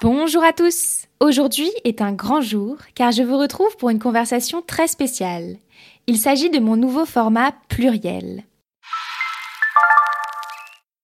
[0.00, 4.62] Bonjour à tous Aujourd'hui est un grand jour car je vous retrouve pour une conversation
[4.62, 5.56] très spéciale.
[6.06, 8.44] Il s'agit de mon nouveau format pluriel.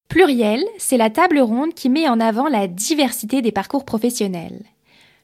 [0.09, 4.62] Pluriel, c'est la table ronde qui met en avant la diversité des parcours professionnels.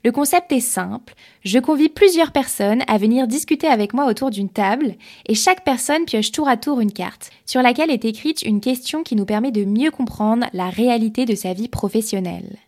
[0.04, 1.14] Le concept est simple,
[1.44, 4.96] je convie plusieurs personnes à venir discuter avec moi autour d'une table
[5.26, 9.04] et chaque personne pioche tour à tour une carte sur laquelle est écrite une question
[9.04, 12.58] qui nous permet de mieux comprendre la réalité de sa vie professionnelle.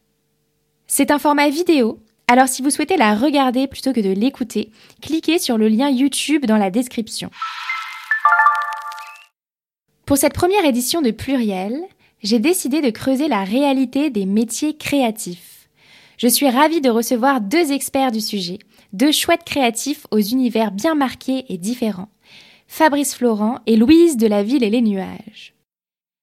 [0.94, 4.70] C'est un format vidéo, alors si vous souhaitez la regarder plutôt que de l'écouter,
[5.00, 7.30] cliquez sur le lien YouTube dans la description.
[10.04, 11.80] Pour cette première édition de Pluriel,
[12.22, 15.70] j'ai décidé de creuser la réalité des métiers créatifs.
[16.18, 18.58] Je suis ravie de recevoir deux experts du sujet,
[18.92, 22.10] deux chouettes créatifs aux univers bien marqués et différents.
[22.66, 25.54] Fabrice Florent et Louise de la Ville et les Nuages.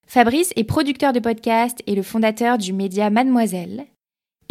[0.05, 3.87] Fabrice est producteur de podcast et le fondateur du média Mademoiselle.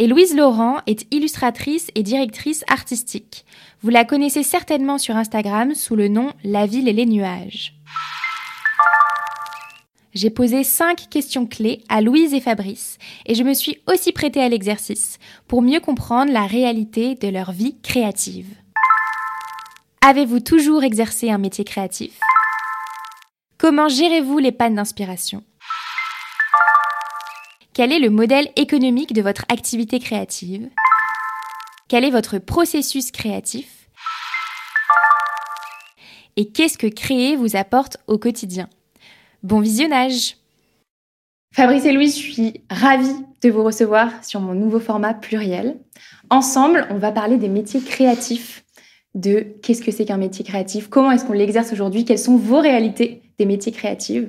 [0.01, 3.43] Et Louise Laurent est illustratrice et directrice artistique.
[3.81, 7.73] Vous la connaissez certainement sur Instagram sous le nom La ville et les nuages.
[10.13, 14.41] J'ai posé cinq questions clés à Louise et Fabrice et je me suis aussi prêtée
[14.41, 15.19] à l'exercice
[15.49, 18.55] pour mieux comprendre la réalité de leur vie créative.
[19.99, 22.17] Avez-vous toujours exercé un métier créatif?
[23.57, 25.43] Comment gérez-vous les pannes d'inspiration?
[27.73, 30.69] Quel est le modèle économique de votre activité créative?
[31.87, 33.89] Quel est votre processus créatif?
[36.35, 38.69] Et qu'est-ce que créer vous apporte au quotidien?
[39.43, 40.37] Bon visionnage!
[41.53, 45.77] Fabrice et Louise, je suis ravie de vous recevoir sur mon nouveau format pluriel.
[46.29, 48.63] Ensemble, on va parler des métiers créatifs,
[49.15, 52.59] de qu'est-ce que c'est qu'un métier créatif, comment est-ce qu'on l'exerce aujourd'hui, quelles sont vos
[52.59, 54.25] réalités des métiers créatifs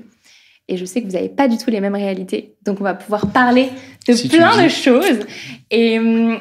[0.68, 2.54] et je sais que vous n'avez pas du tout les mêmes réalités.
[2.64, 3.68] Donc, on va pouvoir parler
[4.06, 5.26] de plein de choses.
[5.70, 6.38] Et hum,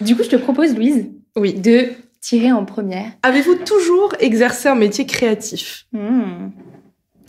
[0.00, 1.06] du coup, je te propose, Louise,
[1.36, 1.54] oui.
[1.54, 1.88] de
[2.20, 3.10] tirer en première.
[3.22, 5.86] Avez-vous toujours exercé un métier créatif?
[5.92, 6.50] Hmm.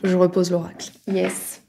[0.04, 0.92] Je repose l'oracle.
[1.08, 1.62] Yes.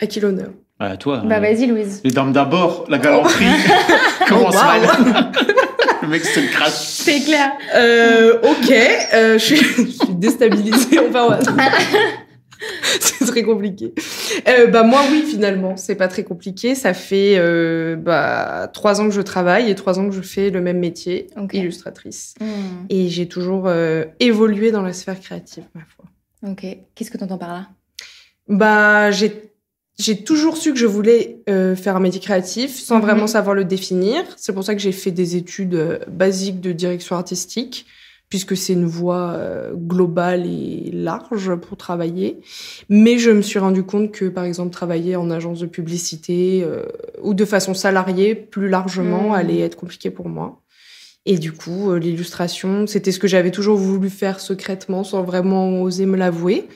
[0.00, 0.50] À qui l'honneur?
[0.80, 1.22] À toi.
[1.24, 2.00] Bah, vas-y, Louise.
[2.04, 3.44] Les dames d'abord, la galanterie.
[4.28, 4.74] Comment ça
[6.02, 6.72] Le mec se crache.
[6.72, 7.52] C'est clair.
[7.74, 8.72] Euh, ok,
[9.12, 11.00] euh, je, suis, déstabilisée.
[11.00, 11.40] On va...
[13.00, 13.92] c'est très compliqué.
[14.48, 16.74] Euh, bah moi oui finalement c'est pas très compliqué.
[16.74, 20.50] Ça fait euh, bah trois ans que je travaille et trois ans que je fais
[20.50, 22.34] le même métier, illustratrice.
[22.40, 22.86] Hmm.
[22.88, 26.04] Et j'ai toujours euh, évolué dans la sphère créative ma foi.
[26.50, 26.66] Ok.
[26.94, 27.68] Qu'est-ce que tu entends par là?
[28.48, 29.52] Bah j'ai
[29.98, 33.02] j'ai toujours su que je voulais faire un métier créatif sans mhm.
[33.02, 34.22] vraiment savoir le définir.
[34.36, 37.84] C'est pour ça que j'ai fait des études basiques de direction artistique
[38.28, 42.40] puisque c'est une voie euh, globale et large pour travailler.
[42.88, 46.84] Mais je me suis rendu compte que, par exemple, travailler en agence de publicité euh,
[47.22, 49.34] ou de façon salariée, plus largement, mmh.
[49.34, 50.60] allait être compliqué pour moi.
[51.24, 55.82] Et du coup, euh, l'illustration, c'était ce que j'avais toujours voulu faire secrètement, sans vraiment
[55.82, 56.68] oser me l'avouer.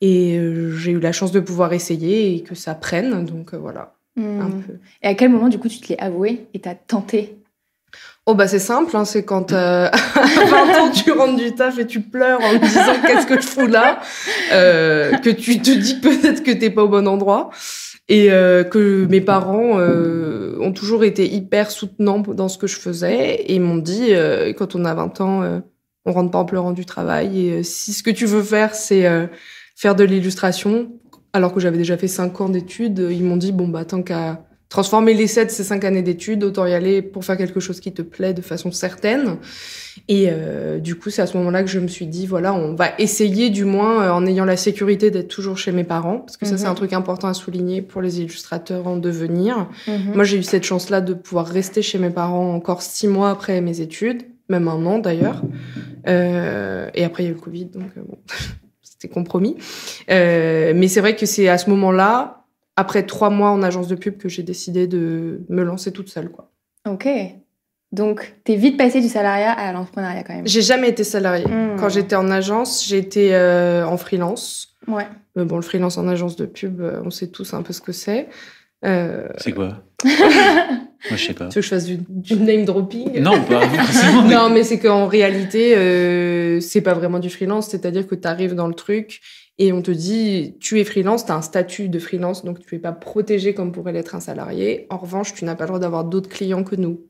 [0.00, 0.36] Et
[0.78, 3.24] j'ai eu la chance de pouvoir essayer et que ça prenne.
[3.24, 3.94] Donc voilà.
[4.16, 4.40] Mmh.
[4.40, 4.72] Un peu.
[5.02, 7.41] Et à quel moment, du coup, tu te l'es avoué et t'as tenté
[8.26, 11.78] Oh bah c'est simple, hein, c'est quand euh, à 20 ans tu rentres du taf
[11.80, 14.00] et tu pleures en te disant qu'est-ce que je fous là,
[14.52, 17.50] euh, que tu te dis peut-être que t'es pas au bon endroit.
[18.08, 22.76] Et euh, que mes parents euh, ont toujours été hyper soutenants dans ce que je
[22.76, 25.62] faisais et m'ont dit euh, quand on a 20 ans
[26.04, 29.06] on rentre pas en pleurant du travail et si ce que tu veux faire c'est
[29.76, 30.92] faire de l'illustration
[31.32, 34.44] alors que j'avais déjà fait 5 ans d'études, ils m'ont dit bon bah tant qu'à
[34.72, 37.92] transformer l'essai de ces cinq années d'études, autant y aller pour faire quelque chose qui
[37.92, 39.36] te plaît de façon certaine.
[40.08, 42.74] Et euh, du coup, c'est à ce moment-là que je me suis dit, voilà, on
[42.74, 46.38] va essayer du moins, euh, en ayant la sécurité d'être toujours chez mes parents, parce
[46.38, 46.76] que ça, c'est un mhm.
[46.76, 49.68] truc important à souligner pour les illustrateurs en devenir.
[49.86, 50.14] Mhm.
[50.14, 53.60] Moi, j'ai eu cette chance-là de pouvoir rester chez mes parents encore six mois après
[53.60, 55.42] mes études, même un an d'ailleurs.
[56.08, 58.16] Euh, et après, il y a eu le Covid, donc bon,
[58.82, 59.58] c'était compromis.
[60.08, 62.41] mais c'est vrai que c'est à ce moment-là,
[62.76, 66.30] après trois mois en agence de pub que j'ai décidé de me lancer toute seule.
[66.30, 66.50] Quoi.
[66.88, 67.08] Ok.
[67.92, 70.46] Donc, t'es vite passé du salariat à l'entrepreneuriat quand même.
[70.46, 71.44] J'ai jamais été salarié.
[71.46, 71.76] Hmm.
[71.78, 74.76] Quand j'étais en agence, j'étais euh, en freelance.
[74.88, 75.06] Ouais.
[75.36, 77.82] Mais bon, le freelance en agence de pub, euh, on sait tous un peu ce
[77.82, 78.28] que c'est.
[78.84, 79.28] Euh...
[79.36, 79.82] C'est quoi?
[80.04, 81.48] Moi, je sais pas.
[81.48, 83.20] Tu veux que je fasse du, name dropping?
[83.20, 83.60] Non, pas
[84.24, 87.68] Non, mais c'est qu'en réalité, euh, c'est pas vraiment du freelance.
[87.68, 89.20] C'est-à-dire que tu arrives dans le truc
[89.58, 92.74] et on te dit, tu es freelance, tu as un statut de freelance, donc tu
[92.74, 94.86] n'es pas protégé comme pourrait l'être un salarié.
[94.90, 97.06] En revanche, tu n'as pas le droit d'avoir d'autres clients que nous.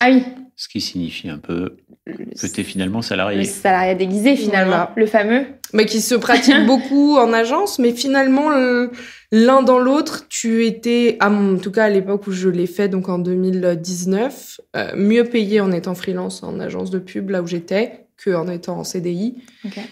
[0.00, 0.22] Ah oui.
[0.54, 1.76] Ce qui signifie un peu
[2.06, 3.44] Le, que tu es finalement le salarié.
[3.44, 4.92] salariat déguisé finalement, Voilà.
[4.96, 5.46] le fameux.
[5.72, 8.90] mais qui se pratique beaucoup en agence, mais finalement le-
[9.32, 13.08] l'un dans l'autre, tu étais, en tout cas à l'époque où je l'ai fait, donc
[13.08, 18.06] en 2019, euh, mieux payé en étant freelance en agence de pub là où j'étais
[18.18, 19.36] que en étant en CDI.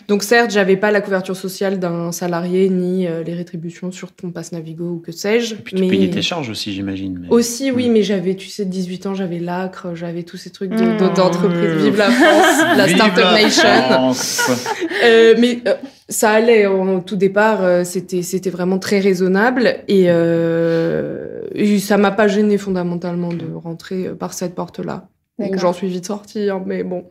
[0.08, 4.32] Donc certes, j'avais pas la couverture sociale d'un salarié ni euh, les rétributions sur ton
[4.32, 5.54] passe Navigo ou que sais-je.
[5.54, 7.18] Et puis tu mais payais tes charges aussi, j'imagine.
[7.22, 7.92] mais- aussi, oui, Mm.
[7.92, 10.96] mais j'avais, tu sais, 18 ans, j'avais l'acre, j'avais tous ces trucs de- Mm.
[10.96, 11.70] de- d'entreprise.
[11.82, 11.84] Mm.
[11.84, 13.62] Vive la France, la Vive Startup la Nation.
[13.90, 14.50] France.
[15.04, 15.74] Euh, mais euh,
[16.08, 22.10] ça allait au tout départ, c'était c'était vraiment très raisonnable et, euh, et ça m'a
[22.10, 25.08] pas gêné fondamentalement de rentrer par cette porte-là.
[25.52, 27.04] J'en suis vite sortie, hein, mais bon.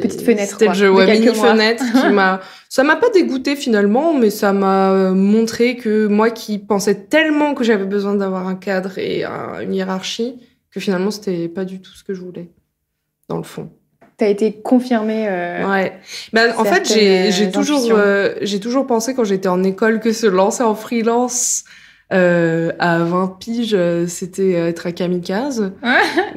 [0.00, 2.40] Petite fenêtre, C'était le jeu, ouais, mini fenêtre qui m'a.
[2.68, 7.54] Ça m'a pas dégoûté finalement, mais ça m'a euh, montré que moi qui pensais tellement
[7.54, 10.36] que j'avais besoin d'avoir un cadre et un- une hiérarchie,
[10.70, 12.50] que finalement c'était pas du tout ce que je voulais,
[13.28, 13.70] dans le fond.
[14.18, 15.26] T'as été confirmé.
[15.28, 15.92] euh, Ouais.
[16.32, 20.26] Ben, en fait, j'ai toujours, euh, j'ai toujours pensé quand j'étais en école que se
[20.26, 21.64] lancer en freelance
[22.12, 25.72] euh, à 20 piges, euh, c'était être un kamikaze.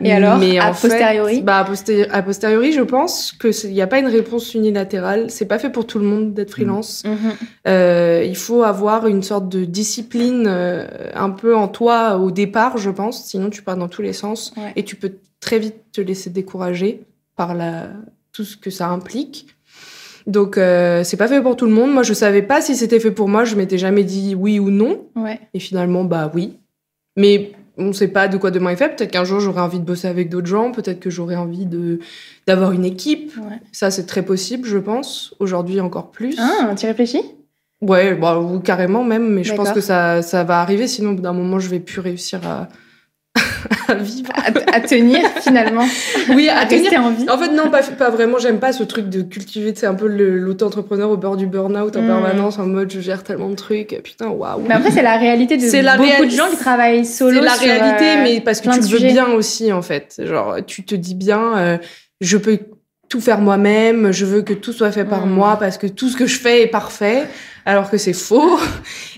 [0.02, 3.82] Et alors, Mais a en fait, posteriori bah, a, posteriori, je pense que il n'y
[3.82, 5.30] a pas une réponse unilatérale.
[5.30, 7.04] C'est pas fait pour tout le monde d'être freelance.
[7.06, 7.34] Mhm.
[7.68, 12.78] Euh, il faut avoir une sorte de discipline euh, un peu en toi au départ,
[12.78, 13.26] je pense.
[13.26, 14.74] Sinon, tu pars dans tous les sens Ouais.
[14.76, 17.04] et tu peux très vite te laisser décourager
[17.36, 17.90] par la
[18.32, 19.48] tout ce que ça implique.
[20.28, 21.92] Donc, euh, c'est pas fait pour tout le monde.
[21.92, 23.46] Moi, je savais pas si c'était fait pour moi.
[23.46, 25.06] Je m'étais jamais dit oui ou non.
[25.16, 25.40] Ouais.
[25.54, 26.58] Et finalement, bah oui.
[27.16, 28.96] Mais on sait pas de quoi demain est fait.
[28.96, 30.72] Peut-être qu'un jour, j'aurai envie de bosser avec d'autres gens.
[30.72, 32.00] Peut-être que j'aurai envie de
[32.48, 33.32] d'avoir une équipe.
[33.38, 33.60] Ouais.
[33.72, 35.34] Ça, c'est très possible, je pense.
[35.40, 36.36] Aujourd'hui, encore plus.
[36.40, 37.24] Ah, tu réfléchis?
[37.82, 41.32] Ouais, bah, ou carrément même, mais je pense que ça, ça va arriver, sinon d'un
[41.32, 42.68] moment je vais plus réussir à,
[43.88, 44.30] à vivre.
[44.36, 45.86] à, à tenir finalement,
[46.34, 46.84] Oui, à à tenir.
[46.84, 47.30] rester en vie.
[47.30, 50.08] En fait, non, pas, pas vraiment, j'aime pas ce truc de cultiver, c'est un peu
[50.08, 52.08] l'auto-entrepreneur au bord du burn-out en Mm.
[52.08, 54.62] permanence, en mode je gère tellement de trucs, putain, waouh.
[54.68, 57.40] Mais après, c'est la réalité de la beaucoup de gens qui travaillent solo.
[57.40, 60.22] C'est la sur, réalité, euh, mais parce que tu le veux bien aussi, en fait.
[60.26, 61.78] Genre, tu te dis bien, euh,
[62.22, 62.58] je peux
[63.10, 65.32] tout faire moi-même, je veux que tout soit fait par Mm.
[65.32, 67.28] moi parce que tout ce que je fais est parfait,
[67.66, 68.58] alors que c'est faux.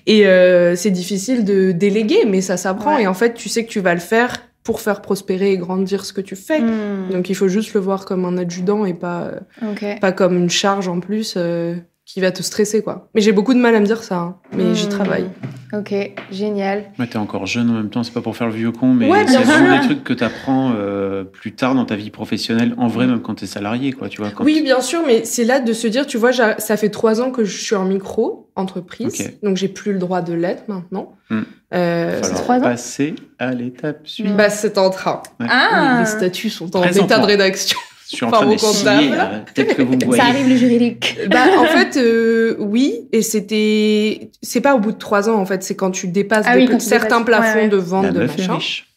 [0.08, 2.96] Et euh, c'est difficile de déléguer, mais ça s'apprend.
[2.96, 3.04] Ouais.
[3.04, 6.06] Et en fait, tu sais que tu vas le faire pour faire prospérer et grandir
[6.06, 6.62] ce que tu fais.
[6.62, 10.00] Hmm, Donc il faut juste le voir comme un adjudant et pas, ok.
[10.00, 11.76] pas comme une charge en plus euh,
[12.14, 13.10] qui va te stresser, quoi.
[13.16, 14.36] Mais j'ai beaucoup de mal à me dire ça, hein.
[14.56, 14.90] mais j'y Hmm.
[14.90, 15.26] travaille.
[15.74, 15.94] Ok,
[16.32, 16.84] génial.
[17.00, 19.10] Ouais, t'es encore jeune en même temps, c'est pas pour faire le vieux con, mais
[19.10, 19.80] Ouais, c'est vraiment sûr.
[19.82, 23.36] des trucs que t'apprends euh, plus tard dans ta vie professionnelle, en vrai, même quand
[23.36, 24.32] t'es salarié, quoi, tu vois.
[24.32, 27.22] Quand Oui, bien sûr, mais c'est là de se dire, tu vois, ça fait trois
[27.22, 31.14] ans que je suis en micro-entreprise, donc j'ai plus le droit de l'être maintenant.
[31.30, 31.42] Hmm.
[31.74, 34.36] Euh, va trois ans passer à l'étape suivante.
[34.36, 35.22] bah, c'est en train.
[35.40, 37.80] Ah, Les statuts sont en état de rédaction.
[38.12, 39.16] Je suis en train de comptables.
[39.16, 39.44] là.
[39.54, 40.22] Peut-être que vous me voyez.
[40.22, 41.18] ça arrive le juridique.
[41.30, 45.46] bah, en fait, euh, oui, et c'était, c'est pas au bout de trois ans, en
[45.46, 47.64] fait, c'est quand tu dépasses Ah des oui, pe- quand tu certains dépasses- plafonds ouais,
[47.64, 47.70] ouais.
[47.70, 48.56] de vente La de meuf est machin.
[48.56, 48.88] riche.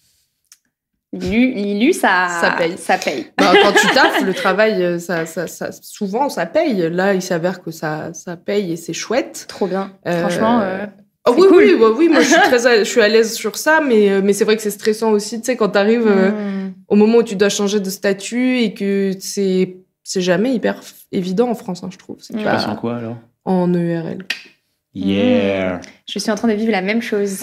[1.13, 2.77] Lilu, ça, Ça paye.
[2.77, 3.27] Ça paye.
[3.39, 6.89] Bah, quand tu taffes, le travail, euh, ça, ça, ça, souvent, ça paye.
[6.91, 9.45] Là, il s'avère que ça, ça paye et c'est chouette.
[9.49, 9.93] Trop bien.
[10.09, 10.87] Euh, Franchement, euh,
[11.27, 11.57] Oh, C'est oui, cool.
[11.65, 14.11] oui, bah oui, moi je suis très, à, je suis à l'aise sur ça, mais
[14.11, 16.73] euh, mais c'est vrai que c'est stressant aussi, tu sais, quand t'arrives euh, hmm.
[16.89, 20.81] au moment où tu dois changer de statut et que c'est c'est jamais hyper
[21.13, 22.17] évident en France, hein, je trouve.
[22.21, 22.35] C'est.
[22.37, 23.17] Tu pas passes en quoi, alors?
[23.47, 24.19] en EURL.
[24.95, 27.41] Yeah je suis en train de vivre la même chose.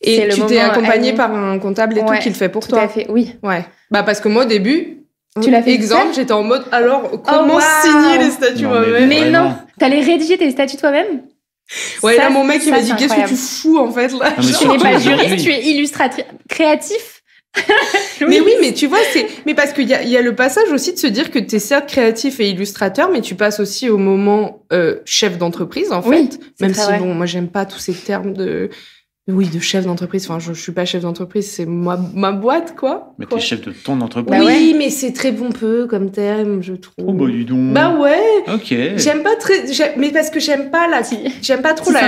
[0.00, 1.16] Et C'est tu t'es moment, accompagné Annie.
[1.16, 2.82] par un comptable et Ouais, tout qui le fait pour Tout toi.
[2.82, 3.34] à fait, oui.
[3.42, 3.64] Ouais.
[3.90, 5.04] Bah parce que moi au début,
[5.42, 7.62] Tu l'as fait toute exemple, j'étais en mode alors comment waouh.
[7.82, 9.08] signer les statuts mais moi-même?
[9.08, 11.22] Mais non, t'allais rédiger tes statuts toi-même?
[12.02, 14.34] Ouais, Ça, là mon mec il m'a dit qu'est-ce que tu fous en fait là?
[14.38, 17.22] Mais Tu n'es pas juriste, tu es illustratrice créatif.
[18.20, 20.34] Mais oui, mais tu vois, c'est mais parce qu'il y a, il y a le
[20.34, 23.58] passage aussi de se dire que tu es certes créatif et illustrateur, mais tu passes
[23.58, 26.08] aussi au moment euh, chef d'entreprise en fait.
[26.10, 26.98] Oui, c'est Même si vrai.
[26.98, 28.68] bon, moi j'aime pas tous ces termes de
[29.28, 30.24] oui de chef d'entreprise.
[30.28, 33.12] Enfin, je, je suis pas chef d'entreprise, c'est ma, ma boîte quoi.
[33.18, 33.38] Mais Quoi.
[33.38, 34.38] t'es chef de ton entreprise.
[34.38, 34.78] Bah oui, ouais.
[34.78, 36.94] mais c'est très pompeux comme terme, je trouve.
[37.06, 37.72] Oh, bah, dis donc.
[37.72, 38.20] Bah ouais,
[38.54, 38.74] Ok.
[38.96, 41.02] j'aime pas très, j'aime- mais parce que j'aime pas la,
[41.42, 42.00] j'aime pas trop la,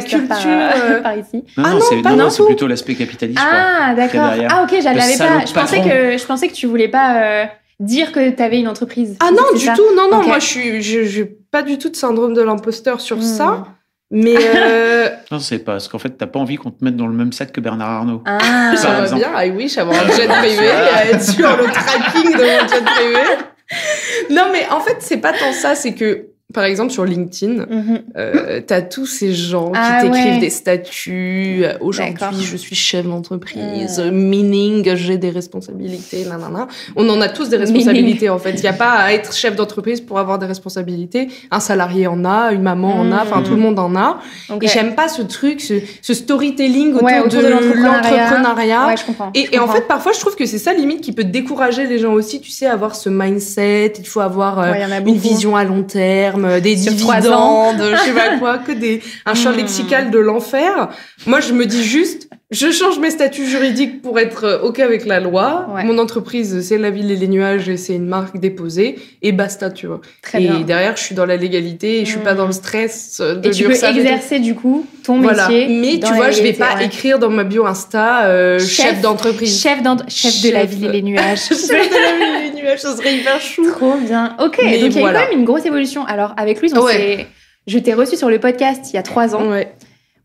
[0.00, 0.26] culture.
[0.28, 1.44] par, euh, par ici.
[1.56, 3.38] Non, Ah non, non, c'est pas non, du c'est plutôt l'aspect capitaliste.
[3.42, 4.30] Ah, d'accord.
[4.48, 5.46] Ah, ok, je Le l'avais salaud pas.
[5.46, 7.44] Je pensais, que, je pensais que tu voulais pas euh,
[7.80, 9.16] dire que t'avais une entreprise.
[9.20, 11.96] Ah non, du ça tout, non, non, moi je suis, je, pas du tout de
[11.96, 13.22] syndrome de l'imposteur sur Hmm.
[13.22, 13.64] ça,
[14.10, 15.72] mais euh, Non, c'est pas.
[15.72, 17.90] Parce qu'en fait, t'as pas envie qu'on te mette dans le même sac que Bernard
[17.90, 18.22] Arnault.
[18.24, 22.30] Ah, Ça va bien, I wish avoir un jet privé, à être sur le tracking
[22.30, 23.20] de mon jet privé.
[24.30, 28.02] Non, mais en fait, c'est pas tant ça, c'est que par exemple, sur LinkedIn, Mhm.
[28.16, 30.38] euh, t'as tous ces gens Ah qui t'écrivent ouais.
[30.40, 31.62] des statuts.
[31.64, 33.98] euh, Aujourd'hui, je suis chef d'entreprise.
[33.98, 34.10] Mm.
[34.10, 36.24] Meaning, j'ai des responsabilités.
[36.24, 36.68] Nanana.
[36.96, 38.52] On en a tous des responsabilités, en fait.
[38.52, 41.28] Il n'y a pas à être chef d'entreprise pour avoir des responsabilités.
[41.50, 43.44] Un salarié en a, une maman en a, enfin, Mm.
[43.44, 44.20] tout le monde en a.
[44.62, 48.86] Et j'aime pas ce truc, ce, ce storytelling autour, Ouais, autour de, de l'entrepreneuriat.
[48.86, 48.94] Ouais.
[49.34, 52.12] Et, en fait, parfois, je trouve que c'est ça limite qui peut décourager les gens
[52.12, 52.40] aussi.
[52.40, 53.94] Tu sais, avoir ce mindset.
[53.98, 54.72] Il faut avoir euh,
[55.06, 59.02] une vision à long terme, euh, des Sur dividendes, je sais pas quoi, que des
[59.26, 59.56] un champ Hmm.
[59.56, 60.88] lexical de l'enfer.
[61.26, 65.04] Moi, je me dis juste, je change mes statuts juridiques pour être euh, ok avec
[65.06, 65.66] la loi.
[65.74, 65.84] Ouais.
[65.84, 69.70] Mon entreprise, c'est la ville et les nuages, et c'est une marque déposée et basta,
[69.70, 70.00] tu vois.
[70.22, 70.60] Très et bien.
[70.60, 73.48] derrière, je suis dans la légalité et je suis pas dans le stress euh, de
[73.48, 75.48] Et tu peux exercer du coup ton Voilà.
[75.48, 75.68] métier.
[75.68, 76.86] Mais tu vois, je vais pas ouais.
[76.86, 79.60] écrire dans ma bio Insta euh, chef, Chef- d'entreprise.
[79.60, 81.38] Chef, de la ville et les nuages.
[81.48, 83.68] Chef de la ville et les nuages, ça serait hyper chou.
[83.70, 84.36] Trop bien.
[84.40, 86.04] Ok, Mais donc il y a eu quand même une grosse évolution.
[86.06, 87.26] Alors avec Louise, on Ouais.
[87.66, 89.48] je t'ai reçu sur le podcast il y a trois ans.
[89.50, 89.72] Ouais.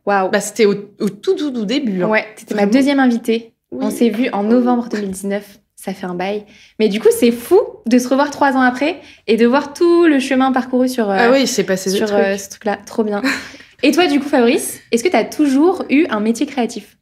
[0.10, 0.30] Waouh.
[0.32, 2.01] Bah, c'était au, au tout, tout, tout début.
[2.04, 2.08] hein.
[2.10, 3.54] Ouais, t'étais ma deuxième invitée.
[3.72, 3.86] Oui.
[3.86, 5.60] On s'est vu en novembre 2019.
[5.75, 6.46] Ça fait un bail.
[6.80, 10.06] Mais du coup, c'est fou de se revoir trois ans après et de voir tout
[10.08, 12.20] le chemin parcouru sur, euh, Ah oui, c'est passé sur trucs.
[12.20, 12.78] euh, ce truc-là.
[12.86, 13.22] Trop bien.
[13.84, 16.98] et toi, du coup, Fabrice, est-ce que tu as toujours eu un métier créatif?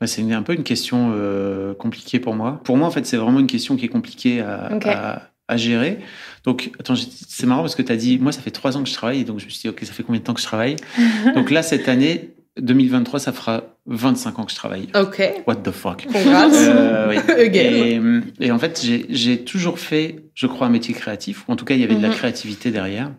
[0.00, 2.60] Ouais, c'est une- un peu une question euh, compliquée pour moi.
[2.62, 5.98] Pour moi, en fait, c'est vraiment une question qui est compliquée à- à gérer.
[6.44, 8.88] Donc, attends, c'est marrant parce que tu as dit, moi, ça fait trois ans que
[8.88, 10.40] je travaille, et donc je me suis dit, OK, ça fait combien de temps que
[10.40, 10.76] je travaille?
[11.34, 14.88] Donc là, cette année, 2023, ça fera 25 ans que je travaille.
[14.94, 15.20] Ok.
[15.46, 16.06] What the fuck?
[16.06, 16.48] Congrats.
[16.54, 17.16] Euh, oui.
[17.40, 18.22] Again.
[18.40, 21.44] et, et en fait, j'ai- toujours fait, je crois, un métier créatif.
[21.48, 22.14] Ou en tout cas, il y avait de la Mhm.
[22.14, 23.10] créativité derrière.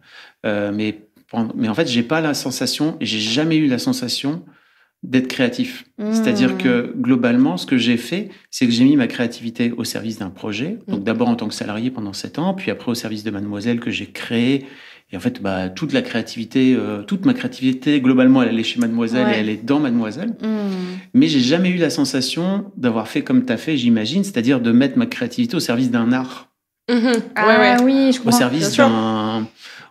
[0.46, 1.00] Euh, mais,
[1.56, 4.44] mais en fait, j'ai pas la sensation, et j'ai jamais eu la sensation
[5.10, 5.86] d'être créatif.
[6.12, 6.58] C'est-à-dire Hmm.
[6.58, 10.30] que globalement, ce que j'ai fait, c'est que j'ai mis ma créativité au service d'un
[10.30, 10.80] projet.
[10.88, 11.04] Donc Mhm.
[11.06, 13.92] d'abord en tant que salarié pendant sept ans, puis après au service de Mademoiselle que
[13.92, 14.66] j'ai créé.
[15.12, 18.80] Et en fait, bah, toute la créativité, euh, toute ma créativité, globalement, elle est chez
[18.80, 19.36] Mademoiselle Ouais.
[19.38, 20.30] et elle est dans Mademoiselle.
[20.42, 20.98] Hmm.
[21.14, 24.72] Mais j'ai jamais eu la sensation d'avoir fait comme tu as fait, j'imagine, c'est-à-dire de
[24.72, 26.50] mettre ma créativité au service d'un art,
[26.92, 27.14] Mhm.
[27.36, 27.84] Ah ouais, ouais.
[27.84, 28.38] oui, je au comprends.
[28.38, 28.90] service bien sûr.
[28.90, 29.48] d'un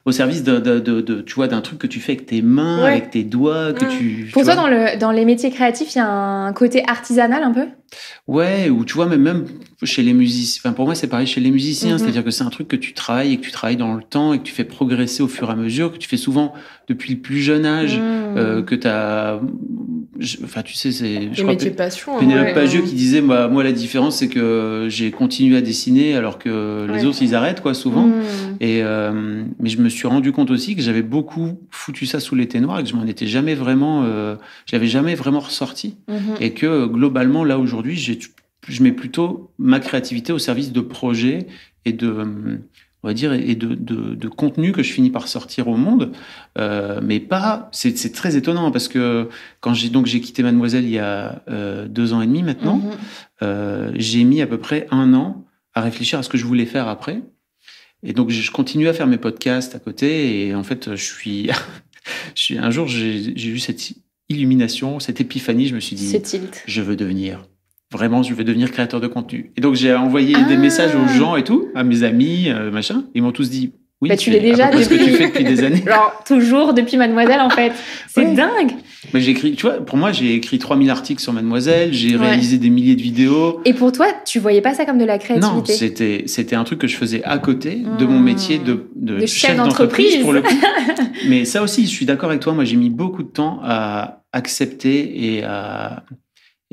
[0.07, 2.43] au service de, de, de- de- tu vois d'un truc que tu fais avec tes
[2.43, 2.91] mains, Ouais.
[2.91, 3.89] avec tes doigts, que Mm.
[3.89, 4.63] tu Pour tu toi, vois.
[4.65, 7.67] dans, le, dans les métiers créatifs, il y a un côté artisanal un peu?
[8.27, 9.45] Ouais, ou tu vois, même, même
[9.83, 10.61] chez les musiciens.
[10.65, 11.93] Enfin, pour moi, c'est pareil chez les musiciens.
[11.93, 11.99] Mhm.
[11.99, 14.33] C'est-à-dire que c'est un truc que tu travailles et que tu travailles dans le temps
[14.35, 16.53] et que tu fais progresser au fur et à mesure, que tu fais souvent
[16.89, 18.37] depuis le plus jeune âge, Hmm.
[18.37, 19.41] euh, que tu as.
[20.45, 21.31] Enfin, tu sais, c'est.
[21.33, 22.17] Je crois que passion.
[22.17, 22.55] hein, Pénélope ouais.
[22.55, 26.87] Pagieux qui disait bah, Moi, la différence, c'est que j'ai continué à dessiner alors que
[26.89, 27.05] les Ouais.
[27.07, 28.07] autres, ils arrêtent, quoi, souvent.
[28.07, 28.23] Hmm.
[28.61, 32.35] Et, euh, mais je me suis rendu compte aussi que j'avais beaucoup foutu ça sous
[32.35, 34.03] l'été noir et que je m'en étais jamais vraiment.
[34.05, 36.17] euh, j'avais jamais vraiment ressorti Mhm.
[36.41, 41.47] et que globalement là aujourd'hui je mets plutôt ma créativité au service de projets
[41.85, 42.61] et de
[43.05, 46.11] on va dire et de, de, de contenu que je finis par sortir au monde
[46.59, 49.29] Euh, mais pas c'est très étonnant parce que
[49.61, 52.77] quand j'ai donc j'ai quitté Mademoiselle il y a euh, deux ans et demi maintenant
[52.79, 52.91] Mhm.
[53.43, 55.45] euh, j'ai mis à peu près un an
[55.75, 57.21] à réfléchir à ce que je voulais faire après.
[58.07, 60.47] Et donc, je continue à faire mes podcasts à côté.
[60.47, 61.49] Et en fait, je suis,
[62.37, 63.93] je suis un jour, j'ai eu cette
[64.29, 65.67] illumination, cette épiphanie.
[65.67, 66.07] Je me suis dit,
[66.67, 67.43] je veux devenir.
[67.95, 69.53] Vraiment, je veux devenir créateur de contenu.
[69.57, 70.43] Et donc, j'ai envoyé Ah.
[70.49, 73.05] des messages aux gens et tout, à mes amis, euh, machin.
[73.15, 73.73] Ils m'ont tous dit,
[74.03, 75.83] oui, Bah, tu l'es déjà près ce que tu depuis- fais depuis des années.
[75.87, 77.73] Genre, toujours depuis Mademoiselle, en fait.
[78.09, 78.35] C'est Ouais.
[78.35, 78.73] dingue.
[79.13, 82.27] Mais j'ai écrit, tu vois, pour moi, j'ai écrit 3000 articles sur Mademoiselle, j'ai Ouais.
[82.27, 83.61] réalisé des milliers de vidéos.
[83.65, 86.65] Et pour toi, tu voyais pas ça comme de la Non, créativité c'était c'était un
[86.65, 88.09] truc que je faisais à côté de Mmh.
[88.09, 90.23] mon métier de, de, De chef chef d'entreprise d'entreprise.
[90.23, 90.55] pour le coup.
[91.29, 92.55] Mais ça aussi, je suis d'accord avec toi.
[92.55, 96.03] Moi, j'ai mis beaucoup de temps à accepter et à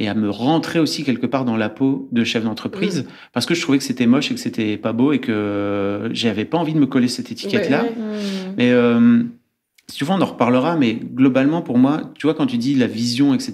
[0.01, 3.53] et à me rentrer aussi quelque part dans la peau de chef d'entreprise parce que
[3.53, 6.73] je trouvais que c'était moche et que c'était pas beau et que j'avais pas envie
[6.73, 7.83] de me coller cette étiquette là.
[7.83, 7.95] Ouais, ouais.
[7.95, 8.53] Hmm.
[8.57, 9.23] Mais euh,
[9.87, 12.75] si tu veux, on en reparlera, mais globalement, pour moi, tu vois, quand tu dis
[12.75, 13.53] la vision, etc.,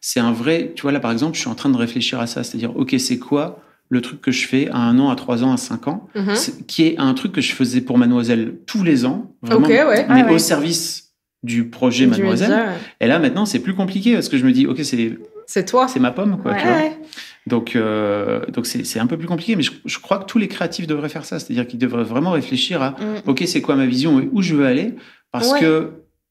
[0.00, 0.72] c'est un vrai.
[0.74, 2.94] Tu vois, là, par exemple, je suis en train de réfléchir à ça, c'est-à-dire, OK,
[2.98, 5.86] c'est quoi le truc que je fais à un an, à trois ans, à cinq
[5.86, 6.34] ans, Mhm.
[6.34, 10.06] c'est- qui est un truc que je faisais pour Mademoiselle tous les ans, vraiment, ouais.
[10.08, 10.32] mais Ah ouais.
[10.34, 11.12] au service
[11.44, 12.48] du projet Du Mademoiselle.
[12.50, 12.72] média, ouais.
[13.02, 15.88] Et là, maintenant, c'est plus compliqué parce que je me dis, OK, c'est C'est toi.
[15.88, 16.58] c'est ma pomme, quoi, Ouais.
[16.60, 16.76] tu vois.
[16.76, 16.98] Ouais.
[17.46, 20.48] Donc, euh, donc c'est un peu plus compliqué, mais je, je crois que tous les
[20.48, 23.20] créatifs devraient faire ça, c'est-à-dire qu'ils devraient vraiment réfléchir à Hmm.
[23.26, 24.94] ok, c'est quoi ma vision et où je veux aller?
[25.32, 25.60] Parce Ouais.
[25.60, 25.90] que,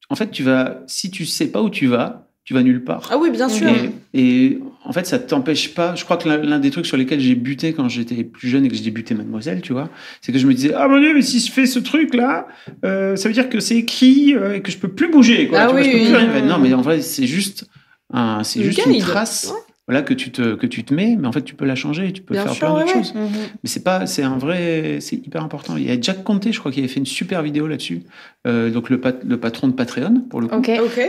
[0.10, 3.10] en fait, tu vas, si tu sais pas où tu vas, tu vas nulle part.
[3.12, 3.68] Ah oui, bien sûr.
[4.14, 5.96] Et, et en fait, ça t'empêche pas.
[5.96, 8.68] Je crois que l'un des trucs sur lesquels j'ai buté quand j'étais plus jeune et
[8.68, 9.90] que j'ai débuté Mademoiselle, tu vois,
[10.22, 12.46] c'est que je me disais ah mon dieu, mais si je fais ce truc là,
[12.84, 15.60] euh, ça veut dire que c'est écrit euh, et que je peux plus bouger, quoi.
[15.60, 16.18] Ah Tu vois, oui, je peux plus oui.
[16.18, 16.46] rien faire.
[16.46, 17.66] Non, mais en vrai, c'est juste
[18.14, 19.52] un, c'est Une juste une trace.
[19.54, 19.60] Ouais.
[19.88, 22.12] voilà que tu te que tu te mets, mais en fait tu peux la changer,
[22.14, 23.14] tu peux Bien faire sûr, plein d'autres ouais, choses.
[23.16, 23.30] Mhm.
[23.64, 25.76] Mais c'est pas, c'est un vrai, c'est hyper important.
[25.78, 28.04] Il y a Jack Conte, je crois, qui avait fait une super vidéo là-dessus.
[28.48, 30.62] Euh, donc le, pat- le patron de Patreon pour le coup.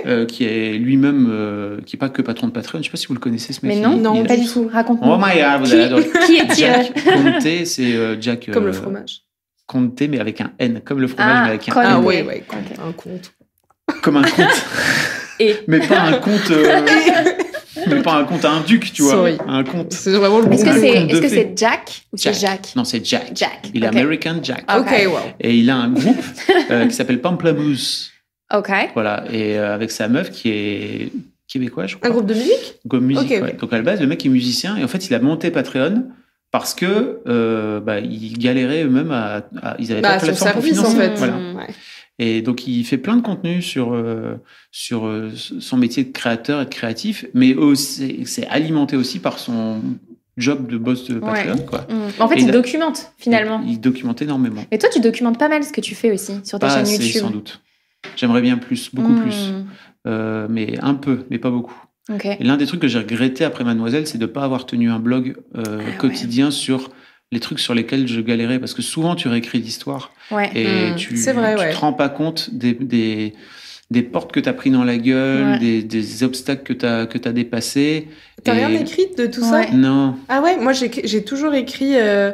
[0.06, 2.78] Euh, qui est lui-même, euh, qui est pas que patron de Patreon.
[2.80, 3.74] Je sais pas si vous le connaissez ce mec.
[3.76, 4.68] Mais Il- non, Non, il- pas du tout.
[4.72, 5.10] Raconte-nous.
[5.10, 6.10] Oh my god, vous Qui- allez adorer.
[6.26, 8.50] Qui est-il Jack Conte, c'est euh, Jack.
[8.52, 9.22] Comme le fromage.
[9.66, 11.82] Conte, mais avec un N, comme le fromage, Ah, mais avec un Conte.
[11.84, 11.90] N.
[11.92, 12.44] Ah ouais, ouais,
[12.86, 13.32] un compte.
[14.02, 14.46] Comme un conte.
[15.40, 16.50] Et mais pas un conte.
[16.50, 16.80] euh,
[17.88, 19.12] mais pas un conte à un duc, tu vois.
[19.12, 19.36] Sorry.
[19.46, 19.92] Un conte.
[19.92, 23.32] C'est vraiment le bon est-ce que c'est Jack ou c'est Jack Non, c'est Jack.
[23.34, 23.70] Jack.
[23.74, 23.86] Il est.
[23.88, 24.64] American Jack.
[24.74, 25.06] Ok, Ok.
[25.08, 25.18] wow.
[25.40, 26.22] Et il a un groupe
[26.70, 28.12] euh, qui s'appelle Pamplemousse.
[28.54, 28.70] Ok.
[28.94, 29.24] Voilà.
[29.32, 31.12] Et euh, avec sa meuf qui est
[31.48, 32.08] québécois, je crois.
[32.08, 32.74] Un groupe de musique?
[32.88, 33.44] Comme musique, Ok, ok.
[33.44, 33.56] ouais.
[33.60, 36.04] Donc à la base, le mec est musicien et en fait, il a monté Patreon
[36.52, 40.62] parce que euh, bah, ils galéraient eux-mêmes à, à- ils avaient Bah, pas de plateforme
[40.62, 41.12] pour en fait.
[41.16, 41.34] Voilà.
[41.54, 41.66] Ouais.
[42.18, 44.36] Et donc il fait plein de contenu sur euh,
[44.70, 49.82] sur euh, son métier de créateur et de créatif, mais c'est alimenté aussi par son
[50.38, 51.58] job de boss de Patreon.
[51.58, 51.86] Quoi.
[51.90, 52.22] Mm.
[52.22, 53.60] En fait, Et il là- documente finalement.
[53.64, 54.64] Il, il documente énormément.
[54.70, 56.90] Mais toi, tu documentes pas mal ce que tu fais aussi sur ta Pas chaîne
[57.00, 57.20] YouTube.
[57.20, 57.60] sans doute.
[58.16, 59.22] J'aimerais bien plus, beaucoup Mm.
[59.22, 59.52] plus,
[60.06, 61.74] Euh, mais un peu, mais pas beaucoup.
[62.38, 64.88] Et l'un des trucs que j'ai regretté après Mademoiselle, c'est de ne pas avoir tenu
[64.90, 65.96] un blog Ah ouais.
[65.98, 66.90] quotidien sur
[67.32, 68.58] les trucs sur lesquels je galérais.
[68.58, 70.50] Parce que souvent, tu réécris l'histoire Ouais.
[70.54, 71.70] et Mm, tu c'est vrai, tu ouais.
[71.72, 73.34] te rends pas compte des, des,
[73.90, 75.58] des portes que tu as pris dans la gueule, Ouais.
[75.58, 78.08] des, des obstacles que tu as, que as dépassés.
[78.44, 79.66] T'as Et- rien écrit de tout Ouais.
[79.68, 80.16] ça Non.
[80.28, 82.32] Ah ouais, moi j'ai j'ai toujours écrit euh,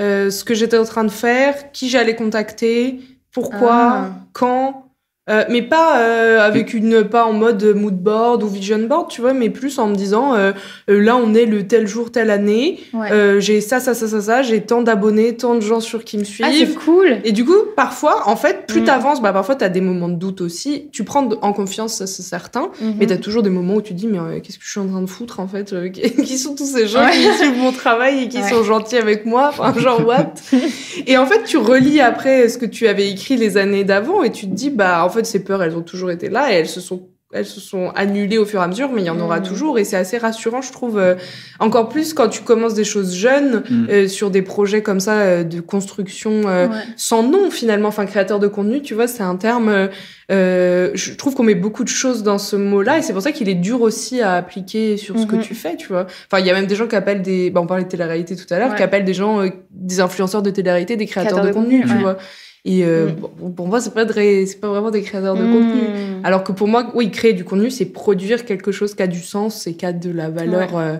[0.00, 3.00] euh, ce que j'étais en train de faire, qui j'allais contacter,
[3.32, 4.10] pourquoi, Ah.
[4.32, 4.84] quand.
[5.28, 9.20] Euh, mais pas euh, avec une pas en mode mood board ou vision board, tu
[9.20, 10.52] vois, mais plus en me disant euh,
[10.90, 13.10] euh, là on est le tel jour telle année, Ouais.
[13.12, 16.16] euh, j'ai ça ça ça ça ça, j'ai tant d'abonnés, tant de gens sur qui
[16.18, 16.74] me ah, c'est suivent.
[16.84, 17.18] cool.
[17.24, 18.84] Et du coup, parfois, en fait, plus Mm.
[18.84, 20.88] t'avances, bah parfois t'as des moments de doute aussi.
[20.92, 22.70] Tu prends en confiance, ça c'est certain.
[22.80, 22.94] Mhm.
[22.98, 24.80] Mais t'as toujours des moments où tu te dis, mais euh, qu'est-ce que je suis
[24.80, 27.10] en train de foutre en fait euh, Qui qui sont tous ces gens Ouais.
[27.12, 28.48] qui suivent mon travail et qui Ouais.
[28.48, 30.32] sont gentils avec moi Enfin, genre, what?
[31.06, 34.30] Et en fait, tu relis après ce que tu avais écrit les années d'avant et
[34.30, 36.68] tu te dis, bah en fait, ces peurs, elles ont toujours été là et elles
[36.68, 39.20] se sont elles se sont annulées au fur et à mesure, mais il y en
[39.20, 39.42] aura Mm.
[39.42, 40.98] toujours et c'est assez rassurant, je trouve.
[40.98, 41.14] euh,
[41.58, 43.86] encore plus quand tu commences des choses jeunes Mm.
[43.90, 46.74] euh, sur des projets comme ça euh, de construction euh, Ouais.
[46.96, 47.88] sans nom finalement.
[47.88, 49.90] Enfin, créateur de contenu, tu vois, c'est un terme.
[50.30, 53.48] je trouve qu'on met beaucoup de choses dans ce mot-là et c'est pour ça qu'il
[53.48, 55.42] est dur aussi à appliquer sur ce que Mhm.
[55.42, 56.06] tu fais, tu vois.
[56.30, 57.50] Enfin, il y a même des gens qui appellent des.
[57.50, 58.76] Bah, on parlait de télé-réalité tout à l'heure, Ouais.
[58.76, 61.80] qui appellent des gens, euh, des influenceurs de télé-réalité, des créateurs Créateurs de, de contenu,
[61.82, 62.02] contenu, tu ouais.
[62.02, 62.16] vois.
[62.64, 65.52] Et euh, bon, pour moi, c'est pas, de pas vraiment des créateurs de Mm.
[65.52, 65.80] contenu.
[66.24, 69.20] Alors que pour moi, oui, créer du contenu, c'est produire quelque chose qui a du
[69.22, 70.96] sens et qui a de la valeur euh,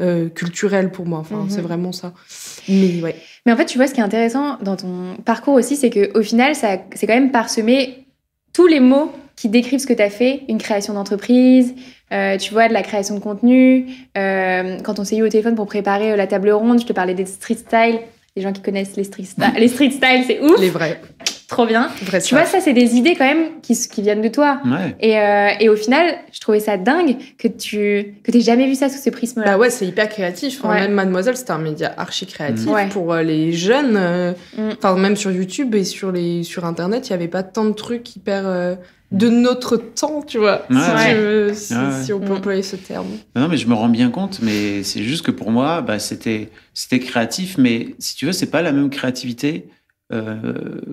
[0.00, 1.18] euh, culturelle pour moi.
[1.18, 2.12] Enfin, c'est vraiment ça.
[2.68, 3.16] Mais ouais.
[3.46, 6.16] Mais en fait, tu vois, ce qui est intéressant dans ton parcours aussi, c'est que
[6.18, 8.06] au final, ça, c'est quand même parsemé
[8.52, 11.74] tous les mots qui décrivent ce que tu as fait, une création d'entreprise,
[12.12, 13.86] euh, tu vois, de la création de contenu.
[14.16, 16.92] Euh, quand on s'est eu au téléphone pour préparer euh, la table ronde, je te
[16.92, 18.00] parlais des street style.
[18.34, 21.00] Les gens qui connaissent les street style, les street style, c'est ouf, Les vrais.
[21.52, 21.90] Trop bien.
[22.24, 22.60] Tu vois, ça.
[22.60, 24.60] c'est des idées quand même qui, qui viennent de toi.
[24.64, 24.96] Ouais.
[25.00, 28.74] Et, euh, et au final, je trouvais ça dingue que tu que t'aies jamais vu
[28.74, 29.46] ça sous ce prisme-là.
[29.52, 30.58] Bah ouais, c'est hyper créatif.
[30.60, 30.80] Enfin, Ouais.
[30.82, 32.88] Même Mademoiselle, c'était un média archi créatif Ouais.
[32.88, 33.96] pour euh, les jeunes.
[33.96, 34.70] euh, Mm.
[34.78, 37.72] Enfin, même sur YouTube et sur les sur Internet, il y avait pas tant de
[37.72, 38.74] trucs hyper euh,
[39.12, 40.62] de notre temps, tu vois.
[40.70, 41.10] Ouais, si, ouais.
[41.14, 42.02] tu veux- si- Ouais, ouais.
[42.04, 42.36] si on peut Mm.
[42.36, 43.06] employer ce terme.
[43.36, 46.48] Non, mais je me rends bien compte, mais c'est juste que pour moi, bah, c'était
[46.72, 49.66] c'était créatif, mais si tu veux, c'est pas la même créativité
[50.12, 50.36] euh,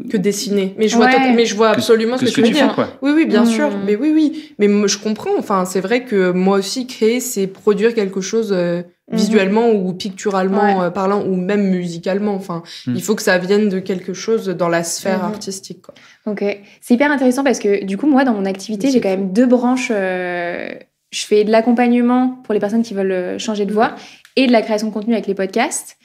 [0.09, 0.73] Que dessiner.
[0.77, 1.13] Mais je vois, Ouais.
[1.13, 2.69] tot- mais je vois que, absolument que ce que, tu veux dire.
[2.69, 2.87] fais, quoi.
[3.01, 3.47] Oui, oui, bien Mm.
[3.47, 3.69] sûr.
[3.85, 4.53] Mais oui, oui.
[4.59, 5.37] Mais moi, je comprends.
[5.37, 9.17] Enfin, c'est vrai que moi aussi, créer, c'est produire quelque chose euh, Mhm.
[9.17, 10.85] visuellement ou picturalement Ouais.
[10.85, 12.33] euh, parlant ou même musicalement.
[12.35, 12.93] Enfin, Mm.
[12.95, 15.31] il faut que ça vienne de quelque chose dans la sphère Mhm.
[15.33, 15.81] artistique.
[15.81, 15.95] Quoi.
[16.27, 16.43] Ok,
[16.81, 19.45] c'est hyper intéressant parce que du coup, moi, dans mon activité, j'ai quand même deux
[19.47, 19.89] branches.
[19.91, 20.69] euh,
[21.11, 23.95] je fais de l'accompagnement pour les personnes qui veulent changer de voix
[24.35, 25.97] et de la création de contenu avec les podcasts.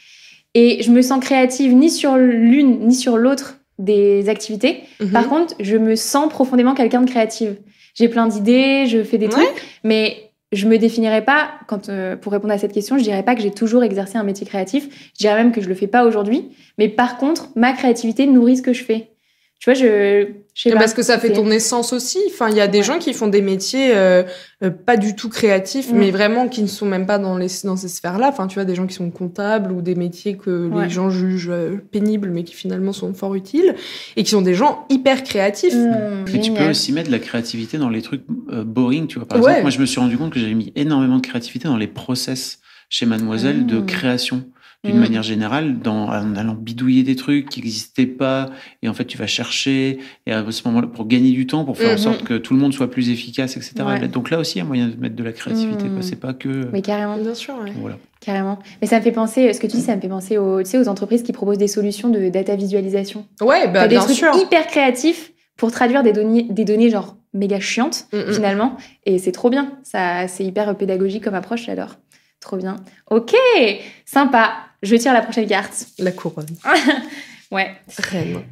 [0.54, 4.80] Et je me sens créative ni sur l'une ni sur l'autre des activités.
[5.00, 5.10] Mhm.
[5.10, 7.56] Par contre, je me sens profondément quelqu'un de créative.
[7.94, 9.32] J'ai plein d'idées, je fais des Ouais.
[9.32, 13.24] trucs, mais je me définirais pas, quand, euh, pour répondre à cette question, je dirais
[13.24, 15.10] pas que j'ai toujours exercé un métier créatif.
[15.14, 16.50] Je dirais même que je le fais pas aujourd'hui.
[16.78, 19.08] Mais par contre, ma créativité nourrit ce que je fais.
[19.60, 20.78] Tu vois, je, je sais pas.
[20.78, 22.18] Parce que ça fait ton essence aussi.
[22.28, 22.84] Enfin, il y a des Ouais.
[22.84, 24.22] gens qui font des métiers euh,
[24.62, 25.96] euh, pas du tout créatifs, Mm.
[25.96, 28.28] mais vraiment qui ne sont même pas dans, les, dans ces sphères-là.
[28.28, 30.84] Enfin, tu vois, des gens qui sont comptables ou des métiers que Ouais.
[30.84, 33.74] les gens jugent euh, pénibles, mais qui finalement sont fort utiles,
[34.16, 35.74] et qui sont des gens hyper créatifs.
[35.74, 39.18] Mmh, Puis tu peux aussi mettre de la créativité dans les trucs euh, boring, tu
[39.18, 39.26] vois.
[39.26, 39.44] Par Ouais.
[39.44, 41.86] exemple, moi, je me suis rendu compte que j'avais mis énormément de créativité dans les
[41.88, 42.58] process
[42.90, 43.86] chez Mademoiselle de Mmh.
[43.86, 44.44] création
[44.84, 45.00] d'une Mmh.
[45.00, 48.50] manière générale, dans, en allant bidouiller des trucs qui n'existaient pas,
[48.82, 51.76] et en fait tu vas chercher, et à ce moment-là, pour gagner du temps, pour
[51.78, 51.98] faire en Mhm.
[51.98, 53.72] sorte que tout le monde soit plus efficace, etc.
[53.86, 54.08] Ouais.
[54.08, 55.84] Donc là aussi, il y a moyen de mettre de la créativité.
[55.88, 56.02] Quoi.
[56.02, 56.68] C'est pas que...
[56.72, 57.16] Mais carrément.
[57.16, 57.72] Bien sûr, ouais.
[57.80, 57.96] Voilà.
[58.20, 58.58] Carrément.
[58.82, 60.68] Mais ça me fait penser, ce que tu dis, ça me fait penser aux, tu
[60.70, 63.26] sais, aux entreprises qui proposent des solutions de data visualisation.
[63.40, 64.34] Ouais, bah, des bien trucs sûr.
[64.36, 68.32] hyper créatifs pour traduire des données, des données genre méga chiantes Mm, mm.
[68.34, 68.76] finalement.
[69.06, 69.72] Et c'est trop bien.
[69.82, 71.96] Ça, c'est hyper pédagogique comme approche, j'adore.
[72.40, 72.76] Trop bien.
[73.10, 73.34] Ok,
[74.04, 74.52] sympa.
[74.84, 75.86] Je tire la prochaine carte.
[75.98, 76.46] La couronne.
[77.50, 77.76] Ouais.
[77.98, 78.42] Reine.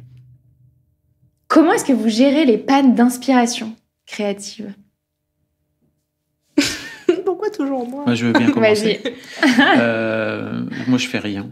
[1.49, 4.73] Comment est-ce que vous gérez les pannes d'inspiration créative
[7.25, 9.01] Pourquoi toujours moi Moi, je veux bien commencer.
[9.59, 11.51] Euh, moi, je fais rien.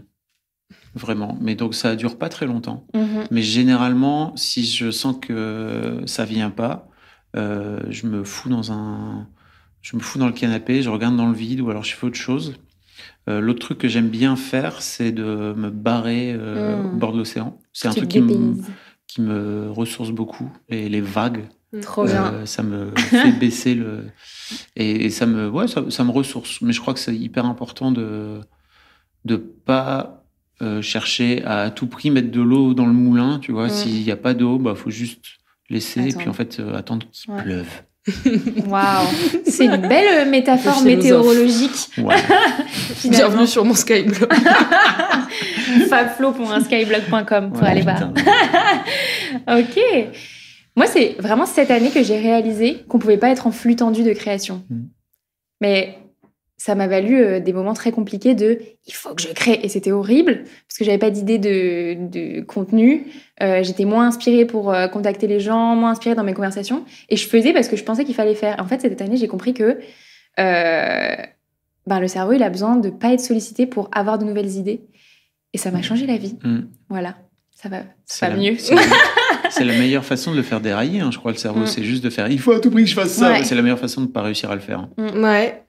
[0.94, 1.36] Vraiment.
[1.42, 2.86] Mais donc, ça dure pas très longtemps.
[2.94, 3.26] Mhm.
[3.30, 6.88] Mais généralement, si je sens que ça vient pas,
[7.36, 9.28] euh, je me fous dans un,
[9.82, 12.06] je me fous dans le canapé, je regarde dans le vide ou alors je fais
[12.06, 12.54] autre chose.
[13.28, 16.86] Euh, L'autre truc que j'aime bien faire, c'est de me barrer euh, Mm.
[16.86, 17.58] au bord de l'océan.
[17.72, 18.70] C'est un truc qui me, dépayses.
[19.06, 20.50] qui me ressource beaucoup.
[20.68, 21.44] Et les vagues,
[21.82, 22.32] Trop bien.
[22.32, 24.06] euh, ça me fait baisser le.
[24.76, 26.60] Et, et ça me, ouais, ça, ça me ressource.
[26.62, 28.40] Mais je crois que c'est hyper important de
[29.24, 30.18] de pas
[30.80, 33.38] chercher à, à tout prix mettre de l'eau dans le moulin.
[33.40, 33.70] Tu vois, Mm.
[33.70, 35.24] s'il n'y a pas d'eau, bah faut juste
[35.70, 37.42] laisser et puis en fait attendre qu'il Ouais.
[37.42, 37.68] pleuve.
[38.66, 39.06] Waouh.
[39.46, 40.96] C'est une belle métaphore Le philosophe.
[41.04, 41.90] météorologique.
[43.04, 44.28] Bienvenue sur mon Skyblog.
[45.88, 48.10] fabflo.skyblog.com pour Ouais, aller voir.
[49.48, 49.80] Ok.
[50.76, 54.02] Moi, c'est vraiment cette année que j'ai réalisé qu'on pouvait pas être en flux tendu
[54.02, 54.64] de création.
[54.68, 54.80] Mm.
[55.60, 55.98] Mais
[56.64, 59.68] ça m'a valu euh, des moments très compliqués de il faut que je crée et
[59.68, 63.08] c'était horrible parce que j'avais pas d'idée de, de contenu.
[63.42, 67.16] Euh, J'étais moins inspirée pour euh, contacter les gens, moins inspirée dans mes conversations et
[67.16, 68.54] je faisais parce que je pensais qu'il fallait faire.
[68.60, 69.80] En fait, cette année, j'ai compris que
[70.38, 71.16] euh,
[71.88, 74.82] ben, le cerveau, il a besoin de pas être sollicité pour avoir de nouvelles idées
[75.52, 76.38] et ça m'a changé la vie.
[76.44, 76.60] Mm.
[76.88, 77.16] Voilà,
[77.50, 78.54] ça va, C'est ça va la- mieux.
[78.58, 78.82] C'est la,
[79.50, 81.62] c'est la meilleure façon de le faire dérailler, hein, je crois, le cerveau.
[81.62, 81.66] Mm.
[81.66, 83.32] C'est juste de faire il faut à tout prix que je fasse ça.
[83.32, 83.42] Ouais.
[83.42, 84.86] C'est la meilleure façon de ne pas réussir à le faire.
[84.96, 85.61] Ouais.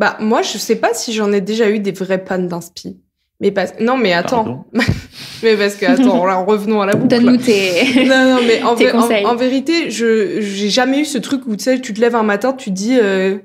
[0.00, 2.96] Bah, moi, je sais pas si j'en ai déjà eu des vraies pannes d'inspi.
[3.40, 3.66] Mais pas...
[3.80, 4.44] Non, mais attends.
[4.44, 4.64] Pardon.
[5.42, 7.08] mais parce que, attends, là, revenons à la boucle.
[7.08, 8.04] Donne-nous tes.
[8.06, 9.24] non, non, mais en, Tes vé- en- conseils.
[9.26, 12.22] en vérité, je j'ai jamais eu ce truc où tu sais, tu te lèves un
[12.22, 13.36] matin, tu te dis euh,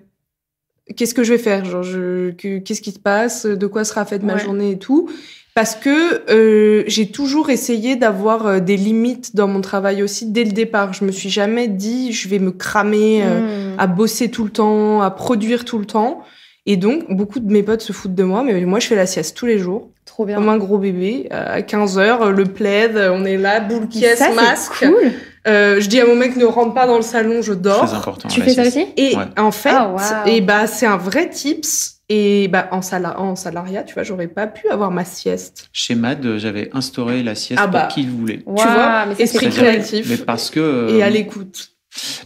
[0.95, 4.05] qu'est-ce que je vais faire, genre je, que- qu'est-ce qui se passe, de quoi sera
[4.05, 5.09] faite ma journée et tout?
[5.55, 10.43] Parce que euh, j'ai toujours essayé d'avoir euh, des limites dans mon travail aussi dès
[10.43, 10.91] le départ.
[10.91, 13.79] Je me suis jamais dit je vais me cramer euh, Mm.
[13.79, 16.21] à bosser tout le temps, à produire tout le temps.
[16.67, 19.06] Et donc, beaucoup de mes potes se foutent de moi, mais moi, je fais la
[19.06, 20.36] sieste tous les jours, Trop bien.
[20.38, 21.28] comme un gros bébé.
[21.32, 24.73] À 15 heures, le plaid, on est là, boule caisse, ça, masque.
[24.80, 25.12] c'est cool.
[25.47, 27.93] Euh, je dis à mon mec, ne rentre pas dans le salon, je Très dors.
[27.93, 28.28] important.
[28.30, 28.78] Tu fais ça sieste.
[28.78, 28.88] aussi?
[28.97, 29.25] Et Ouais.
[29.38, 30.28] en fait, Ah, waouh.
[30.28, 31.91] et bah, c'est un vrai tips.
[32.10, 35.69] Et bah, en, sala- en salariat, tu vois, j'aurais pas pu avoir ma sieste.
[35.73, 37.82] Chez Mad, euh, j'avais instauré la sieste Ah bah.
[37.82, 38.38] pour qui il voulait.
[38.38, 40.08] Tu vois, mais esprit créatif.
[40.10, 40.60] Mais parce que.
[40.60, 41.71] euh, Et à l'écoute.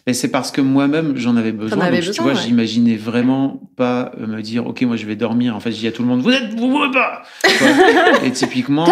[0.08, 1.80] Mais c'est parce que moi-même, j'en avais besoin.
[1.82, 2.40] avais donc, tu vois, ouais.
[2.44, 5.56] j'imaginais vraiment pas euh, me dire, OK, moi, je vais dormir.
[5.56, 7.22] En fait, je dis à tout le monde, vous êtes, vous pouvez pas.
[8.26, 8.86] Et typiquement,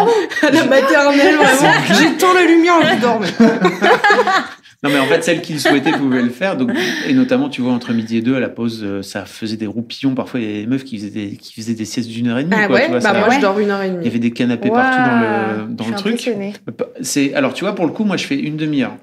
[0.43, 3.19] À la maternelle, vraiment, j'éteins la lumière, je dors.
[4.83, 6.55] non, mais en fait, celles qui le souhaitaient pouvaient le faire.
[6.57, 6.71] Donc,
[7.07, 9.65] et notamment, tu vois, entre midi et deux, à la pause, euh, ça faisait des
[9.65, 10.13] roupillons.
[10.13, 12.37] Parfois, il y avait des meufs qui faisaient des, qui faisaient des siestes d'une heure
[12.37, 12.55] et demie.
[12.55, 13.95] Ah quoi, ouais, tu vois, bah ça- moi, je dors une heure et Il y
[13.95, 14.07] demie.
[14.07, 15.19] avait des canapés partout dans
[15.65, 16.13] le, dans je le suis truc.
[16.13, 16.53] impressionnée.
[17.01, 18.93] C'est, alors, tu vois, pour le coup, moi, je fais une demi-heure.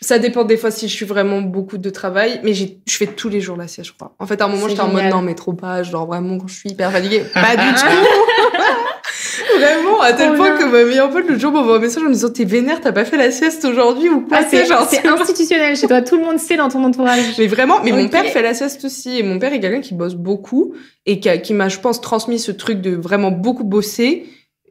[0.00, 3.06] Ça dépend des fois si je suis vraiment beaucoup de travail, mais j'ai- je fais
[3.06, 4.14] tous les jours la sieste, je crois.
[4.20, 6.38] En fait, à un moment, j'étais en mode non, mais trop pas, je dors vraiment
[6.38, 7.24] quand je suis hyper fatiguée.
[7.34, 7.86] Pas du tout
[9.58, 10.66] Vraiment, à tel Trop point bien.
[10.66, 12.92] que ma meilleure pote, le jour, m'envoie un message en me disant T'es vénère, t'as
[12.92, 16.02] pas fait la sieste aujourd'hui ou quoi Ah, c'est genre, c'est institutionnel chez toi.
[16.02, 17.36] Tout le monde sait dans ton entourage.
[17.38, 19.18] Mais vraiment, mais mon père fait la sieste aussi.
[19.18, 20.74] Et mon père est quelqu'un qui bosse beaucoup
[21.06, 24.26] et qui m'a, je pense, transmis ce truc de vraiment beaucoup bosser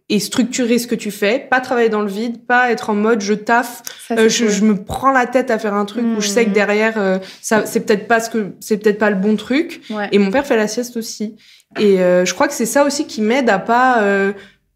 [0.10, 3.20] et structurer ce que tu fais, pas travailler dans le vide, pas être en mode
[3.22, 4.54] je taffe, Ça, euh, je, cool.
[4.54, 6.54] je me prends la tête à faire un truc où je sais que Mhm.
[6.56, 9.82] derrière euh, ça c'est peut-être pas ce que c'est peut-être pas le bon truc.
[9.90, 10.08] Ouais.
[10.14, 11.36] Et mon père fait la sieste aussi.
[11.78, 14.02] Et euh, je crois que c'est ça aussi qui m'aide à pas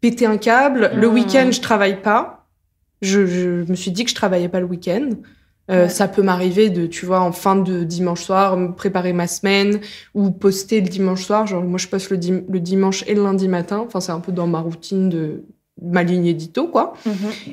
[0.02, 0.90] péter un câble.
[0.94, 1.14] Le Mhm.
[1.14, 2.46] week-end, je travaille pas.
[3.00, 5.08] Je, je me suis dit que je travaillais pas le week-end.
[5.70, 5.88] Euh, Ouais.
[5.88, 9.80] Ça peut m'arriver de, tu vois, en fin de dimanche soir, me préparer ma semaine
[10.14, 11.46] ou poster le dimanche soir.
[11.46, 13.82] Genre, moi, je poste le, dim- le dimanche et le lundi matin.
[13.86, 15.44] Enfin, c'est un peu dans ma routine de
[15.80, 16.94] ma ligne édito, quoi.
[17.06, 17.12] Mhm.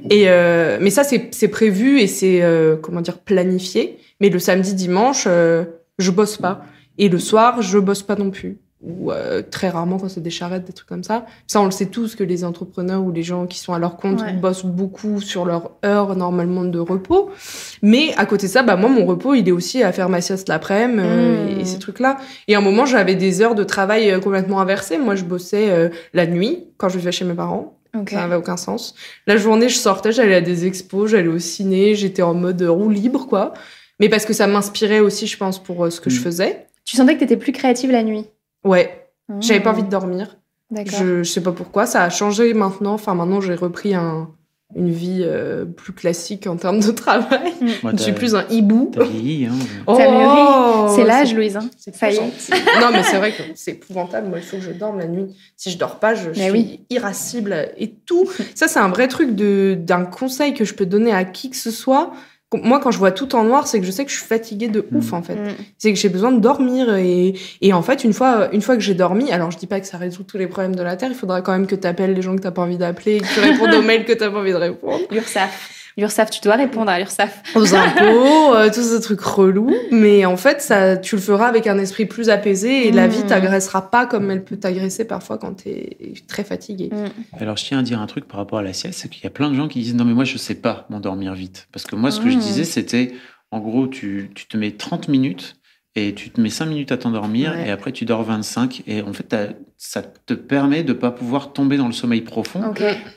[0.10, 3.98] Et euh, mais ça, c'est c'est prévu et c'est, euh, comment dire, planifié.
[4.20, 5.64] Mais le samedi, dimanche, euh,
[6.00, 6.64] je bosse pas.
[6.98, 8.58] Et le soir, je bosse pas non plus.
[8.82, 11.26] Ou euh, très rarement quand c'est des charrettes, des trucs comme ça.
[11.48, 13.98] Ça, on le sait tous que les entrepreneurs ou les gens qui sont à leur
[13.98, 14.32] compte Ouais.
[14.34, 17.30] bossent beaucoup sur leur heure normalement de repos.
[17.82, 20.22] Mais à côté de ça, bah moi, mon repos, il est aussi à faire ma
[20.22, 21.60] sieste l'après-midi euh, Mm.
[21.60, 22.18] et, ces trucs-là.
[22.48, 24.98] Et à un moment, j'avais des heures de travail euh, complètement inversées.
[24.98, 27.76] Moi, je bossais euh, la nuit quand je vivais chez mes parents.
[28.08, 28.94] Ça n'avait aucun sens.
[29.28, 32.90] La journée, je sortais, j'allais à des expos, j'allais au ciné, j'étais en mode roue
[32.92, 33.54] libre, quoi.
[34.00, 36.24] Mais parce que ça m'inspirait aussi, je pense, pour euh, ce que je Mm.
[36.24, 36.66] faisais.
[36.86, 38.26] Tu sentais que t'étais plus créative la nuit?
[38.64, 39.08] Ouais,
[39.40, 39.76] j'avais pas Mmh.
[39.76, 40.38] envie de dormir.
[40.72, 41.00] D'accord.
[41.00, 42.94] Je, je sais pas pourquoi, ça a changé maintenant.
[42.94, 44.30] Enfin, maintenant, j'ai repris un,
[44.76, 47.54] une vie euh, plus classique en termes de travail.
[47.82, 48.92] Moi, Je suis plus un hibou.
[48.94, 49.54] T'as vieilli, hein.
[49.88, 49.94] T'as
[50.88, 51.58] Oh, C'est l'âge, Louise.
[51.58, 51.68] hein.
[51.76, 52.22] c'est Ça y est.
[52.82, 54.28] non, mais c'est vrai que c'est épouvantable.
[54.30, 55.36] Moi, il faut que je dorme la nuit.
[55.58, 56.86] Si je dors pas, je Mais suis oui.
[56.92, 58.30] irascible et tout.
[58.54, 61.58] Ça, c'est un vrai truc de d'un conseil que je peux donner à qui que
[61.58, 62.12] ce soit.
[62.54, 64.70] Moi, quand je vois tout en noir, c'est que je sais que je suis fatiguée
[64.70, 65.14] de ouf, Mm.
[65.16, 65.36] en fait.
[65.36, 65.56] Mm.
[65.78, 68.82] C'est que j'ai besoin de dormir et, et en fait, une fois, une fois que
[68.82, 71.10] j'ai dormi, alors je dis pas que ça résout tous les problèmes de la Terre,
[71.12, 73.34] il faudra quand même que tu appelles les gens que t'as pas envie d'appeler, que
[73.34, 75.00] tu répondes aux mails que t'as pas envie de répondre.
[75.12, 75.76] L'URSSAF.
[76.00, 77.44] L'URSSAF, tu dois répondre à l'URSSAF.
[77.56, 79.74] aux impôts, euh, tous ces trucs relous.
[79.92, 83.24] Mais en fait, ça, tu le feras avec un esprit plus apaisé et la vie
[83.24, 86.90] t'agressera pas comme elle peut t'agresser parfois quand t'es très fatigué.
[87.40, 89.28] Alors, je tiens à dire un truc par rapport à la sieste, c'est qu'il y
[89.28, 91.68] a plein de gens qui disent non, mais moi, je sais pas m'endormir vite.
[91.72, 92.40] Parce que moi, ce que je Mm.
[92.40, 93.12] disais, c'était
[93.52, 95.56] en gros, tu, tu te mets 30 minutes
[96.08, 97.68] et tu te mets 5 minutes à t'endormir Ouais.
[97.68, 98.84] et après, tu dors 25.
[98.88, 99.36] Et en fait,
[99.78, 102.62] ça te permet de pas pouvoir tomber dans le sommeil profond.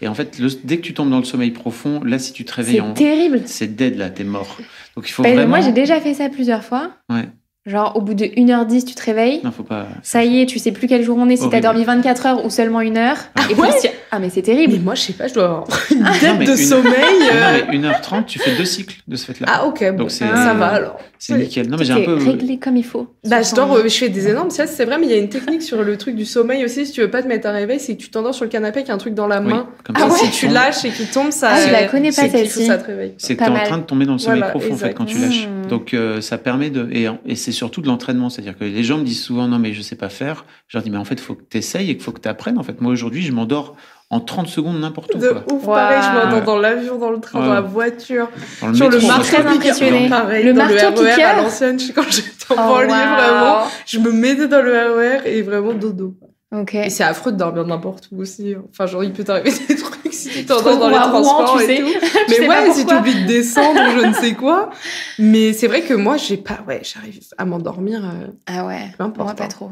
[0.01, 2.45] Et en fait, le- dès que tu tombes dans le sommeil profond, là, si tu
[2.45, 2.95] te réveilles C'est en.
[2.95, 3.42] terrible.
[3.47, 4.57] C'est dead, là, t'es mort.
[4.97, 5.49] Donc, il faut Ben, vraiment.
[5.57, 6.92] Moi, j'ai déjà fait ça plusieurs fois.
[7.11, 7.29] Ouais.
[7.64, 9.40] Genre, au bout de 1h10, tu te réveilles.
[9.44, 9.87] Non, faut pas.
[10.03, 12.44] Ça y est, tu sais plus quelle jour on est, si t'as dormi 24 heures
[12.44, 13.16] ou seulement une heure.
[13.48, 14.81] et ouais puis, tu- ah, mais c'est Mais terrible.
[14.83, 16.92] moi, je sais pas, je dois avoir une Non, dette mais de une- sommeil.
[17.33, 17.59] euh.
[17.61, 19.46] Non, mais 1h30, tu fais deux cycles de ce fait-là.
[19.48, 20.98] Ah ok, bon, Donc c'est- ça va alors.
[21.20, 21.42] c'est oui.
[21.42, 21.68] nickel.
[21.70, 22.14] Non, mais j'ai un peu.
[22.14, 23.07] réglé comme il faut.
[23.29, 25.18] Bah, je dors, euh, je fais des énormes siestes, c'est vrai, mais il y a
[25.18, 26.85] une technique sur le truc du sommeil aussi.
[26.85, 28.81] Si tu veux pas te mettre un réveil, c'est que tu t'endors sur le canapé
[28.81, 29.68] avec un truc dans la Oui, main.
[29.85, 31.51] comme Ah ça, ouais si c'est tu lâches et qu'il tombe, ça.
[31.53, 32.66] Ah, je la euh, connais pas c'est celle-ci.
[32.66, 33.14] ça te réveille.
[33.18, 34.94] C'est que Pas tu es en train de tomber dans le sommeil profond en fait
[34.94, 35.46] quand tu lâches.
[35.68, 38.99] Donc euh, ça permet de et, et c'est surtout de l'entraînement, c'est-à-dire que les gens
[38.99, 40.45] me disent souvent non mais je sais pas faire.
[40.69, 42.21] Je leur dis mais en fait il faut que tu essayes et qu'il faut que
[42.21, 42.59] tu apprennes.
[42.59, 43.77] En fait moi aujourd'hui je m'endors
[44.11, 45.45] en 30 secondes n'importe où De quoi.
[45.55, 46.45] ouf, pareil, je m'entends Ouais.
[46.45, 47.47] dans l'avion, dans le train, Ouais.
[47.47, 48.29] dans la voiture.
[48.61, 50.09] Dans le Sur le marteau impressionnée.
[50.09, 51.37] Pareil, Le dans marteau le RER à piqueur.
[51.45, 55.41] l'ancienne, je- quand j'étais en Oh, banlieue, vraiment, je me mettais dans le RER et
[55.43, 56.15] vraiment dodo.
[56.55, 56.75] Ok.
[56.75, 58.55] Et c'est affreux de dormir n'importe où aussi.
[58.71, 61.64] Enfin, genre, il peut t'arriver des trucs si tu te t'endors dans les transports tu
[61.64, 61.83] et sais.
[61.83, 61.88] tout.
[62.29, 62.96] Tu sais Mais ouais, si pourquoi.
[62.98, 64.70] t'oublies de descendre ou je ne sais quoi.
[65.18, 68.90] Mais c'est vrai que moi, j'ai pas, ouais, j'arrive à m'endormir, euh, Ah ouais.
[68.96, 69.27] peu importe.
[69.29, 69.48] Moi, pas hein.
[69.48, 69.70] trop.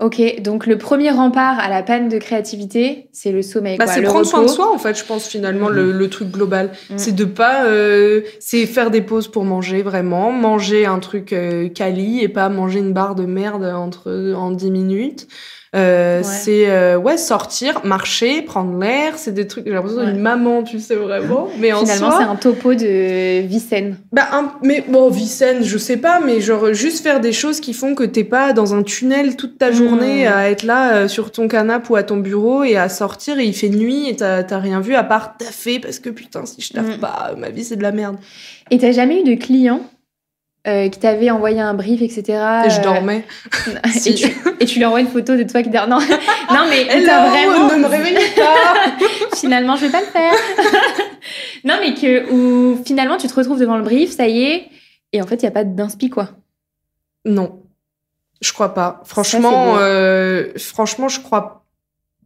[0.00, 3.78] Ok, donc le premier rempart à la panne de créativité, c'est le sommeil.
[3.78, 4.54] Bah, c'est prendre soin de repos.
[4.54, 6.70] soi, en fait, je pense, finalement, le, le truc global.
[6.90, 6.98] Mhm.
[6.98, 10.30] C'est de pas, euh, c'est faire des pauses pour manger, vraiment.
[10.30, 14.70] Manger un truc euh, quali et pas manger une barre de merde entre, en 10
[14.70, 15.26] minutes.
[15.76, 16.24] Euh, Ouais.
[16.24, 19.18] C'est, euh, ouais, sortir, marcher, prendre l'air.
[19.18, 20.12] C'est des trucs, j'ai l'impression Ouais.
[20.12, 21.48] d'une maman, tu sais, vraiment.
[21.58, 22.18] Mais en Finalement, soi.
[22.20, 23.96] c'est un topo de vie saine.
[24.12, 27.60] Bah, un- mais bon, vie saine, je sais pas, mais genre juste faire des choses
[27.60, 30.32] qui font que t'es pas dans un tunnel toute ta journée Mm.
[30.32, 33.44] à être là euh, sur ton canapé ou à ton bureau et à sortir et
[33.44, 36.62] il fait nuit et t'as t'as rien vu à part taffer parce que putain, si
[36.62, 37.00] je taffe Mm.
[37.00, 38.16] pas, ma vie c'est de la merde.
[38.70, 39.80] Et t'as jamais eu de client
[40.68, 42.22] euh, qui t'avait envoyé un brief, etc.
[42.66, 43.24] Et je euh, dormais.
[44.06, 44.26] et, tu,
[44.60, 45.88] et tu lui envoies une photo de toi qui dort.
[45.88, 45.98] Non,
[46.50, 47.68] non mais t'as vraiment.
[47.68, 48.74] ne me réveillez pas
[49.36, 50.34] finalement, je vais pas le faire.
[51.64, 54.68] non, mais que où finalement tu te retrouves devant le brief, ça y est,
[55.12, 56.30] et en fait, il y a pas d'inspi quoi.
[57.24, 57.62] Non,
[58.42, 59.00] je crois pas.
[59.04, 59.80] Franchement, beau.
[59.80, 61.64] euh, franchement, je crois.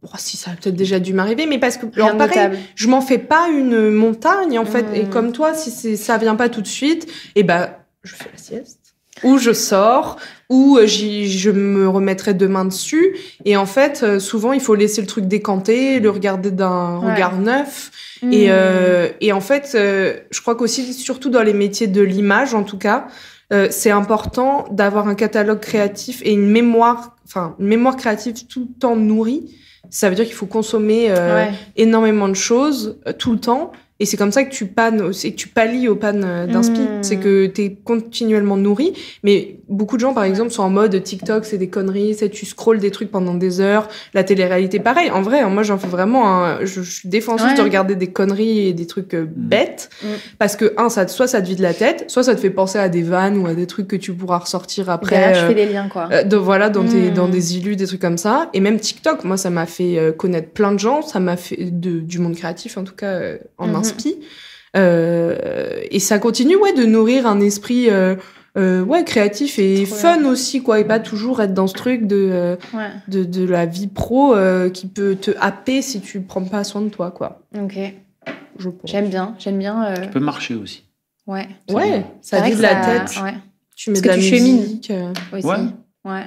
[0.05, 2.99] Oh, si ça a peut-être déjà dû m'arriver, mais parce que alors, pareil, je m'en
[2.99, 6.67] fais pas une montagne en fait et comme toi si ça vient pas tout de
[6.67, 7.69] suite et ben
[8.03, 8.79] je fais la sieste
[9.23, 10.17] ou je sors
[10.49, 15.01] ou euh, je me remettrai demain dessus et en fait euh, souvent il faut laisser
[15.01, 17.13] le truc décanter le regarder d'un Ouais.
[17.13, 17.91] regard neuf
[18.23, 18.51] et, Hmm.
[18.51, 22.63] euh, et en fait euh, je crois qu'aussi surtout dans les métiers de l'image en
[22.63, 23.07] tout cas
[23.51, 28.61] euh, c'est important d'avoir un catalogue créatif et une mémoire enfin une mémoire créative tout
[28.61, 29.55] le temps nourrie
[29.89, 31.51] ça veut dire qu'il faut consommer Ouais.
[31.75, 33.71] énormément de choses tout le temps.
[33.99, 36.79] Et c'est comme ça que tu pannes, c'est que tu pallies aux pannes euh, d'inspi.
[36.81, 37.03] Mm.
[37.03, 38.93] C'est que tu es continuellement nourri.
[39.23, 42.45] Mais beaucoup de gens, par exemple, sont en mode TikTok, c'est des conneries, c'est tu
[42.45, 43.87] scrolles des trucs pendant des heures.
[44.13, 45.11] La télé-réalité, pareil.
[45.11, 47.57] En vrai, moi, j'en fais vraiment un, je, je suis défenseuse Ouais.
[47.57, 49.89] de regarder des conneries et des trucs euh, bêtes.
[50.01, 50.07] Mm.
[50.39, 52.79] Parce que, un, ça, soit ça te vide la tête, soit ça te fait penser
[52.79, 55.17] à des vannes ou à des trucs que tu pourras ressortir après.
[55.17, 56.09] Derrière, tu euh, fais des liens quoi.
[56.11, 58.49] euh, de, voilà, dans, tes, dans des illus, des trucs comme ça.
[58.53, 61.01] Et même TikTok, moi, ça m'a fait connaître plein de gens.
[61.03, 63.19] Ça m'a fait de, du monde créatif, en tout cas,
[63.59, 63.83] en.
[63.95, 64.15] Inspi.
[64.75, 65.35] Euh,
[65.91, 68.15] et ça continue, ouais, de nourrir un esprit euh,
[68.57, 70.79] euh, ouais, créatif et Trop fun aussi, quoi.
[70.79, 72.89] Et pas toujours être dans ce truc de, euh, Ouais.
[73.07, 76.81] de, de la vie pro euh, qui peut te happer si tu prends pas soin
[76.81, 77.41] de toi, quoi.
[77.59, 77.77] Ok.
[78.59, 78.69] Je.
[78.85, 79.35] J'aime bien.
[79.39, 79.83] J'aime bien.
[79.85, 80.83] euh, Ça peut marcher aussi.
[81.25, 81.47] Ouais.
[81.71, 83.23] Ouais, ça vide la ça- tête.
[83.23, 83.33] Ouais.
[83.75, 84.91] Tu mets Parce de que la tu musique.
[84.91, 85.13] euh.
[85.31, 85.47] Aussi.
[85.47, 85.57] Ouais.
[86.05, 86.23] Ouais.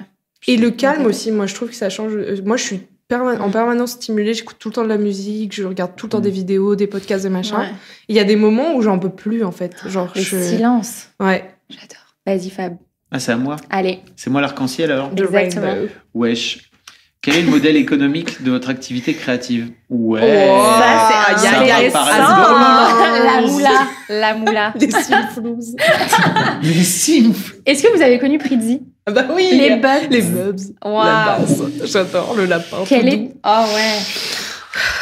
[0.49, 1.09] Et le calme Ouais.
[1.09, 2.13] aussi, moi je trouve que ça change.
[2.45, 2.81] Moi je suis
[3.13, 6.19] en permanence stimulée, j'écoute tout le temps de la musique, je regarde tout le temps
[6.19, 6.23] Mm.
[6.23, 7.57] des vidéos, des podcasts, des machins.
[7.57, 7.71] Ouais.
[8.09, 9.75] Il y a des moments où j'en peux plus en fait.
[9.87, 10.37] Genre, Le je...
[10.37, 11.09] silence.
[11.21, 11.45] Ouais.
[11.71, 12.07] J'adore.
[12.27, 12.77] Vas-y, Fab.
[13.13, 13.57] Ah, c'est à moi.
[13.71, 14.01] Allez.
[14.17, 15.15] C'est moi l'arc-en-ciel alors?
[15.15, 15.67] The Exactement.
[15.67, 15.89] rainbow.
[16.15, 16.71] Wesh.
[17.23, 19.71] Quel est le modèle économique de votre activité créative?
[19.89, 20.49] Ouais.
[20.51, 22.09] Oh, Ça, c'est hasard.
[23.25, 23.71] La moula.
[24.09, 24.73] La moula.
[24.77, 25.75] Des simflouz.
[26.63, 30.09] Mais simple Est-ce que vous avez connu Prizzi Ah bah oui Les bugs.
[30.11, 30.59] Les bubs.
[30.85, 31.63] La base.
[31.85, 32.79] J'adore le lapin.
[32.89, 33.31] Quel est.
[33.45, 33.99] Oh ouais.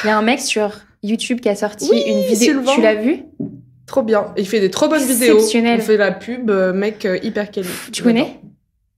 [0.04, 0.70] Il y a un mec sur
[1.02, 2.36] YouTube qui a sorti Oui, une vidéo.
[2.36, 2.72] Sylvain.
[2.74, 3.22] Tu l'as vu?
[3.86, 4.26] Trop bien.
[4.36, 5.38] Il fait des trop bonnes vidéos.
[5.40, 7.68] On fait la pub, euh, mec euh, hyper quali.
[7.92, 8.40] Tu connais?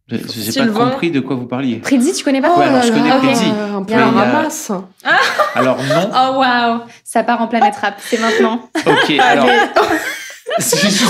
[0.09, 0.21] J'ai
[0.53, 1.77] j'ai pas compris de quoi vous parliez.
[1.77, 2.53] Prizzi, tu connais pas?
[2.55, 3.45] Oh Ouais, alors, là je connais là, Prizzi.
[3.45, 4.73] Un peu Il y a un ramasse.
[5.55, 6.11] Alors non.
[6.14, 7.95] Oh waouh Ça part en planète rap.
[7.99, 8.69] C'est maintenant.
[8.87, 9.49] Ok, alors.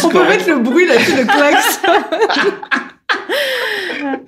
[0.04, 2.80] On peut mettre le bruit là-dessus, le klaxon.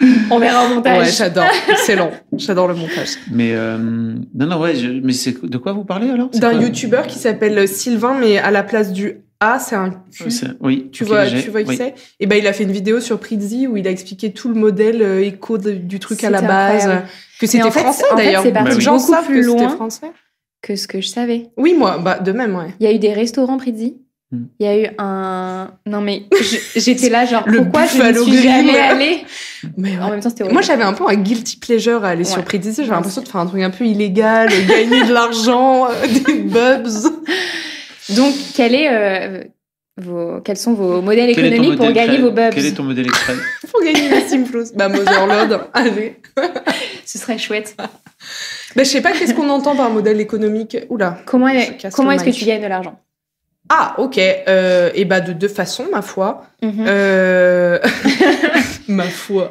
[0.31, 0.99] On verra au montage.
[0.99, 1.45] Ouais, j'adore.
[1.69, 2.11] Excellent.
[2.37, 3.11] J'adore le montage.
[3.33, 4.75] Mais euh, non, non, ouais.
[4.75, 6.29] je- mais c'est de quoi vous parlez alors?
[6.31, 10.31] D'un youtubeur qui s'appelle Sylvain, mais à la place du A, c'est un Q.
[10.31, 10.89] C'est- Oui.
[10.93, 11.77] Tu vois, tu vois qui oui.
[11.77, 11.95] c'est?
[12.21, 14.55] Et ben, il a fait une vidéo sur Prizzi où il a expliqué tout le
[14.55, 16.83] modèle euh, éco de- du truc à la base.
[16.83, 17.07] incroyable.
[17.41, 18.43] Que c'était en fait, français en fait, d'ailleurs.
[18.43, 19.69] c'est parti gens beaucoup plus que c'était loin.
[19.69, 20.07] français.
[20.61, 21.51] Que ce que je savais.
[21.57, 22.75] Oui, moi, bah, de même, ouais.
[22.81, 23.97] Il y a eu des restaurants Prizzi.
[24.31, 24.45] Hmm.
[24.61, 25.71] Il y a eu un.
[25.87, 26.25] Non mais
[26.77, 29.25] j'étais là genre Le pourquoi je ne suis jamais allée.
[29.79, 30.11] Mais En ouais.
[30.13, 32.45] même temps c'était Moi, j'avais un peu un guilty pleasure à aller sur Ouais.
[32.45, 32.73] Prizzi.
[32.77, 36.35] J'avais Moi l'impression de faire un truc un peu illégal, gagner de l'argent, euh, des
[36.43, 36.89] bubs.
[38.17, 39.45] Donc quel est euh,
[39.97, 43.07] vos quels sont vos modèles Quel économiques pour gagner vos bubs Quel est ton modèle
[43.07, 43.35] extrait
[43.71, 44.65] Pour gagner les Simflows.
[44.77, 46.17] Bah, Motherlode, allez.
[47.07, 47.75] Ce serait chouette.
[47.79, 50.77] Bah, je sais pas qu'est-ce qu'on entend par modèle économique?
[50.91, 51.19] Oula.
[51.25, 53.01] Comment est- comment est-ce que tu gagnes de l'argent?
[53.69, 54.19] Ah, ok.
[54.19, 56.43] Euh, et bah, de deux façons, ma foi.
[56.63, 56.85] Mhm.
[56.87, 57.79] Euh...
[58.89, 59.51] ma foi.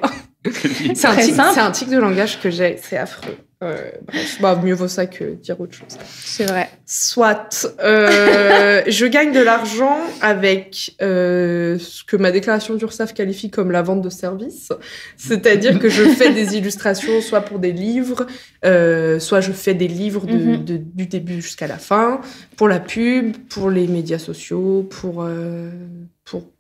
[0.96, 2.78] C'est un, tic, un tic de langage que j'ai.
[2.82, 3.38] C'est affreux.
[3.64, 5.98] Euh, bref, bah, mieux vaut ça que dire autre chose.
[6.08, 6.70] C'est vrai.
[6.86, 13.72] Soit, euh, je gagne de l'argent avec euh, ce que ma déclaration d'URSSAF qualifie comme
[13.72, 14.70] la vente de services.
[15.18, 18.28] C'est-à-dire que je fais des illustrations soit pour des livres,
[18.64, 20.64] euh, soit je fais des livres de, Mhm.
[20.64, 22.22] de- du début jusqu'à la fin,
[22.58, 25.72] pour la pub, pour les médias sociaux, pour, euh,
[26.17, 26.17] pour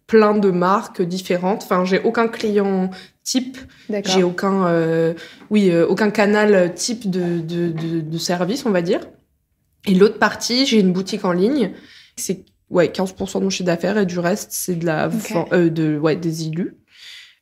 [0.07, 1.63] plein de marques différentes.
[1.63, 2.89] Enfin, j'ai aucun client
[3.23, 3.57] type
[4.05, 5.13] j'ai aucun, euh,
[5.49, 9.01] oui, euh, aucun canal type de, de, de, de service, on va dire.
[9.85, 11.71] Et l'autre partie, j'ai une boutique en ligne.
[12.15, 15.09] C'est ouais, 15% de mon chiffre d'affaires et du reste, c'est de la
[15.51, 16.75] euh, de, ouais, des illus.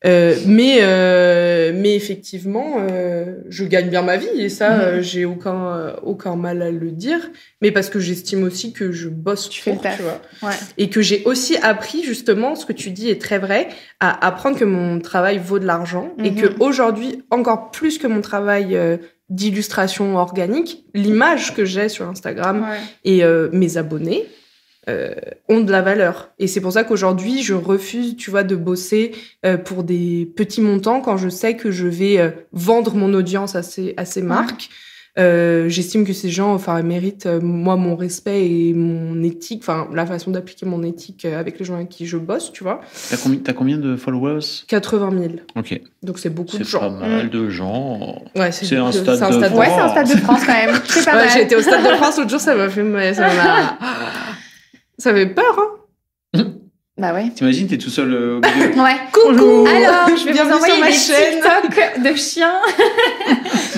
[0.05, 4.81] Euh, mais, euh, mais effectivement, euh, je gagne bien ma vie et ça, Mhm.
[4.81, 7.31] euh, j'ai aucun, euh, aucun mal à le dire.
[7.62, 10.55] Mais parce que j'estime aussi que je bosse Tu pour, tu vois Ouais.
[10.77, 14.58] et que j'ai aussi appris justement ce que tu dis est très vrai à apprendre
[14.60, 16.41] que mon travail vaut de l'argent et Mhm.
[16.41, 18.77] que aujourd'hui encore plus que mon travail
[19.29, 22.77] d'illustration organique l'image que j'ai sur Instagram Ouais.
[23.05, 24.25] et mes abonnés
[24.89, 25.13] euh,
[25.49, 29.13] ont de la valeur et c'est pour ça qu'aujourd'hui je refuse tu vois de bosser
[29.45, 33.55] euh, pour des petits montants quand je sais que je vais euh, vendre mon audience
[33.55, 34.69] à ces à ces marques
[35.17, 39.87] euh, J'estime que ces gens, enfin, méritent euh, moi mon respect et mon éthique, enfin
[39.93, 42.81] la façon d'appliquer mon éthique avec les gens avec qui je bosse, tu vois.
[43.09, 44.41] T'as combi- t'as combien de followers?
[44.67, 45.23] 80 000,
[45.55, 45.79] Ok.
[46.03, 46.91] donc c'est beaucoup de C'est pas gens.
[46.91, 48.23] mal de gens.
[48.35, 50.51] Ouais, C'est un de- stade c'est de stade Ouais, c'est un stade de France quand
[50.53, 50.75] même.
[50.85, 51.29] C'est pas Ouais, mal.
[51.33, 53.77] j'ai été au stade de France l'autre jour, ça m'a fait, ça m'a,
[54.97, 55.84] ça fait peur, hein.
[56.97, 57.29] Bah ouais.
[57.36, 58.71] T'imagines, t'es tout seul euh, au milieu.
[58.81, 58.95] Ouais.
[59.12, 59.65] Coucou.
[59.67, 61.41] Alors, je vais Bienvenue vous envoyer sur ma des chaîne.
[61.41, 62.55] TikTok de chiens.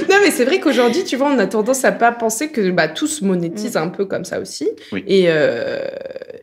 [0.09, 2.87] Non, mais c'est vrai qu'aujourd'hui, tu vois, on a tendance à pas penser que bah,
[2.87, 4.69] tout se monétise un peu comme ça aussi.
[4.93, 5.03] Oui.
[5.05, 5.79] Et, euh,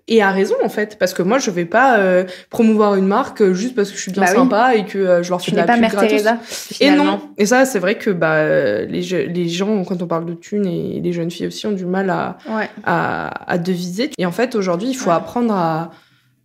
[0.06, 0.98] et à raison, en fait.
[0.98, 4.02] Parce que moi, je vais pas euh, promouvoir une marque euh, juste parce que je
[4.02, 4.36] suis bien Bah oui.
[4.36, 5.96] sympa et que euh, je leur fais Tu de la pas pub Mère.
[5.96, 6.38] Teresa.
[6.80, 7.20] Et non.
[7.38, 10.66] Et ça, c'est vrai que bah, euh, les, les gens, quand on parle de thunes,
[10.66, 12.68] et les jeunes filles aussi ont du mal à, Ouais.
[12.84, 14.10] à, à deviser.
[14.18, 15.16] Et en fait, aujourd'hui, il faut Ouais.
[15.16, 15.90] apprendre à,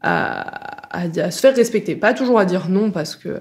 [0.02, 1.96] à, à, à se faire respecter.
[1.96, 3.40] Pas toujours à dire non, parce que euh,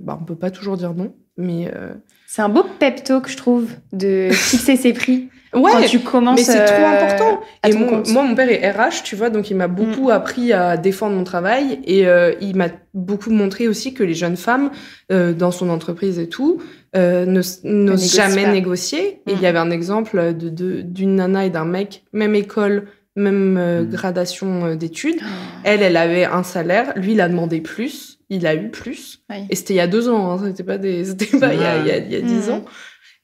[0.00, 1.14] bah, on peut pas toujours dire non.
[1.36, 1.94] Mais euh,
[2.26, 6.36] C'est un beau pep talk, je trouve, de fixer ses prix ouais, quand tu commences.
[6.38, 7.40] mais c'est trop euh, important.
[7.66, 8.08] Et mon- compte.
[8.10, 10.12] moi, mon père est RH, tu vois, donc il m'a beaucoup Mm.
[10.12, 14.36] appris à défendre mon travail et euh, il m'a beaucoup montré aussi que les jeunes
[14.36, 14.70] femmes,
[15.12, 16.60] euh, dans son entreprise et tout,
[16.96, 18.52] euh, ne- n'osent négocient jamais pas.
[18.52, 19.22] négocier.
[19.26, 19.42] Et il Mm.
[19.42, 23.82] y avait un exemple de de- d'une nana et d'un mec, même école, même euh,
[23.82, 23.90] Mm.
[23.90, 25.18] gradation euh, d'études.
[25.20, 25.26] Oh.
[25.64, 28.18] Elle, elle avait un salaire, lui, il a demandé plus.
[28.32, 29.24] il a eu plus.
[29.28, 29.38] Oui.
[29.50, 31.64] Et c'était il y a deux ans, hein, c'était pas, des, c'était pas il y
[31.64, 32.54] a, il y a, il y a dix Mhm.
[32.54, 32.64] ans.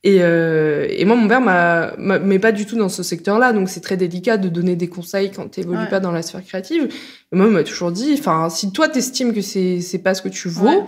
[0.03, 3.53] Et, euh, et moi, mon père m'a, m'a- mais pas du tout dans ce secteur-là,
[3.53, 5.88] donc c'est très délicat de donner des conseils quand tu Ouais.
[5.88, 6.88] pas dans la sphère créative.
[7.33, 10.22] Et moi, il m'a toujours dit, enfin, si toi t'estimes que c'est, c'est pas ce
[10.22, 10.83] que tu vaux, Ouais.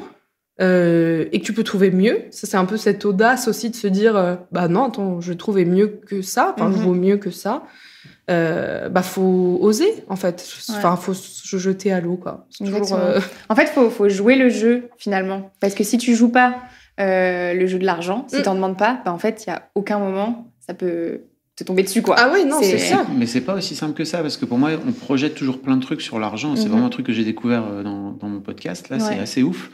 [0.61, 3.77] euh, et que tu peux trouver mieux, ça c'est un peu cette audace aussi de
[3.77, 6.85] se dire, euh, bah non, attends, je trouvais mieux que ça, enfin, je Mhm.
[6.85, 7.63] vaux mieux que ça.
[8.31, 12.47] Euh, bah faut oser en fait, enfin faut se jeter à l'eau quoi.
[12.59, 15.51] Toujours, euh, En fait, faut, faut jouer le jeu finalement.
[15.61, 16.57] Parce que si tu joues pas
[17.01, 18.43] euh, le jeu de l'argent, si Mm.
[18.43, 21.23] t'en demandes pas, bah, en fait, il y a aucun moment, ça peut
[21.57, 22.17] te tomber dessus quoi.
[22.19, 23.07] Ah oui non c'est ça.
[23.17, 25.77] Mais c'est pas aussi simple que ça, parce que pour moi, on projette toujours plein
[25.79, 26.55] de trucs sur l'argent.
[26.55, 26.69] C'est Mhm.
[26.71, 28.91] vraiment un truc que j'ai découvert euh, dans, dans mon podcast.
[28.91, 29.71] Là, c'est assez ouf.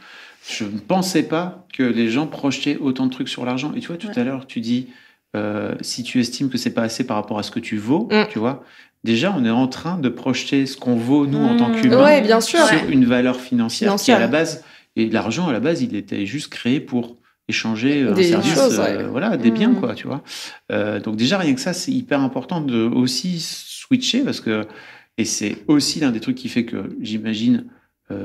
[0.47, 3.73] Je ne pensais pas que les gens projetaient autant de trucs sur l'argent.
[3.75, 4.19] Et tu vois, tout Ouais.
[4.19, 4.87] à l'heure, tu dis,
[5.35, 8.07] euh, si tu estimes que c'est pas assez par rapport à ce que tu vaux,
[8.11, 8.23] Mm.
[8.31, 8.63] tu vois,
[9.03, 11.75] déjà, on est en train de projeter ce qu'on vaut, nous, en tant Mhm.
[11.75, 12.65] qu'humains, Ouais bien sûr.
[12.65, 14.17] sur une valeur financière, Financière.
[14.17, 14.63] qui, à la base,
[14.95, 17.17] et l'argent, à la base, il était juste créé pour
[17.47, 19.53] échanger euh, un Des service, choses, euh, voilà, des Mm.
[19.53, 20.23] biens, quoi, tu vois.
[20.71, 24.65] Euh, donc déjà, rien que ça, c'est hyper important de aussi switcher, parce que,
[25.17, 27.65] et c'est aussi l'un des trucs qui fait que, j'imagine,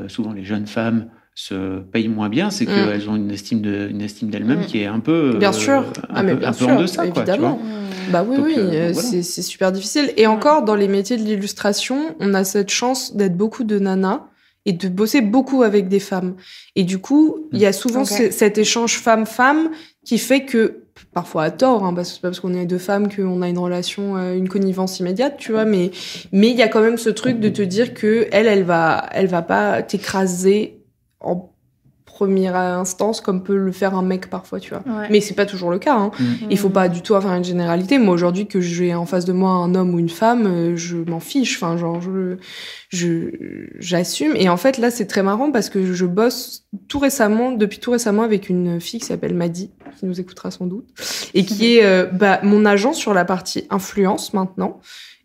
[0.09, 1.07] souvent les jeunes femmes
[1.47, 2.69] se payent moins bien, c'est Mm.
[2.69, 4.67] qu'elles ont une estime de, une estime d'elles-mêmes Mm.
[4.67, 5.79] qui est un peu, Bien euh, sûr.
[5.81, 5.85] un
[6.15, 7.57] Ah, mais peu, bien un peu sûr, en deçà, quoi, tu évidemment.
[7.57, 7.67] vois.
[7.67, 8.13] Mm.
[8.13, 9.09] Bah oui, Donc, oui, euh, euh, voilà.
[9.09, 10.13] c'est c'est super difficile.
[10.17, 14.23] Et encore, dans les métiers de l'illustration, on a cette chance d'être beaucoup de nanas
[14.67, 16.35] et de bosser beaucoup avec des femmes.
[16.77, 19.71] Et du coup, il y a souvent cet échange femme-femme
[20.05, 20.83] qui fait que,
[21.15, 23.49] parfois à tort, hein, parce que c'est pas parce qu'on est deux femmes qu'on a
[23.49, 25.91] une relation, euh, une connivence immédiate, tu vois, mais
[26.33, 29.07] mais il y a quand même ce truc de te dire que elle, elle va,
[29.13, 30.80] elle va pas t'écraser
[31.21, 31.51] en
[32.21, 34.83] première instance comme peut le faire un mec parfois, tu vois.
[34.85, 35.07] Ouais.
[35.11, 35.97] Mais c'est pas toujours le cas.
[35.97, 36.11] Hein.
[36.19, 36.25] Mm.
[36.51, 37.99] Il faut pas du tout avoir une généralité.
[37.99, 40.99] Moi, aujourd'hui, que j'ai en face de moi un homme ou une femme, euh, je
[40.99, 41.57] m'en fiche.
[41.57, 42.37] Enfin, genre, je,
[42.91, 43.31] je,
[43.79, 44.37] j'assume.
[44.37, 47.93] Et en fait, là, c'est très marrant parce que je bosse tout récemment, depuis tout
[47.93, 50.89] récemment, avec une fille qui s'appelle Maddy, qui nous écoutera sans doute,
[51.33, 54.81] et qui est euh, bah, mon agent sur la partie influence maintenant.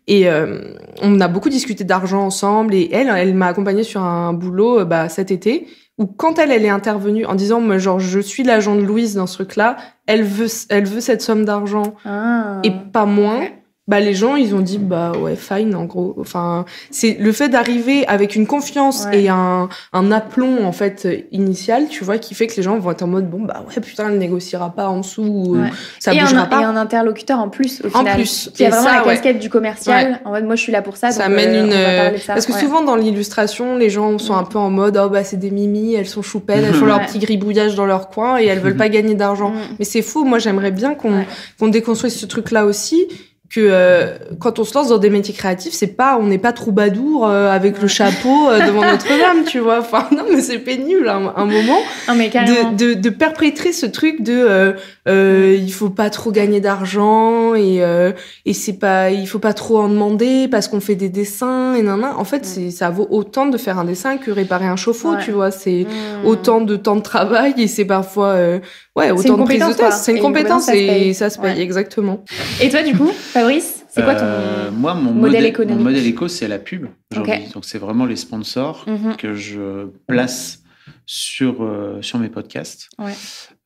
[0.06, 2.74] Et euh, on a beaucoup discuté d'argent ensemble.
[2.74, 5.66] Et elle, elle m'a accompagnée sur un boulot euh, bah, cet été
[5.98, 9.14] où quand elle, elle est intervenue en disant, moi, genre, je suis l'agent de Louise
[9.14, 9.76] dans ce truc-là,
[10.06, 12.60] elle veut, elle veut cette somme d'argent Ah.
[12.62, 13.46] et pas moins.
[13.88, 16.16] Bah, les gens, ils ont dit, bah, ouais, fine, en gros.
[16.18, 19.22] Enfin, c'est le fait d'arriver avec une confiance Ouais.
[19.22, 22.78] et un, un aplomb, en fait, euh, initial, tu vois, qui fait que les gens
[22.78, 25.70] vont être en mode, bon, bah, ouais, putain, elle négociera pas en dessous, ou Ouais.
[26.00, 26.60] ça et, bougera un, pas.
[26.62, 28.14] et un interlocuteur en plus, au En final.
[28.16, 28.50] plus.
[28.54, 29.14] Qui a vraiment ça, la ouais.
[29.14, 30.20] casquette du commercial.
[30.24, 31.12] En mode, moi, je suis là pour ça.
[31.12, 32.32] ça donc, euh, une on va ça.
[32.34, 35.36] parce que souvent dans l'illustration les gens sont un peu en mode oh bah c'est
[35.36, 38.58] des mimi elles sont choupettes elles font leur petit gribouillage dans leur coin et elles
[38.60, 39.58] veulent pas gagner d'argent Mm.
[39.78, 41.24] mais c'est faux moi j'aimerais bien qu'on
[41.58, 43.06] qu'on déconstruise ce truc là aussi
[43.48, 46.52] que euh, quand on se lance dans des métiers créatifs c'est pas on n'est pas
[46.52, 47.88] troubadour euh, avec le Ouais.
[47.88, 51.78] chapeau euh, devant Notre-Dame tu vois enfin non mais c'est pénible un, un moment
[52.08, 54.72] Non, mais de, de, de perpétrer ce truc de euh,
[55.08, 58.12] euh, il faut pas trop gagner d'argent et euh,
[58.44, 61.82] et c'est pas il faut pas trop en demander parce qu'on fait des dessins et
[61.82, 65.12] nanana en fait c'est ça vaut autant de faire un dessin que réparer un chauffe-eau
[65.12, 65.24] Ouais.
[65.24, 66.26] tu vois c'est Mm.
[66.26, 68.58] autant de temps de travail et c'est parfois euh,
[68.96, 70.86] ouais C'est autant une de prise de test c'est une compétence compétence, ça se et
[70.86, 71.14] paye.
[71.14, 71.60] ça se paye Ouais.
[71.62, 72.24] exactement
[72.60, 74.24] Et toi, du coup, Fabrice, c'est quoi ton.
[74.24, 76.86] Euh, moi, mon modèle modèle, économique mon modèle éco, c'est la pub.
[77.12, 77.32] aujourd'hui.
[77.46, 77.52] Ok.
[77.54, 79.16] Donc, c'est vraiment les sponsors Mhm.
[79.16, 80.60] que je place
[81.04, 82.88] sur, euh, sur mes podcasts.
[82.98, 83.12] Ouais.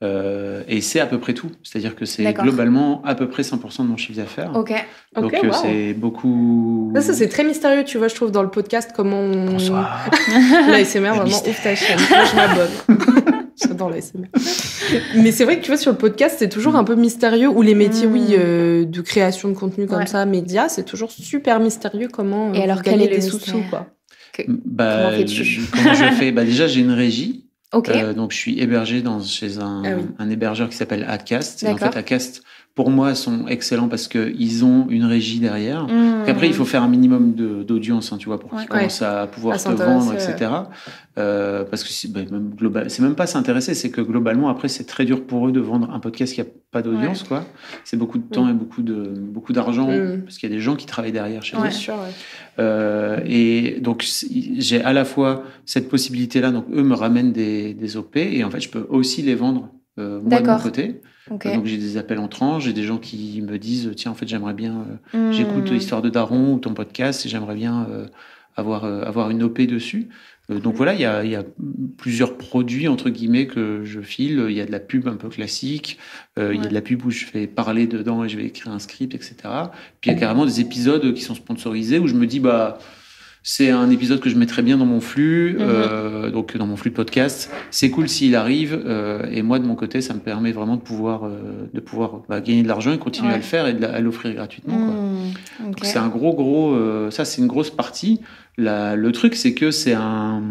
[0.02, 1.50] Euh, et c'est à peu près tout.
[1.62, 4.52] C'est-à-dire que c'est globalement à peu près 100% de mon chiffre d'affaires.
[4.54, 4.72] Ok.
[5.14, 5.52] Donc, wow.
[5.62, 6.92] c'est beaucoup.
[6.94, 9.46] ça, ça c'est très mystérieux tu vois je trouve dans le podcast comment on...
[9.46, 10.06] Bonsoir.
[10.68, 11.50] L'ASMR, vraiment, mystère.
[11.52, 11.98] ouf ta chaîne.
[12.10, 13.24] Moi, je m'abonne.
[13.68, 14.28] J'adore l'ASMR.
[15.16, 17.48] Mais c'est vrai que tu vois, sur le podcast, c'est toujours un peu mystérieux.
[17.48, 18.12] Ou les métiers, Mm.
[18.12, 20.06] oui, euh, de création de contenu comme Ouais.
[20.06, 22.52] ça, médias, c'est toujours super mystérieux comment.
[22.54, 23.86] Et euh, alors, quel est le sous-sous, quoi.
[24.48, 26.32] Bah, Comment je- Comment je fais?
[26.32, 27.46] Bah, Déjà, j'ai une régie.
[27.88, 30.02] Euh, donc, je suis hébergé dans, chez un, Ah oui.
[30.18, 31.62] un hébergeur qui s'appelle Acast.
[31.62, 32.42] Et en fait, Acast,
[32.76, 35.84] pour moi, sont excellents parce qu'ils ont une régie derrière.
[35.84, 36.20] Mm.
[36.20, 38.60] Donc après, il faut faire un minimum d'audience, hein, tu vois, pour Ouais.
[38.60, 40.50] qu'ils commencent à pouvoir À te vendre, etc.
[41.18, 44.84] Euh, parce que c'est bah, même, global, même pas s'intéresser, c'est que globalement, après, c'est
[44.84, 47.44] très dur pour eux de vendre un podcast qui a pas d'audience, quoi.
[47.84, 48.50] C'est beaucoup de temps Mm.
[48.50, 50.22] et beaucoup de beaucoup d'argent Mm.
[50.22, 51.62] parce qu'il y a des gens qui travaillent derrière chez Ouais.
[51.64, 51.68] eux.
[51.68, 52.10] Bien sûr, ouais.
[52.60, 54.06] Euh, et donc,
[54.58, 58.50] j'ai à la fois cette possibilité-là, donc eux me ramènent des, des OP, et en
[58.50, 59.68] fait, je peux aussi les vendre
[59.98, 60.62] euh, moi de mon D'accord.
[60.62, 61.00] côté.
[61.30, 64.54] Donc, j'ai des appels entrants, j'ai des gens qui me disent, tiens, en fait, j'aimerais
[64.54, 65.32] bien euh, Mm.
[65.32, 68.06] J'écoute Histoire de Daron ou ton podcast et j'aimerais bien euh,
[68.56, 70.08] avoir, euh, avoir une OP dessus.
[70.50, 71.44] Euh, donc voilà, il y a, il y a
[71.96, 74.46] plusieurs produits, entre guillemets, que je file.
[74.48, 75.98] Il y a de la pub un peu classique,
[76.38, 78.44] euh, il y a de la pub où je vais parler dedans et je vais
[78.44, 79.34] écrire un script, etc.
[80.00, 82.78] Puis il y a carrément des épisodes qui sont sponsorisés où je me dis, bah,
[83.42, 85.58] c'est un épisode que je mettrais bien dans mon flux, Mhm.
[85.60, 87.50] euh, donc dans mon flux de podcast.
[87.70, 90.82] C'est cool s'il arrive, euh, et moi de mon côté, ça me permet vraiment de
[90.82, 93.34] pouvoir, euh, de pouvoir bah, gagner de l'argent et continuer Ouais.
[93.34, 94.76] à le faire et de la- à l'offrir gratuitement.
[94.76, 95.32] Hmm.
[95.64, 96.76] Donc c'est un gros gros,
[97.10, 98.20] ça c'est une grosse partie.
[98.58, 100.42] La- le truc c'est que c'est un,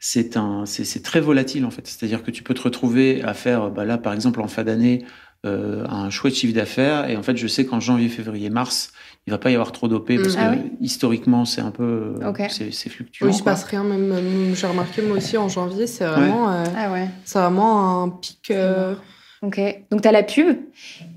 [0.00, 1.86] c'est un, c'est c'est très volatile en fait.
[1.86, 5.04] C'est-à-dire que tu peux te retrouver à faire, bah là par exemple en fin d'année,
[5.46, 8.92] euh, un chouette chiffre d'affaires et en fait je sais qu'en janvier, février, mars,
[9.26, 10.36] il va pas y avoir trop d'OP parce Mm.
[10.36, 12.14] que Ah oui historiquement c'est un peu,
[12.50, 13.26] c'est c'est fluctuant.
[13.26, 16.50] Oui, il se passe rien, même, même, j'ai remarqué moi aussi en janvier, c'est vraiment,
[16.50, 17.08] euh, Ah ouais.
[17.24, 18.50] c'est vraiment un pic.
[18.50, 18.94] euh,
[19.42, 19.60] Ok.
[19.90, 20.56] Donc t'as la pub.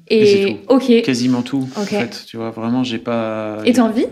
[0.10, 1.01] Et Et, c'est ok.
[1.03, 1.68] Quasiment tout.
[1.78, 1.82] Ok.
[1.82, 3.60] En fait, tu vois, vraiment, j'ai pas.
[3.66, 4.08] Et t'en vis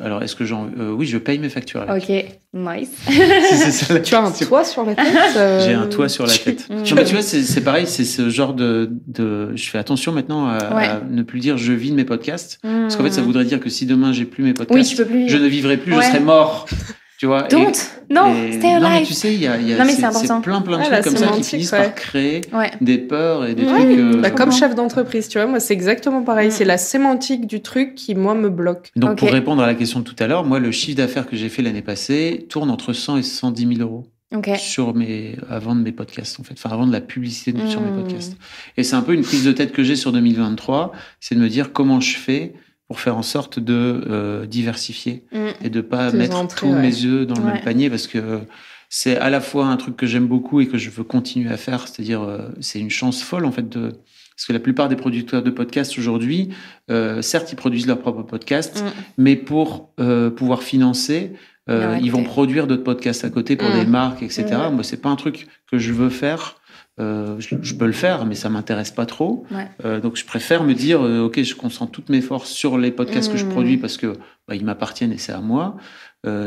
[0.00, 0.68] Alors, est-ce que j'en.
[0.78, 1.82] euh, oui, je paye mes factures.
[1.88, 2.02] avec.
[2.02, 2.24] Ok.
[2.54, 2.90] Nice.
[3.06, 5.06] C'est ça, la Tu as un toit sur la tête
[5.36, 6.66] euh, J'ai un toit sur la tête.
[6.70, 9.54] Non, mais tu vois, c'est c'est pareil, c'est ce genre de, de.
[9.54, 10.86] Je fais attention maintenant à, Ouais.
[10.88, 12.58] à ne plus dire je vis de mes podcasts.
[12.62, 14.82] Parce qu'en fait, ça voudrait dire que si demain j'ai plus mes podcasts, Hmm.
[14.82, 15.28] Oui, tu peux plus.
[15.28, 16.02] je ne vivrai plus, Ouais.
[16.02, 16.66] je serai mort.
[17.18, 17.72] Tu vois et- Don't.
[18.10, 18.32] Non.
[18.32, 19.06] et- Stay Non, mais alive.
[19.08, 20.82] tu sais, il y a, il y a Non, mais c'est- c'est plein, plein de
[20.82, 21.82] Ah, trucs la comme ça qui finissent ouais.
[21.82, 22.70] par créer Ouais.
[22.80, 23.68] des peurs et des Ouais.
[23.84, 23.98] trucs.
[23.98, 26.48] euh, Bah, comme chef d'entreprise, tu vois, moi c'est exactement pareil.
[26.48, 26.52] Mm.
[26.52, 28.92] C'est la sémantique du truc qui, moi, me bloque.
[28.94, 31.36] Donc, pour répondre à la question de tout à l'heure, moi, le chiffre d'affaires que
[31.36, 34.50] j'ai fait l'année passée tourne entre 100 et 110 000 euros Ok.
[34.56, 36.54] sur mes, avant de mes podcasts, en fait.
[36.54, 37.96] Enfin, avant de la publicité de- sur mes Mm.
[38.04, 38.36] podcasts.
[38.76, 41.48] Et c'est un peu une prise de tête que j'ai sur 2023, c'est de me
[41.48, 42.52] dire comment je fais
[42.88, 45.48] pour faire en sorte de euh, diversifier Hmm.
[45.62, 46.80] et de pas mettre entrées, tous ouais.
[46.82, 47.52] mes œufs dans le Ouais.
[47.54, 48.40] même panier parce que
[48.88, 51.58] c'est à la fois un truc que j'aime beaucoup et que je veux continuer à
[51.58, 53.92] faire, c'est-à-dire euh, c'est une chance folle en fait de
[54.34, 56.50] parce que la plupart des producteurs de podcasts aujourd'hui,
[56.92, 58.90] euh, certes, ils produisent leur propre podcast, Mm.
[59.18, 61.32] mais pour euh, pouvoir financer,
[61.68, 63.80] euh, ils vont produire d'autres podcasts à côté pour Mm.
[63.80, 64.44] des marques, etc.
[64.70, 64.74] Mm.
[64.74, 66.54] Moi, c'est pas un truc que je veux faire.
[67.00, 69.44] Euh, je, je peux le faire, mais ça m'intéresse pas trop.
[69.52, 69.68] Ouais.
[69.84, 72.90] Euh, donc, je préfère me dire, euh, ok, je concentre toutes mes forces sur les
[72.90, 73.50] podcasts que je Mm.
[73.50, 74.14] produis parce que
[74.48, 75.76] bah, ils m'appartiennent et c'est à moi.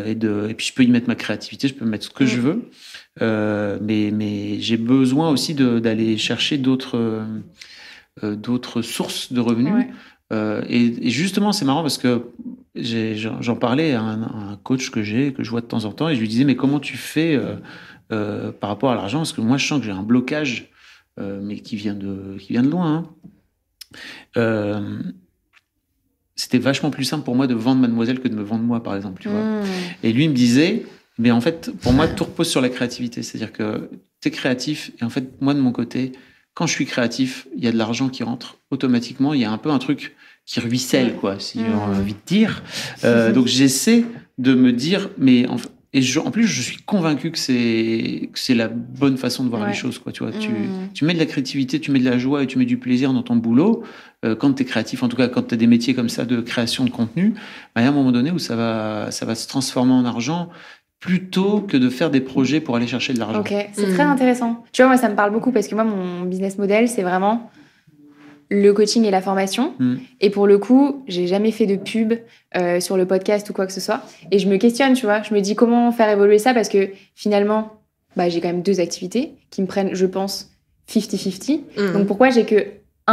[0.06, 2.26] Et, de, et puis, je peux y mettre ma créativité, je peux mettre ce que
[2.26, 2.28] Mm.
[2.28, 2.70] je veux.
[3.82, 7.24] Mais mais j'ai besoin aussi d'aller chercher d'autres
[8.22, 9.74] d'autres sources de revenus.
[9.74, 10.62] Ouais.
[10.70, 12.24] Et, et justement, c'est marrant parce que
[12.76, 15.86] j'en j'en parlais à un, à un coach que j'ai, que je vois de temps
[15.86, 17.39] en temps, et je lui disais, mais comment tu fais
[18.12, 20.70] euh, par rapport à l'argent Parce que moi, je sens que j'ai un blocage,
[21.20, 22.95] euh, mais qui vient de, qui vient de loin.
[22.95, 23.95] hein.
[24.38, 24.99] Euh,
[26.36, 28.95] C'était vachement plus simple pour moi de vendre Mademoiselle que de me vendre moi, par
[28.95, 29.22] exemple.
[29.22, 29.64] Tu vois Hmm.
[30.03, 30.86] et lui il me disait,
[31.20, 33.22] mais en fait, pour moi, tout repose sur la créativité.
[33.22, 33.89] C'est-à-dire que
[34.22, 36.14] tu es créatif, et en fait, moi, de mon côté,
[36.53, 39.34] quand je suis créatif, il y a de l'argent qui rentre automatiquement.
[39.34, 41.66] Il y a un peu un truc qui ruisselle, quoi, si Mm.
[41.74, 42.64] on a envie de dire.
[43.03, 44.05] Euh, donc, j'essaie
[44.38, 45.57] de me dire, mais en,
[45.94, 49.50] et je- en plus, je suis convaincu que c'est que c'est la bonne façon de
[49.50, 49.68] voir Ouais.
[49.70, 50.12] les choses, quoi.
[50.12, 50.89] Tu vois, tu, Mm.
[50.94, 53.12] tu mets de la créativité, tu mets de la joie et tu mets du plaisir
[53.14, 53.84] dans ton boulot.
[54.24, 56.26] Euh, quand tu es créatif, en tout cas, quand tu as des métiers comme ça
[56.26, 57.34] de création de contenu,
[57.76, 60.06] bah, il y a un moment donné où ça va, ça va se transformer en
[60.06, 60.50] argent
[61.00, 63.39] plutôt que de faire des projets pour aller chercher de l'argent.
[63.39, 63.94] Ok, c'est Mm.
[63.94, 64.64] très intéressant.
[64.72, 67.50] Tu vois, moi, ça me parle beaucoup parce que moi, mon business model, c'est vraiment
[68.52, 69.74] le coaching et la formation.
[69.80, 69.95] Mm.
[70.20, 72.14] Et pour le coup, j'ai jamais fait de pub
[72.58, 74.02] euh, sur le podcast ou quoi que ce soit.
[74.30, 75.22] Et je me questionne, tu vois.
[75.22, 76.54] Je me dis comment faire évoluer ça?
[76.54, 77.82] Parce que finalement,
[78.18, 80.52] bah, j'ai quand même deux activités qui me prennent, je pense,
[80.89, 81.62] 50-50.
[81.78, 81.93] Mm.
[81.93, 82.66] Donc pourquoi j'ai que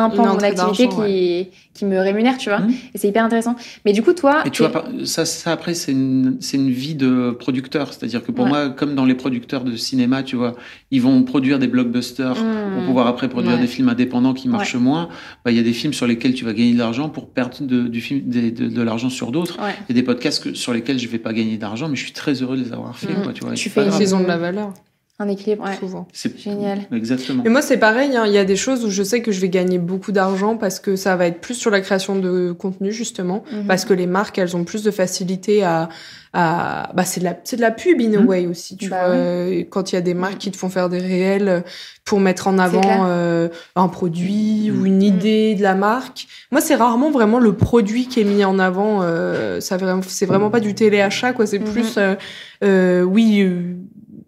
[0.05, 2.61] un Une pan de mon activité qui, qui me rémunère, tu vois.
[2.61, 2.71] Mm.
[2.95, 3.55] Et c'est hyper intéressant.
[3.85, 4.43] Mais du coup, toi.
[4.47, 7.93] Et tu vois, ça, ça après, c'est une, c'est une vie de producteur.
[7.93, 8.51] C'est-à-dire que pour Ouais.
[8.51, 10.55] moi, comme dans les producteurs de cinéma, tu vois,
[10.91, 12.75] ils vont produire des blockbusters Mm.
[12.75, 13.61] pour pouvoir après produire Ouais.
[13.61, 15.09] des films indépendants qui marchent moins.
[15.45, 17.57] Bah, Il y a des films sur lesquels tu vas gagner de l'argent pour perdre
[17.63, 19.59] de, du film, de, de l'argent sur d'autres.
[19.63, 19.75] Ouais.
[19.89, 22.03] Il y a des podcasts que- sur lesquels je vais pas gagner d'argent, mais je
[22.05, 23.13] suis très heureux de les avoir fait.
[23.13, 23.23] Mm.
[23.23, 24.01] Quoi, tu vois, Tu fais grave.
[24.01, 24.73] Ils ont de la valeur,
[25.21, 25.75] Un équilibre, ouais.
[25.77, 26.07] souvent.
[26.13, 26.83] C'est Génial.
[26.93, 27.43] Exactement.
[27.45, 28.17] Et moi, c'est pareil.
[28.17, 28.25] hein.
[28.27, 30.79] Il y a des choses où je sais que je vais gagner beaucoup d'argent parce
[30.79, 33.43] que ça va être plus sur la création de contenu, justement.
[33.51, 33.67] Mhm.
[33.67, 35.89] Parce que les marques, elles ont plus de facilité à.
[36.35, 36.93] à...
[36.95, 37.37] Bah, c'est de, la...
[37.43, 38.27] c'est de la pub, in a Mhm.
[38.29, 38.77] way aussi.
[38.77, 39.21] Tu Bah vois, oui.
[39.21, 41.65] Euh, Quand il y a des marques qui te font faire des réels
[42.05, 45.03] pour mettre en avant euh, un produit ou une Mhm.
[45.03, 46.29] idée de la marque.
[46.53, 49.01] Moi, c'est rarement vraiment le produit qui est mis en avant.
[49.03, 51.45] Euh, ça, c'est vraiment pas du téléachat, quoi.
[51.45, 51.73] C'est Mhm.
[51.73, 51.95] plus.
[51.99, 52.15] euh,
[52.63, 53.45] euh, oui.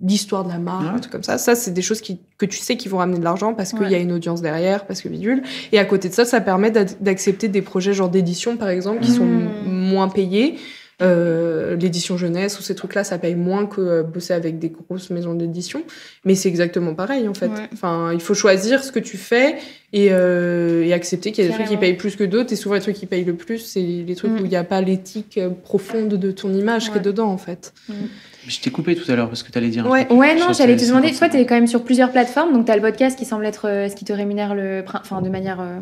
[0.03, 1.01] L'histoire de la marque, Ouais.
[1.01, 1.37] truc comme ça.
[1.39, 3.83] Ça, c'est des choses qui, que tu sais qui vont ramener de l'argent parce qu'il
[3.83, 3.91] Ouais.
[3.93, 5.43] y a une audience derrière, parce que bidule.
[5.73, 9.11] Et à côté de ça, ça permet d'accepter des projets genre d'édition, par exemple, qui
[9.11, 9.51] sont Mm.
[9.67, 10.59] moins payés.
[11.03, 15.11] Euh, l'édition jeunesse ou ces trucs-là, ça paye moins que euh, bosser avec des grosses
[15.11, 15.83] maisons d'édition.
[16.25, 17.47] Mais c'est exactement pareil, en fait.
[17.49, 17.69] Ouais.
[17.73, 19.57] Enfin, il faut choisir ce que tu fais
[19.93, 22.53] et, euh, et accepter qu'il y a des trucs qui payent plus que d'autres.
[22.53, 24.41] Et souvent, les trucs qui payent le plus, c'est les trucs Mm.
[24.43, 27.73] où il n'y a pas l'éthique profonde de ton image qui est dedans, en fait.
[28.47, 29.87] Je t'ai coupé tout à l'heure parce que tu allais dire.
[29.87, 30.05] un Ouais.
[30.07, 30.19] truc.
[30.19, 31.09] Ouais, non, j'allais te demander.
[31.09, 31.19] 50%.
[31.19, 32.53] Toi, tu es quand même sur plusieurs plateformes.
[32.53, 35.21] Donc, tu as le podcast qui semble être euh, ce qui te rémunère le, enfin,
[35.23, 35.79] de manière euh,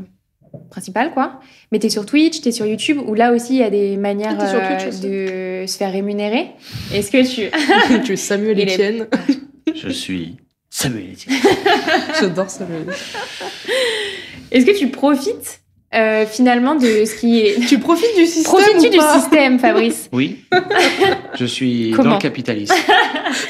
[0.71, 1.41] principal, quoi.
[1.73, 4.37] Mais t'es sur Twitch, t'es sur YouTube, où là aussi il y a des manières
[4.39, 6.51] Ah, euh, de se faire rémunérer.
[6.93, 7.51] Est-ce que tu.
[8.05, 9.07] tu es Samuel Etienne.
[9.75, 10.37] Je suis
[10.71, 11.37] Samuel Etienne.
[12.21, 12.95] J'adore Samuel Etienne.
[14.51, 15.61] Est-ce que tu profites
[15.95, 17.67] euh, finalement de ce qui est.
[17.67, 20.45] Tu profites du système Profites-tu ou du pas système, Fabrice Oui,
[21.39, 22.75] je suis Comment dans le capitalisme.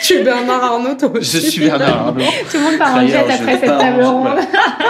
[0.03, 1.51] Tu es Bernard Arnault, toi Je aussi.
[1.51, 2.25] suis Bernard Arnault.
[2.51, 4.29] Tout le monde part en jet je après cette table ronde.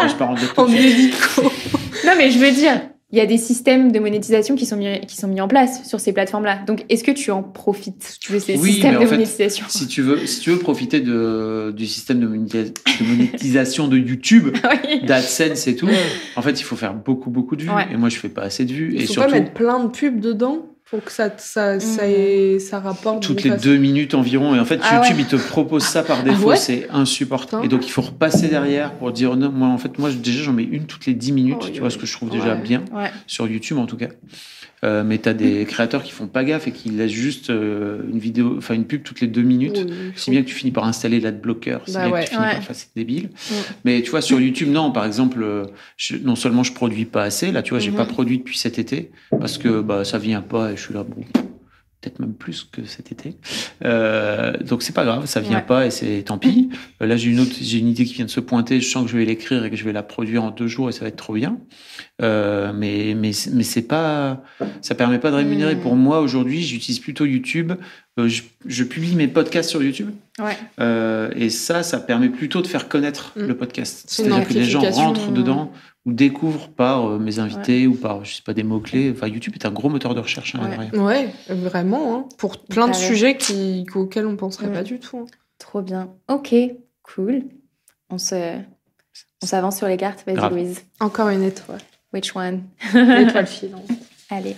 [0.09, 1.43] Je pars en jet En hélico.
[2.07, 2.81] Non, mais je veux dire,
[3.11, 5.89] il y a des systèmes de monétisation qui sont mis, qui sont mis en place
[5.89, 6.61] sur ces plateformes-là.
[6.67, 9.65] Donc, est-ce que tu en profites de ces Oui, systèmes mais en de fait, monétisation
[9.69, 13.97] Si tu veux, si tu veux profiter de, du système de, monétis- de monétisation de
[13.97, 14.55] YouTube,
[14.85, 15.01] Oui.
[15.07, 15.89] d'AdSense et tout,
[16.37, 17.71] en fait, il faut faire beaucoup, beaucoup de vues.
[17.71, 17.87] Ouais.
[17.91, 18.91] Et moi, je fais pas assez de vues.
[18.95, 22.03] Il et faut surtout, pas mettre plein de pubs dedans pour que ça, ça, ça,
[22.07, 22.11] Mm.
[22.11, 23.23] ait- ça rapporte.
[23.23, 23.63] toutes les façon.
[23.65, 24.55] deux minutes environ.
[24.55, 25.23] Et en fait, Ah YouTube, ouais.
[25.23, 26.49] il te propose ça par défaut.
[26.49, 27.65] ouais c'est insupportable.
[27.65, 30.53] Et donc, il faut repasser derrière pour dire non, moi, en fait, moi, déjà, j'en
[30.55, 31.57] mets une toutes les 10 minutes.
[31.61, 31.93] Oh, tu oui, vois, oui.
[31.93, 33.11] ce que je trouve déjà bien Ouais.
[33.27, 34.09] sur YouTube, en tout cas.
[34.85, 38.01] Euh, mais tu as des créateurs qui font pas gaffe et qui laissent juste euh,
[38.13, 39.85] une vidéo, enfin une pub toutes les deux minutes.
[39.85, 42.21] Oui, Si bien que tu finis par installer l'adblocker, si Bah bien ouais.
[42.25, 42.51] que tu finis Ouais.
[42.53, 43.31] par enfin, c'est débile.
[43.85, 45.65] Mais tu vois, sur YouTube, non, par exemple, euh,
[45.97, 47.97] je- non seulement je produis pas assez, là, tu vois, j'ai Mhm.
[47.97, 49.11] pas produit depuis cet été,
[49.41, 51.25] parce que bah, ça vient pas et je suis là, bon,
[52.01, 53.37] peut-être même plus que cet été.
[53.85, 55.63] Euh, donc c'est pas grave, ça vient Ouais.
[55.67, 56.69] pas et c'est tant pis.
[57.03, 59.05] Euh, là, j'ai une autre, j'ai une idée qui vient de se pointer, je sens
[59.05, 61.01] que je vais l'écrire et que je vais la produire en deux jours et ça
[61.01, 61.59] va être trop bien.
[62.23, 64.43] Euh, mais mais mais c'est pas,
[64.81, 65.75] ça permet pas de rémunérer.
[65.75, 65.81] Mhm.
[65.83, 67.73] Pour moi aujourd'hui, j'utilise plutôt YouTube.
[68.17, 70.11] Je, je publie mes podcasts sur YouTube.
[70.41, 70.57] Ouais.
[71.37, 73.47] Et ça, ça permet plutôt de faire connaître Mm.
[73.47, 74.05] le podcast.
[74.09, 75.73] C'est-à-dire que les gens rentrent dedans
[76.09, 79.13] ou découvrent par euh, mes invités ou par, je sais pas, des mots-clés.
[79.15, 80.55] Enfin, YouTube est un gros moteur de recherche.
[80.55, 80.99] hein, Ouais.
[80.99, 82.17] Ouais, vraiment.
[82.17, 82.29] hein.
[82.39, 83.07] Pour plein de Pareil.
[83.07, 85.19] sujets qui, auxquels on penserait pas du tout.
[85.19, 85.27] hein.
[85.59, 86.09] Trop bien.
[86.29, 86.55] Ok,
[87.03, 87.43] cool.
[88.09, 88.57] On se,
[89.43, 90.25] on s'avance sur les cartes.
[90.27, 90.51] Vas-y.
[90.51, 90.83] Louise.
[90.99, 91.83] Encore une étoile.
[92.15, 92.63] Which one?
[92.95, 93.85] L'étoile filante.
[94.31, 94.57] Allez.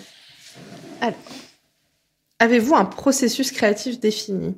[2.38, 4.54] Avez-vous un processus créatif défini?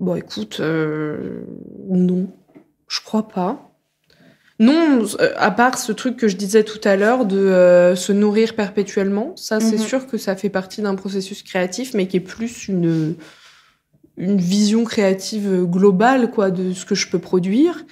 [0.00, 1.44] Bon, écoute, euh,
[1.88, 2.28] non,
[2.88, 3.70] je crois pas.
[4.64, 8.12] Non, euh, à part ce truc que je disais tout à l'heure de euh, se
[8.12, 9.82] nourrir perpétuellement, ça c'est Mhm.
[9.86, 13.14] sûr que ça fait partie d'un processus créatif, mais qui est plus une,
[14.16, 17.84] une vision créative globale quoi, de ce que je peux produire.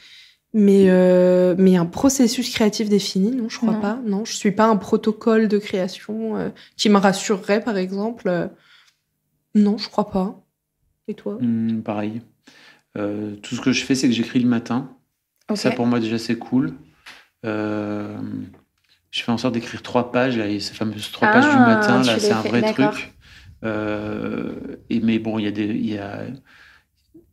[0.54, 3.80] Mais, euh, mais un processus créatif défini, non, je crois Non.
[3.80, 3.98] pas.
[4.04, 8.50] Non, je suis pas un protocole de création euh, qui me rassurerait, par exemple.
[9.54, 10.44] Non, je crois pas.
[11.08, 11.38] Et toi?
[11.40, 12.20] Hmm, pareil.
[12.98, 14.90] Euh, tout ce que je fais, c'est que j'écris le matin.
[15.54, 16.74] Ça, pour moi, déjà, c'est cool.
[17.44, 18.16] Euh,
[19.10, 21.58] je fais en sorte d'écrire trois pages, là, et ces fameuses trois Ah, pages du
[21.58, 23.12] matin, tu là, c'est un vrai truc.
[23.64, 24.54] Euh,
[24.90, 26.24] et mais bon, il y a des, il y a,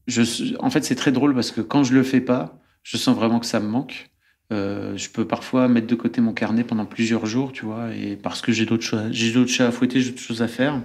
[0.07, 3.15] je, en fait, c'est très drôle parce que quand je le fais pas, je sens
[3.15, 4.09] vraiment que ça me manque.
[4.51, 8.15] Euh, je peux parfois mettre de côté mon carnet pendant plusieurs jours, tu vois, et
[8.15, 10.81] parce que j'ai d'autres choses, j'ai d'autres chats à fouetter, j'ai d'autres choses à faire.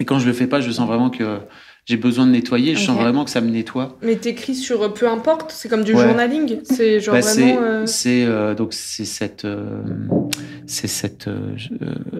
[0.00, 1.40] Et quand je le fais pas, je sens vraiment que
[1.84, 2.74] j'ai besoin de nettoyer.
[2.74, 3.96] Je sens vraiment que ça me nettoie.
[4.02, 6.02] Mais t'écris sur euh, peu importe, c'est comme du Ouais.
[6.06, 6.60] journaling.
[6.64, 7.58] C'est genre Bah, vraiment.
[7.60, 9.82] euh, c'est, euh, donc c'est cette euh,
[10.66, 11.28] c'est cette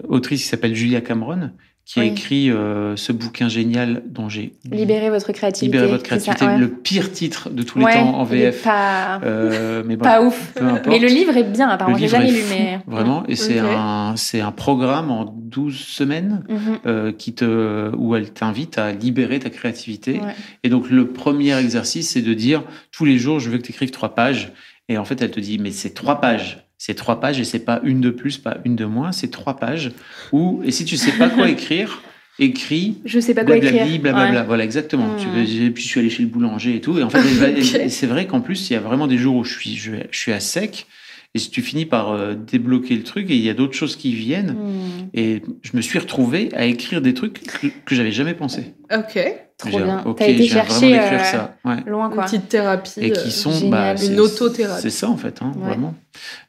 [0.07, 1.51] autrice qui s'appelle Julia Cameron
[1.85, 2.09] qui a Oui.
[2.09, 5.65] écrit euh, ce bouquin génial dont j'ai Libérer votre créativité.
[5.77, 6.57] libéré votre ça, créativité, ouais.
[6.57, 8.63] le pire titre de tous les Ouais, temps en VF.
[8.63, 10.53] Pas, Euh, mais bon, pas ouf.
[10.55, 10.87] peu importe.
[10.87, 11.97] Mais le livre est bien, apparemment.
[11.97, 12.79] J'ai jamais lu, mais.
[12.87, 16.57] vraiment et c'est un c'est un programme en 12 semaines Mhm.
[16.85, 20.33] euh, qui te où elle t'invite à libérer ta créativité Ouais.
[20.63, 23.71] Et donc, le premier exercice, c'est de dire tous les jours, je veux que tu
[23.73, 24.53] écrives trois pages.
[24.89, 26.62] Et en fait, elle te dit, mais c'est trois pages.
[26.77, 29.57] C'est trois pages et c'est pas une de plus, pas une de moins, c'est trois
[29.57, 29.91] pages.
[30.31, 32.01] Ou, et si tu sais pas quoi écrire,
[32.39, 34.01] écris Je sais pas quoi blablabli, écrire.
[34.01, 34.41] blablabla.
[34.41, 34.45] Ouais.
[34.47, 35.15] Voilà, exactement.
[35.15, 35.27] Tu
[35.65, 36.97] et puis, je suis allé chez le boulanger et tout.
[36.99, 37.21] Et en fait,
[37.89, 40.17] c'est vrai qu'en plus, il y a vraiment des jours où je suis, je, je
[40.17, 40.87] suis à sec.
[41.35, 43.95] Et si tu finis par euh, débloquer le truc, et il y a d'autres choses
[43.95, 44.51] qui viennent.
[44.53, 45.09] Hmm.
[45.15, 48.75] Et je me suis retrouvé à écrire des trucs que, que j'avais jamais pensé.
[48.95, 49.19] Ok.
[49.57, 50.03] Trop J'ai- bien.
[50.05, 51.57] Ok, T'as été chercher d'écrire euh, ça.
[51.65, 51.77] Ouais.
[51.87, 52.25] loin, Une quoi.
[52.25, 52.91] petite thérapie.
[52.99, 54.81] et euh, qui sont bah, Une c'est- autothérapie.
[54.81, 55.67] C'est ça en fait, hein, Ouais.
[55.69, 55.95] vraiment.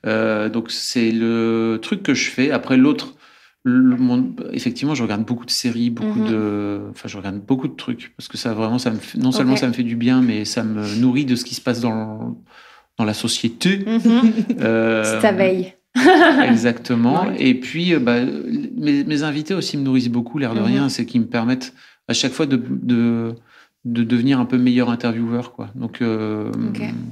[0.07, 2.51] Euh, donc c'est le truc que je fais.
[2.51, 3.14] Après l'autre,
[3.62, 6.28] le monde- effectivement, je regarde beaucoup de séries, beaucoup Mhm.
[6.30, 9.32] de, enfin, je regarde beaucoup de trucs parce que ça vraiment, ça me, fait- non
[9.32, 11.80] seulement ça me fait du bien, mais ça me nourrit de ce qui se passe
[11.80, 12.37] dans
[12.99, 13.84] dans la société.
[14.61, 15.74] Euh, C'est ta veille.
[16.49, 17.26] Exactement.
[17.26, 17.36] Ouais.
[17.38, 18.16] Et puis, euh, bah,
[18.76, 20.66] mes, mes invités aussi me nourrissent beaucoup, l'air de Mhm.
[20.66, 20.88] rien.
[20.88, 21.72] C'est qu'ils me permettent
[22.09, 23.34] à chaque fois de, de,
[23.84, 25.53] de devenir un peu meilleur intervieweur.
[25.53, 25.68] Quoi.
[25.74, 26.51] Donc, euh,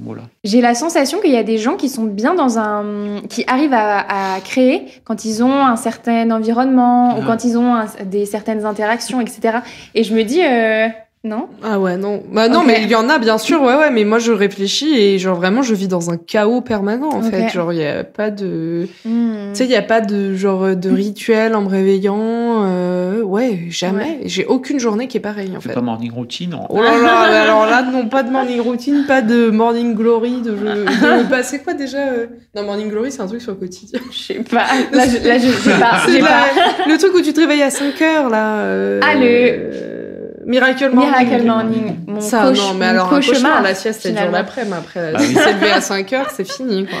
[0.03, 0.23] voilà.
[0.43, 3.21] J'ai la sensation qu'il y a des gens qui sont bien dans un.
[3.29, 7.25] qui arrivent à, à créer quand ils ont un certain environnement ou Ouais.
[7.25, 9.59] quand ils ont un- des certaines interactions, etc.
[9.95, 10.87] Et je me dis, euh,
[11.25, 12.21] Non Ah ouais, non.
[12.33, 14.93] Bah non, mais il y en a, bien sûr, ouais, ouais, mais moi, je réfléchis
[14.99, 17.47] et genre vraiment, je vis dans un chaos permanent, en fait.
[17.47, 18.89] Genre, il y a pas de...
[19.05, 19.51] Hmm.
[19.53, 22.17] Tu sais, il y a pas de genre de rituel en me réveillant.
[22.65, 24.19] euh, Ouais, jamais.
[24.25, 25.75] J'ai aucune journée qui est pareille, en fait fait.
[25.75, 26.55] pas morning routine.
[26.55, 29.95] on- Oh là là, mais alors là, non, pas de morning routine, pas de morning
[29.95, 33.51] glory, de, de bah, c'est quoi déjà euh Non, morning glory, c'est un truc sur
[33.53, 34.01] le quotidien.
[34.11, 34.65] Je sais pas.
[34.91, 36.45] Là, je, là, je sais pas.
[36.85, 38.57] Le truc où tu te réveilles à 5 heures, là.
[38.57, 40.12] euh, Ah, le- euh,
[40.45, 41.11] Miracle Morning.
[41.27, 41.95] Miracle Morning.
[42.07, 44.37] Mon Ça, cauche- non, mais alors, un cauchemar, cauchemar, la sieste, c'est le jour finalement.
[44.37, 45.35] d'après, mais après, si oui.
[45.43, 46.99] c'est levé à 5 heures, c'est fini, quoi.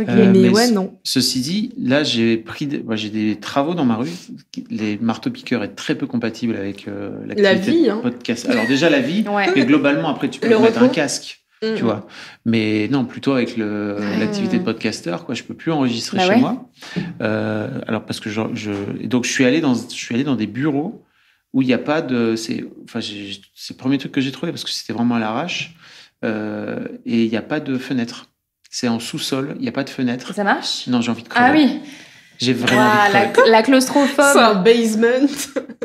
[0.00, 0.04] Ok.
[0.10, 0.92] Euh, mais mais ouais, non.
[1.02, 4.10] Ceci dit, là, j'ai pris, des- ouais, j'ai des travaux dans ma rue.
[4.70, 8.00] Les marteaux-piqueurs est très peu compatible avec euh, l'activité vie, de hein.
[8.02, 8.46] podcast.
[8.50, 9.46] Alors déjà la vie, Ouais.
[9.56, 10.84] mais globalement après tu peux mettre repos.
[10.84, 11.66] un casque, Mm.
[11.76, 12.06] tu vois.
[12.44, 15.34] Mais non, plutôt avec le l'activité de podcasteur, quoi.
[15.34, 16.36] Je peux plus enregistrer Bah chez ouais.
[16.36, 16.68] moi.
[17.22, 18.70] Euh, alors parce que je, je
[19.00, 21.02] et donc je suis allé dans je suis allé dans des bureaux
[21.54, 24.32] où il n'y a pas de c'est enfin j'ai- c'est le premier truc que j'ai
[24.32, 25.74] trouvé parce que c'était vraiment à l'arrache
[26.24, 28.26] euh, et il n'y a pas de fenêtre.
[28.70, 30.34] C'est en sous-sol, il n'y a pas de fenêtre.
[30.34, 30.86] Ça marche?
[30.88, 31.46] Non, j'ai envie de crever.
[31.48, 31.80] Ah oui.
[32.38, 33.50] J'ai vraiment envie de la, crever.
[33.50, 34.36] la C'est claustrophobe.
[34.36, 35.26] un basement.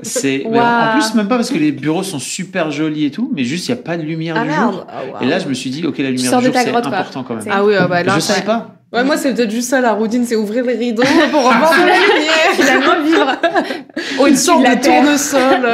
[0.04, 3.44] C'est en plus même pas parce que les bureaux sont super jolis et tout, mais
[3.44, 4.74] juste il n'y a pas de lumière Ah du merde.
[4.74, 4.88] jour.
[4.90, 5.24] Ah.
[5.24, 6.98] Et là, je me suis dit, ok, la lumière du jour c'est grotte, quoi.
[6.98, 7.44] important quand même.
[7.44, 8.76] C'est- Ah oui, ah bah là, je savais pas.
[8.94, 11.86] Ouais, moi, c'est peut-être juste ça, la routine, c'est ouvrir les rideaux pour avoir de
[11.88, 12.52] la lumière.
[12.54, 13.42] Finalement, vivre
[14.18, 15.02] Une au-dessus sorte de la de terre.
[15.04, 15.68] tournesol.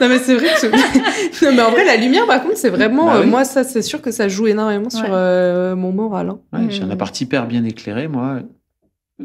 [0.00, 0.60] non, mais c'est vrai que.
[0.60, 3.06] ce- non, mais en vrai, la lumière, par contre, c'est vraiment.
[3.06, 6.30] Bah euh, moi, ça, c'est sûr que ça joue énormément sur euh, mon moral.
[6.30, 6.38] hein.
[6.52, 6.92] Ouais, J'ai un Mhm.
[6.92, 8.40] appart hyper bien éclairé, moi.
[9.20, 9.24] Euh,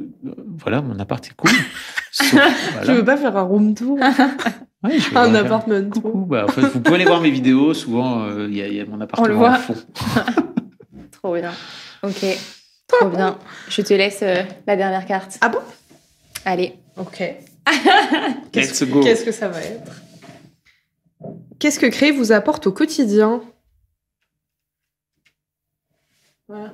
[0.57, 1.51] voilà, mon appart est cool.
[2.11, 2.33] Sauf-
[2.73, 2.93] voilà.
[2.93, 3.97] veux pas faire un room tour?
[4.83, 6.25] Ouais, je Un apartment tour Coucou.
[6.25, 7.73] Bah, en fait, vous pouvez aller voir mes vidéos.
[7.73, 9.51] Souvent, euh, il y, a- il y a mon appartement le voit.
[9.51, 9.75] en fond.
[11.11, 11.51] Trop bien.
[12.05, 12.25] Ok.
[12.87, 13.39] Trop bien.
[13.69, 15.37] Je te laisse euh, la dernière carte.
[15.41, 15.59] Ah bon?
[16.45, 16.73] Allez.
[16.97, 17.19] Ok.
[18.53, 19.01] Let's go.
[19.01, 19.91] Qu'est-ce que ça va être?
[21.59, 23.41] Qu'est-ce que créer vous apporte au quotidien?
[26.47, 26.73] Voilà.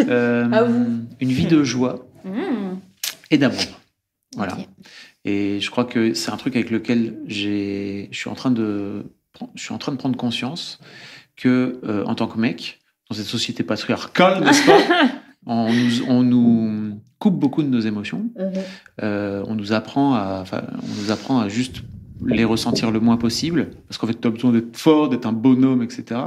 [0.00, 1.06] Euh, À vous.
[1.20, 2.78] Une vie de joie Mmh.
[3.30, 3.62] et d'amour.
[4.34, 4.56] Voilà.
[5.24, 9.04] Et je crois que c'est un truc avec lequel j'ai, je suis en train de,
[9.54, 10.80] je suis en train de prendre conscience
[11.36, 14.78] que euh, en tant que mec, dans cette société patriarcale, n'est-ce pas,
[15.46, 18.30] on nous, on nous coupe beaucoup de nos émotions.
[19.02, 21.82] Euh, on nous apprend à, enfin, on nous apprend à juste
[22.24, 25.32] les ressentir le moins possible, parce qu'en fait, tu as besoin d'être fort, d'être un
[25.32, 26.20] bonhomme, etc.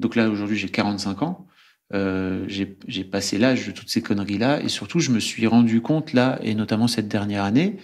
[0.00, 1.46] Donc là, aujourd'hui, j'ai 45 ans.
[1.94, 5.80] Euh, j'ai j'ai passé l'âge de toutes ces conneries-là, et surtout, je me suis rendu
[5.80, 7.76] compte là, et notamment cette dernière année,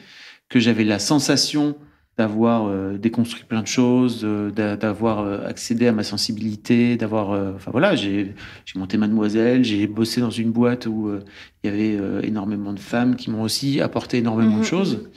[0.49, 1.77] que j'avais la sensation
[2.19, 7.31] d'avoir euh, déconstruit plein de choses, euh, d'a- d'avoir euh, accédé à ma sensibilité, d'avoir,
[7.55, 8.35] enfin voilà, j'ai
[8.75, 11.11] monté Mademoiselle, j'ai bossé dans une boîte où
[11.65, 15.09] il y avait énormément de femmes qui m'ont aussi apporté énormément de choses.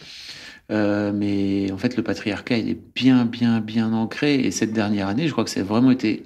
[0.72, 4.36] Euh, mais en fait, le patriarcat, il est bien, bien, bien ancré.
[4.36, 6.24] Et cette dernière année, je crois que ça a vraiment été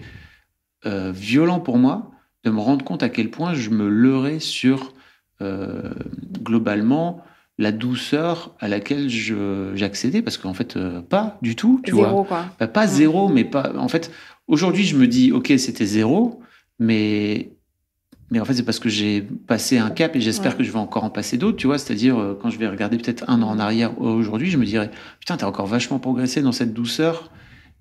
[0.85, 2.11] euh, violent pour moi
[2.45, 4.93] de me rendre compte à quel point je me leurrais sur,
[5.41, 5.91] euh,
[6.41, 7.21] globalement,
[7.59, 10.21] la douceur à laquelle je- j'accédais.
[10.23, 12.07] Parce qu'en fait, euh, pas du tout, tu vois.
[12.07, 12.45] Zéro, quoi.
[12.59, 13.73] Bah, pas zéro, mais pas.
[13.77, 14.09] En fait,
[14.47, 16.39] aujourd'hui, je me dis, ok, c'était zéro,
[16.79, 17.51] mais
[18.31, 20.59] mais en fait, c'est parce que j'ai passé un cap et j'espère Ouais.
[20.59, 21.79] que je vais encore en passer d'autres, tu vois.
[21.79, 24.91] C'est-à-dire, euh, quand je vais regarder peut-être un an en arrière aujourd'hui, je me dirais,
[25.19, 27.31] putain, t'as encore vachement progressé dans cette douceur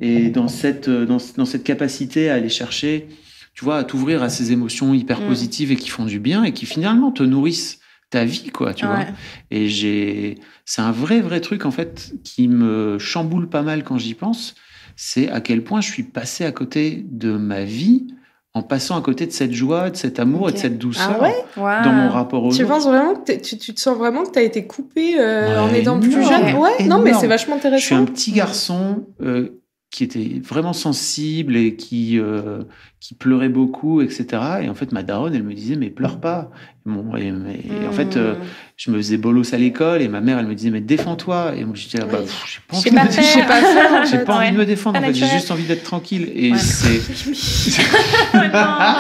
[0.00, 3.08] et dans cette euh, dans, dans cette capacité à aller chercher,
[3.52, 5.26] tu vois, à t'ouvrir à ces émotions hyper Mm.
[5.28, 7.77] positives et qui font du bien et qui finalement te nourrissent
[8.10, 9.04] ta vie, quoi, tu vois.
[9.50, 13.98] Et j'ai, c'est un vrai, vrai truc, en fait, qui me chamboule pas mal quand
[13.98, 14.54] j'y pense.
[14.96, 18.06] C'est à quel point je suis passé à côté de ma vie
[18.54, 21.22] en passant à côté de cette joie, de cet amour et de cette douceur Ah
[21.22, 21.82] ouais?
[21.84, 22.72] dans mon rapport aux Tu autres.
[22.72, 25.72] penses vraiment que tu, tu te sens vraiment que tu as été coupé euh, en
[25.72, 26.56] étant plus jeune?
[26.56, 27.96] Ouais, non, mais c'est vachement Je suis intéressant.
[27.96, 29.60] un petit garçon euh,
[29.90, 32.62] qui était vraiment sensible et qui, euh,
[33.00, 34.26] qui pleurait beaucoup, etc.
[34.62, 36.50] Et en fait, ma daronne, elle me disait, mais pleure pas.
[36.86, 38.38] Et, bon, et- et en fait, euh, Mmh.
[38.76, 41.54] je me faisais bolos à l'école et ma mère, elle me disait, mais défends-toi.
[41.56, 43.60] Et moi, je disais, ah, bah, pff, j'ai pas Je envie sais de sais pas
[43.62, 44.52] faire, J'ai pas envie Ouais.
[44.52, 45.14] de me défendre, en fait.
[45.14, 46.30] J'ai juste envie d'être tranquille.
[46.34, 46.58] Et Ouais.
[46.58, 47.00] c'est.
[48.34, 48.94] Non.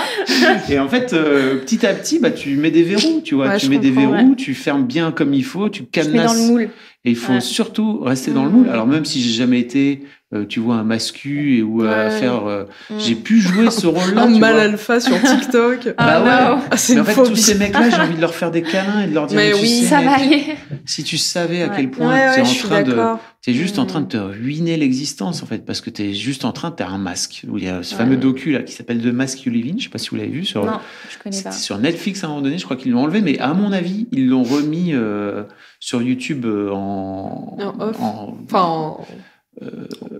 [0.70, 3.48] et en fait, euh, petit à petit, bah, tu mets des verrous, tu vois.
[3.48, 6.36] Ouais, tu mets des verrous, tu fermes bien comme il faut, tu mets dans cadenasses.
[6.40, 6.70] le moule.
[7.04, 7.40] Et il faut Ouais.
[7.40, 8.56] surtout rester dans le Mhm.
[8.56, 8.68] moule.
[8.68, 10.02] Alors même si j'ai jamais été,
[10.34, 12.10] euh, tu vois, un mascu et ou à Ouais.
[12.10, 12.94] faire, euh, Mm.
[12.98, 14.24] j'ai pu jouer ce rôle-là.
[14.24, 14.62] Un tu mal vois.
[14.62, 15.94] alpha sur TikTok.
[15.98, 16.56] Ah Bah ouais.
[16.56, 16.62] non.
[16.70, 17.30] Ah, c'est Mais en fait, phobie.
[17.30, 19.52] tous ces mecs-là, j'ai envie de leur faire des câlins et de leur dire, Mais
[19.52, 20.44] tu oui, sais, Ça va mec, aller.
[20.84, 21.72] si tu savais à Ouais.
[21.76, 22.96] quel point Ouais, tu es ouais, en train de.
[23.40, 23.86] T'es juste en Mm.
[23.86, 26.92] train de te ruiner l'existence, en fait, parce que t'es juste en train de faire
[26.92, 27.44] un masque.
[27.48, 27.98] Où il y a ce Ouais.
[28.02, 29.78] fameux docu là qui s'appelle The Mask You Live In.
[29.78, 30.66] Je sais pas si vous l'avez vu sur.
[30.66, 30.72] Non,
[31.08, 31.52] je connais pas.
[31.52, 32.58] Sur Netflix à un moment donné.
[32.58, 35.44] Je crois qu'ils l'ont enlevé, mais à mon avis, ils l'ont remis euh,
[35.80, 37.56] sur YouTube euh, en.
[37.60, 37.96] En off.
[38.00, 39.06] en- Enfin, en-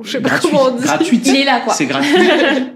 [0.03, 0.83] je sais pas comment on dit.
[0.83, 1.27] gratuite.
[1.27, 1.73] Il est là, quoi.
[1.75, 2.13] C'est gratuit.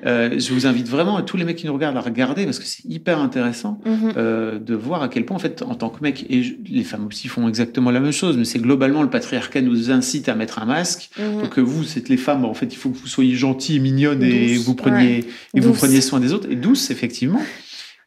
[0.05, 2.65] Euh, je vous invite vraiment, tous les mecs qui nous regardent, à regarder parce que
[2.65, 4.13] c'est hyper intéressant Mhm.
[4.17, 6.83] euh, de voir à quel point, en fait, en tant que mec, et je- les
[6.83, 10.35] femmes aussi font exactement la même chose, mais c'est globalement le patriarcat nous incite à
[10.35, 11.11] mettre un masque.
[11.19, 11.43] Mhm.
[11.43, 14.25] Donc euh, vous, c'est les femmes, en fait, il faut que vous soyez gentilles, mignonnes
[14.25, 17.41] et vous preniez et vous preniez soin des autres et douces, effectivement.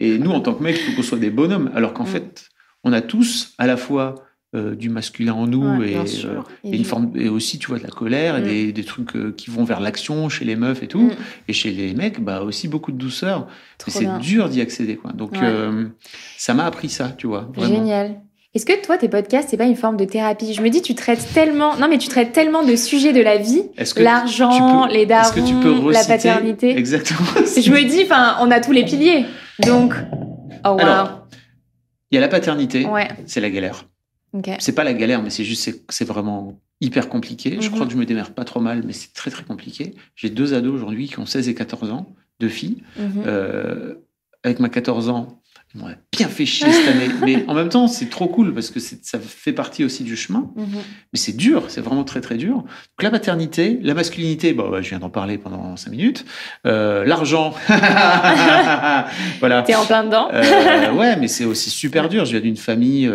[0.01, 2.07] Et nous, en tant que mecs, il faut qu'on soit des bonhommes, alors qu'en Mm.
[2.07, 2.45] fait,
[2.83, 4.15] on a tous à la fois
[4.55, 7.67] euh, du masculin en nous Ouais, et, bien euh, et une forme et aussi tu
[7.67, 8.43] vois de la colère et Mm.
[8.45, 11.11] des, des trucs euh, qui vont vers l'action chez les meufs et tout Mm.
[11.49, 13.47] et chez les mecs bah aussi beaucoup de douceur
[13.77, 15.85] Trop mais c'est dur d'y accéder quoi donc Ouais.
[16.37, 18.21] ça m'a appris ça tu vois vraiment Génial.
[18.53, 20.53] Est-ce que toi, tes podcasts, c'est pas une forme de thérapie?
[20.53, 23.35] Je me dis, tu traites tellement, non mais tu traites tellement de sujets de la
[23.35, 26.69] vie, est-ce que l'argent, les est-ce que tu peux darons, la paternité.
[26.77, 29.25] exactement Je me dis, enfin, on a tous les piliers.
[29.65, 29.93] Donc,
[30.63, 30.79] oh wow.
[30.79, 31.27] alors
[32.11, 33.09] il y a la paternité ouais.
[33.25, 33.83] c'est la galère
[34.59, 37.73] C'est pas la galère mais c'est juste c'est- c'est vraiment hyper compliqué je Mhm.
[37.73, 40.53] crois que je me démerde pas trop mal mais c'est très très compliqué j'ai deux
[40.53, 43.23] ados aujourd'hui qui ont 16 et 14 ans deux filles Mhm.
[43.25, 43.95] Euh,
[44.43, 45.41] avec ma 14 ans,
[45.73, 47.07] ils m'ont bien fait chier cette année.
[47.25, 50.51] Mais en même temps, c'est trop cool parce que ça fait partie aussi du chemin.
[50.55, 50.67] Mhm.
[51.11, 52.57] Mais c'est dur, c'est vraiment très très dur.
[52.57, 56.25] Donc la maternité, la masculinité, bon, bah, je viens d'en parler pendant 5 minutes.
[56.67, 57.55] Euh, L'argent,
[59.39, 59.63] voilà.
[59.63, 60.29] T'es en plein dedans.
[60.31, 62.25] Euh, ouais, mais c'est aussi super dur.
[62.25, 63.09] Je viens d'une famille,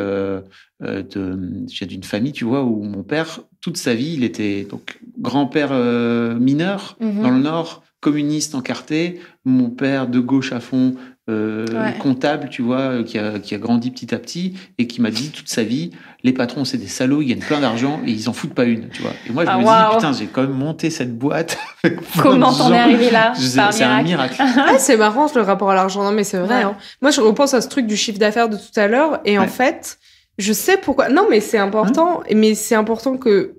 [0.82, 1.38] euh, de,
[1.70, 4.98] je viens d'une famille, tu vois, où mon père, toute sa vie, il était donc
[5.18, 7.22] grand-père euh, mineur Mhm.
[7.22, 10.94] dans le Nord, communiste encarté, mon père de gauche à fond,
[11.28, 11.94] euh, Ouais.
[11.98, 15.10] comptable, tu vois, euh, qui a, qui a grandi petit à petit et qui m'a
[15.10, 15.90] dit toute sa vie,
[16.24, 18.88] les patrons, c'est des salauds, ils gagnent plein d'argent et ils en foutent pas une,
[18.88, 19.12] tu vois.
[19.28, 19.90] Et moi, je Ah, me waouh.
[19.90, 21.58] dis, putain, j'ai quand même monté cette boîte.
[22.22, 24.36] Comment t'en es arrivé là C'est un miracle.
[24.40, 26.02] Ah, c'est marrant le rapport à l'argent.
[26.02, 26.56] Non, mais c'est vrai.
[26.56, 26.62] Ouais.
[26.62, 26.76] hein.
[27.02, 29.20] Moi, je repense à ce truc du chiffre d'affaires de tout à l'heure.
[29.26, 29.98] Et en fait,
[30.40, 31.08] je sais pourquoi.
[31.08, 32.22] Non, mais c'est important.
[32.34, 33.54] Mais c'est important que.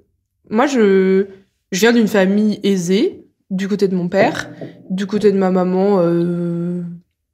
[0.50, 1.28] Moi, je,
[1.72, 4.50] je viens d'une famille aisée, du côté de mon père.
[4.90, 6.82] Du côté de ma maman, euh,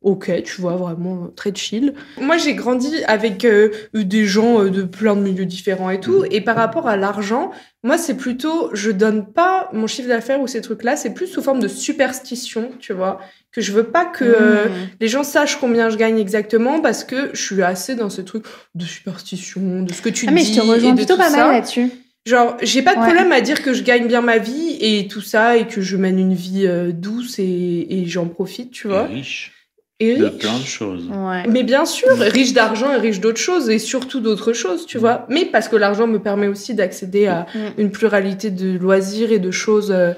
[0.02, 1.94] ok, tu vois, vraiment euh, très chill.
[2.22, 6.24] Moi, j'ai grandi avec euh, des gens euh, de plein de milieux différents et tout.
[6.32, 7.52] Et par rapport à l'argent,
[7.84, 11.42] moi, c'est plutôt, je donne pas mon chiffre d'affaires ou ces trucs-là, c'est plus sous
[11.42, 13.20] forme de superstition, tu vois,
[13.52, 14.72] que je veux pas que euh, Mhm.
[15.02, 18.46] les gens sachent combien je gagne exactement parce que je suis assez dans ce truc
[18.76, 21.38] de superstition, de ce que tu Ah, mais dis je te rejoins plutôt pas ça.
[21.38, 21.90] mal là-dessus.
[22.26, 23.06] Genre, j'ai pas de Ouais.
[23.06, 25.96] problème à dire que je gagne bien ma vie et tout ça et que je
[25.98, 29.08] mène une vie euh, douce et, et j'en profite, tu vois.
[29.10, 29.54] Et riche
[30.00, 30.38] Et de riche.
[30.38, 31.06] plein de choses.
[31.10, 31.44] Ouais.
[31.50, 35.26] Mais bien sûr, riche d'argent et riche d'autres choses, et surtout d'autres choses, tu vois.
[35.30, 37.60] Mais parce que l'argent me permet aussi d'accéder à Mm.
[37.80, 40.14] une pluralité de loisirs et de choses euh,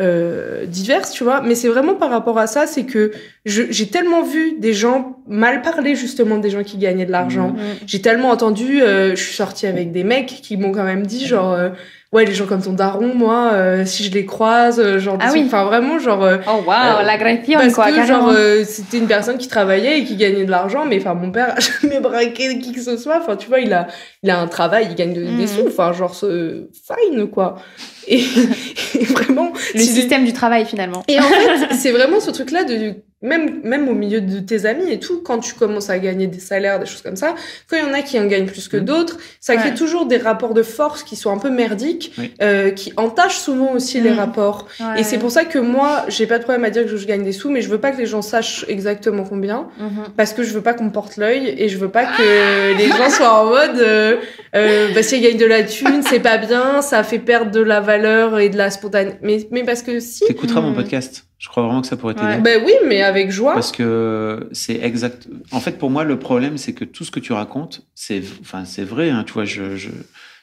[0.00, 1.40] euh, diverses, tu vois.
[1.42, 3.10] Mais c'est vraiment par rapport à ça, c'est que
[3.44, 7.48] je- j'ai tellement vu des gens mal parler justement des gens qui gagnaient de l'argent.
[7.50, 7.56] Mm.
[7.86, 11.26] J'ai tellement entendu, euh, je suis sortie avec des mecs qui m'ont quand même dit
[11.26, 11.70] genre, euh,
[12.12, 15.30] ouais, les gens comme ton daron, moi, euh, si je les croise, euh, genre, Ah
[15.32, 15.42] oui.
[15.46, 18.20] enfin vraiment, genre, euh, Oh wow, Euh, l'agression parce quoi, que carrément.
[18.20, 21.30] genre euh, c'était une personne qui travaillait et qui gagnait de l'argent mais enfin mon
[21.30, 23.86] père a jamais braqué qui que ce soit enfin tu vois il a
[24.22, 27.56] il a un travail il gagne de- des sous enfin genre ce fine quoi
[28.06, 28.20] et,
[28.98, 31.02] et vraiment le si- système du travail finalement.
[31.08, 34.64] et en fait c'est vraiment ce truc là de même même au milieu de tes
[34.66, 37.34] amis et tout quand tu commences à gagner des salaires des choses comme ça
[37.68, 38.84] quand il y en a qui en gagnent plus que Mhm.
[38.84, 42.32] d'autres ça crée toujours des rapports de force qui sont un peu merdiques Oui.
[42.42, 44.18] euh, qui entachent souvent aussi les Mhm.
[44.18, 47.06] rapports et c'est pour ça que moi, j'ai pas de problème à dire que je
[47.06, 50.04] gagne des sous, mais je veux pas que les gens sachent exactement combien, Mhm.
[50.16, 53.10] parce que je veux pas qu'on porte l'œil et je veux pas que les gens
[53.10, 54.16] soient en mode, euh,
[54.54, 57.60] euh, bah si elle gagne de la thune, c'est pas bien, ça fait perdre de
[57.60, 59.18] la valeur et de la spontanéité.
[59.22, 60.76] Mais, mais parce que si, T'écouteras mon Mhm.
[60.76, 61.24] podcast.
[61.38, 62.26] Je crois vraiment que ça pourrait t'aider.
[62.26, 62.40] Ouais.
[62.40, 63.54] ben oui, mais avec joie.
[63.54, 65.28] Parce que c'est exact.
[65.52, 68.64] En fait, pour moi, le problème, c'est que tout ce que tu racontes, c'est, enfin,
[68.64, 69.10] c'est vrai.
[69.10, 69.90] Hein, tu vois, je, je,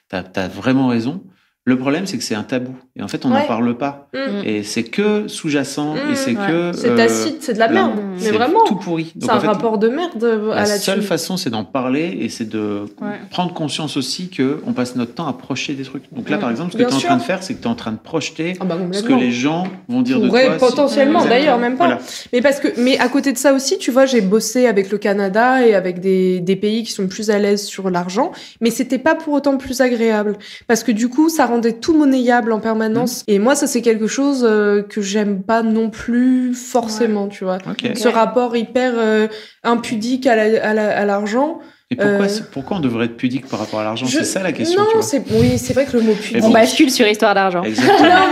[0.07, 1.23] t'as, t'as vraiment raison.
[1.67, 2.75] Le problème, c'est que c'est un tabou.
[2.95, 3.47] Et en fait, on n'en Ouais.
[3.47, 4.07] parle pas.
[4.13, 4.17] Mm.
[4.45, 5.95] Et c'est que sous-jacent.
[5.95, 6.47] Mm, et c'est ouais.
[6.47, 6.71] que.
[6.77, 7.95] C'est euh, tacite, c'est de la là, merde.
[7.95, 7.99] Mm.
[8.13, 9.11] Mais c'est vraiment, tout pourri.
[9.15, 11.63] Donc, c'est un en fait, rapport de merde à La la seule façon, c'est d'en
[11.63, 13.07] parler et c'est de Ouais.
[13.31, 16.03] prendre conscience aussi que on passe notre temps à projeter des trucs.
[16.13, 16.39] Donc là, Mm.
[16.39, 17.75] par exemple, ce que tu es en train de faire, c'est que tu es en
[17.75, 20.39] train de projeter Ah bah, ce que les gens vont dire de toi.
[20.59, 21.29] potentiellement, Mm.
[21.29, 21.85] d'ailleurs, même pas.
[21.87, 21.99] Voilà.
[22.31, 24.99] Mais parce que, mais à côté de ça aussi, tu vois, j'ai bossé avec le
[24.99, 28.99] Canada et avec des, des pays qui sont plus à l'aise sur l'argent, mais c'était
[28.99, 30.37] pas pour autant plus agréable.
[30.67, 33.23] Parce que du coup, ça rendait tout monnayable en permanence.
[33.27, 37.57] Et moi, ça, c'est quelque chose euh, que j'aime pas non plus forcément, tu vois.
[37.95, 39.27] Ce rapport hyper euh,
[39.63, 41.59] impudique à la- à la- à l'argent.
[41.91, 44.07] Et pourquoi, Euh, c'est- pourquoi on devrait être pudique par rapport à l'argent?
[44.07, 44.81] Je- C'est ça la question.
[44.81, 45.39] non, tu vois.
[45.39, 46.43] oui, c'est vrai que le mot pudique.
[46.43, 47.61] On bascule sur histoire d'argent.
[47.61, 47.69] Non,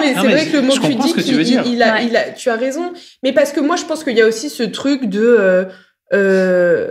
[0.01, 1.63] mais c'est vrai que le mot je comprends ce pudique, que tu veux il, dire.
[1.67, 2.05] il a, Ouais.
[2.07, 2.93] il a, tu as raison.
[3.21, 5.65] Mais parce que moi, je pense qu'il y a aussi ce truc de euh,
[6.13, 6.87] euh,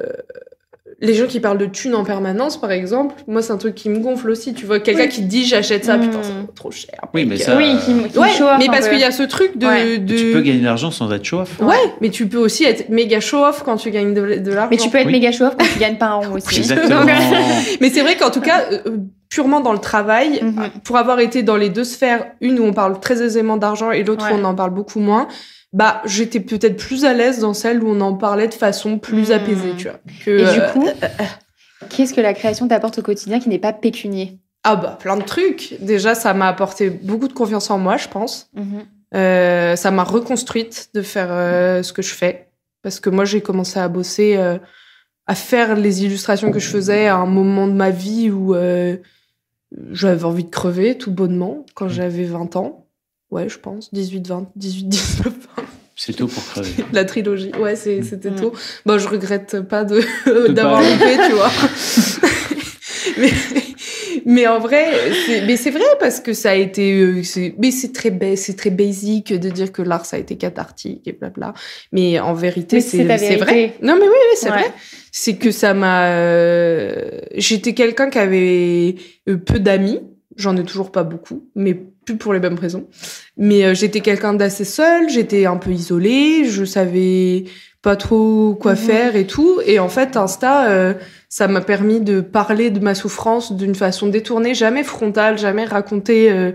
[1.03, 3.89] les gens qui parlent de thunes en permanence, par exemple, moi, c'est un truc qui
[3.91, 4.55] me gonfle aussi.
[4.55, 5.09] Tu vois, quelqu'un Oui.
[5.09, 6.95] qui te dit j'achète ça, putain, c'est trop cher.
[7.13, 9.25] Oui, mais ça- Oui, qui, qui Ouais, show off mais parce qu'il y a ce
[9.25, 9.67] truc de.
[9.67, 9.99] Ouais.
[9.99, 11.59] de- Tu peux gagner de l'argent sans être show off.
[11.61, 14.69] Ouais, mais tu peux aussi être méga show-off quand tu gagnes de, de l'argent.
[14.71, 15.13] Mais tu peux être Oui.
[15.13, 16.59] méga show off quand tu gagnes pas un rond aussi.
[16.59, 17.01] Exactement.
[17.01, 17.11] Donc,
[17.81, 18.97] Mais c'est vrai qu'en tout cas, euh, euh,
[19.29, 20.63] purement dans le travail, Mhm.
[20.85, 24.05] pour avoir été dans les deux sphères, une où on parle très aisément d'argent et
[24.05, 24.33] l'autre Ouais.
[24.37, 25.27] où on en parle beaucoup moins,
[25.73, 29.29] bah j'étais peut-être plus à l'aise dans celle où on en parlait de façon plus
[29.31, 29.33] Mhm.
[29.37, 29.99] apaisée, tu vois.
[30.25, 30.89] Que, Et du euh, coup,
[31.89, 34.39] qu'est-ce que la création t'apporte au quotidien qui n'est pas pécunier?
[34.65, 35.77] Ah bah plein de trucs.
[35.81, 38.51] Déjà, ça m'a apporté beaucoup de confiance en moi, je pense.
[38.55, 38.83] Mhm.
[39.15, 42.49] Euh, ça m'a reconstruite de faire euh, ce que je fais.
[42.83, 44.59] Parce que moi, j'ai commencé à bosser, euh,
[45.27, 48.97] à faire les illustrations que je faisais à un moment de ma vie où euh,
[49.91, 52.82] j'avais envie de crever, tout bonnement, quand j'avais 20 ans.
[53.33, 53.93] Ouais, je pense.
[53.93, 55.25] 18, 20, 18, 19,
[55.57, 55.65] 20.
[55.97, 56.69] C'est tôt pour crever.
[56.93, 57.51] La trilogie.
[57.59, 58.37] Ouais, c'est- c'était Mm.
[58.37, 58.53] tôt.
[58.87, 61.51] Bon, je regrette pas de De d'avoir pas- loupé, tu vois.
[63.19, 63.31] mais,
[64.27, 64.87] mais en vrai,
[65.27, 67.23] c'est- mais c'est vrai parce que ça a été, euh,
[67.59, 71.07] mais c'est très, ba- c'est très basique de dire que l'art ça a été cathartique
[71.07, 71.55] et blabla.
[71.93, 73.75] Mais en vérité, c'est vrai.
[73.83, 74.59] Non, mais oui, oui, c'est Ouais.
[74.59, 74.73] vrai.
[75.11, 76.07] C'est que ça m'a.
[76.09, 78.95] euh, J'étais quelqu'un qui avait
[79.29, 80.01] euh, peu d'amis.
[80.37, 81.75] J'en ai toujours pas beaucoup, mais
[82.05, 82.87] plus pour les mêmes raisons.
[83.37, 87.45] Mais euh, j'étais quelqu'un d'assez seul, j'étais un peu isolée, je savais
[87.83, 88.77] pas trop quoi Mhm.
[88.79, 89.61] faire et tout.
[89.67, 90.95] Et en fait, Insta, euh,
[91.29, 96.31] ça m'a permis de parler de ma souffrance d'une façon détournée, jamais frontale, jamais raconter
[96.31, 96.53] euh,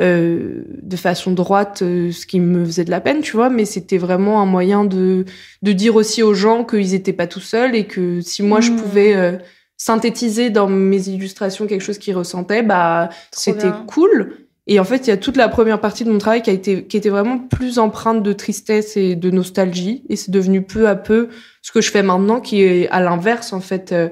[0.00, 3.50] euh, de façon droite euh, ce qui me faisait de la peine, tu vois.
[3.50, 5.24] Mais c'était vraiment un moyen de,
[5.62, 8.70] de dire aussi aux gens qu'ils étaient pas tout seuls et que si moi je
[8.70, 8.76] Mhm.
[8.76, 9.32] pouvais euh,
[9.78, 14.36] synthétiser dans mes illustrations quelque chose qu'ils ressentaient, bah c'était cool.
[14.66, 16.52] Et en fait, il y a toute la première partie de mon travail qui a
[16.52, 20.04] été qui était vraiment plus empreinte de tristesse et de nostalgie.
[20.10, 21.28] Et c'est devenu peu à peu
[21.62, 24.10] ce que je fais maintenant, qui est à l'inverse en fait, euh,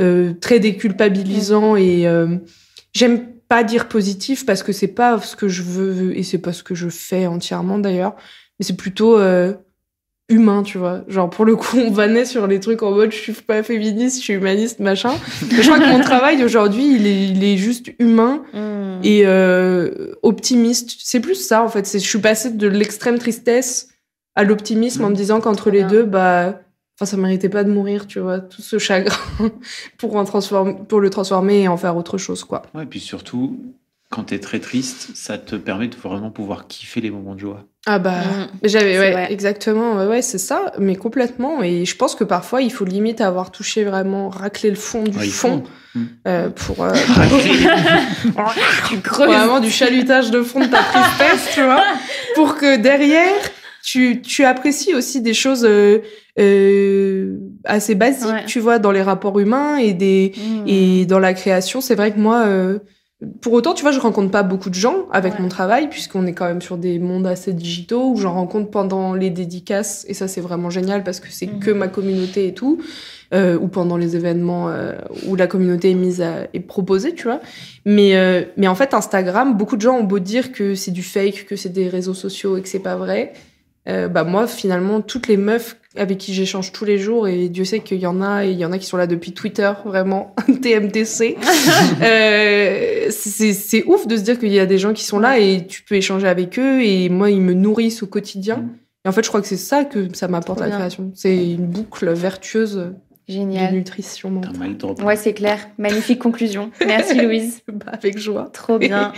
[0.00, 2.38] euh, très déculpabilisant et euh,
[2.94, 6.54] j'aime pas dire positif parce que c'est pas ce que je veux et c'est pas
[6.54, 8.16] ce que je fais entièrement d'ailleurs.
[8.58, 9.52] Mais c'est plutôt euh,
[10.32, 11.02] humain, tu vois.
[11.08, 14.18] Genre, pour le coup, on vannait sur les trucs en mode je suis pas féministe,
[14.18, 15.12] je suis humaniste, machin.
[15.50, 19.00] Mais je crois que mon travail aujourd'hui, il est, il est juste humain Mhm.
[19.04, 20.92] et euh, optimiste.
[20.98, 21.86] C'est plus ça, en fait.
[21.86, 23.88] C'est, je suis passée de l'extrême tristesse
[24.34, 25.88] à l'optimisme en me disant qu'entre les bien.
[25.88, 26.60] deux, bah,
[26.96, 29.14] enfin, ça méritait pas de mourir, tu vois, tout ce chagrin
[29.98, 32.62] pour, en transformer, pour le transformer et en faire autre chose, quoi.
[32.74, 33.58] Ouais, et puis surtout,
[34.12, 37.40] quand tu es très triste, ça te permet de vraiment pouvoir kiffer les moments de
[37.40, 37.64] joie.
[37.86, 38.46] Ah bah, Mhm.
[38.62, 39.32] j'avais, ouais, vrai.
[39.32, 41.62] exactement, ouais, ouais, c'est ça, mais complètement.
[41.62, 45.16] Et je pense que parfois, il faut limite avoir touché vraiment, racler le fond du
[45.18, 45.64] Ouais, il fond.
[45.94, 46.04] Mm.
[46.28, 46.92] euh, pour, euh,
[49.26, 51.82] vraiment du chalutage de fond de ta tristesse, tu vois,
[52.34, 53.34] pour que derrière,
[53.82, 55.98] tu, tu apprécies aussi des choses euh,
[56.38, 58.44] euh, assez basiques, Ouais.
[58.46, 60.64] tu vois, dans les rapports humains et des Mhm.
[60.66, 61.80] et dans la création.
[61.80, 62.78] C'est vrai que moi, euh,
[63.40, 65.40] pour autant, tu vois, je rencontre pas beaucoup de gens avec Ouais.
[65.40, 69.14] mon travail, puisqu'on est quand même sur des mondes assez digitaux où j'en rencontre pendant
[69.14, 71.58] les dédicaces, et ça c'est vraiment génial parce que c'est Mhm.
[71.60, 72.78] que ma communauté et tout,
[73.32, 74.92] euh, ou pendant les événements euh,
[75.28, 77.40] où la communauté est mise à, est proposée, tu vois.
[77.86, 81.02] Mais euh, mais en fait, Instagram, beaucoup de gens ont beau dire que c'est du
[81.02, 83.32] fake, que c'est des réseaux sociaux et que c'est pas vrai.
[83.88, 87.64] Euh, bah moi, finalement, toutes les meufs avec qui j'échange tous les jours, et Dieu
[87.64, 89.70] sait qu'il y en a, et il y en a qui sont là depuis Twitter,
[89.84, 91.36] vraiment, TMTC.
[92.02, 95.38] euh, c'est c'est ouf de se dire qu'il y a des gens qui sont là
[95.38, 98.58] et tu peux échanger avec eux, et moi, ils me nourrissent au quotidien.
[98.58, 98.70] Mm.
[99.04, 101.10] Et en fait, je crois que c'est ça que ça m'apporte la création.
[101.14, 102.94] C'est une boucle vertueuse de
[103.28, 103.74] Génial.
[103.74, 105.04] nutrition Un mentale.
[105.04, 105.58] Ouais, c'est clair.
[105.76, 106.70] Magnifique conclusion.
[106.86, 107.62] Merci Louise.
[107.66, 108.48] Bah, avec joie.
[108.52, 109.12] Trop bien.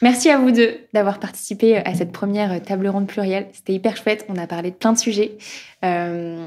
[0.00, 3.48] Merci à vous deux d'avoir participé à cette première table ronde plurielle.
[3.52, 4.24] C'était hyper chouette.
[4.28, 5.38] On a parlé de plein de sujets.
[5.84, 6.46] Euh,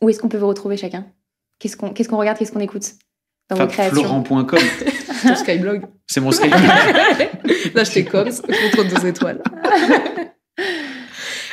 [0.00, 1.06] où est-ce qu'on peut vous retrouver chacun?
[1.58, 2.92] Qu'est-ce qu'on regarde Qu'est-ce qu'on écoute
[3.48, 4.02] dans vos créations?
[4.02, 4.58] FabFlorent.com,
[5.22, 5.82] Ton Skyblog.
[6.06, 6.50] c'est mon Skype.
[7.74, 9.42] Là, je t'ai comme, contre deux étoiles.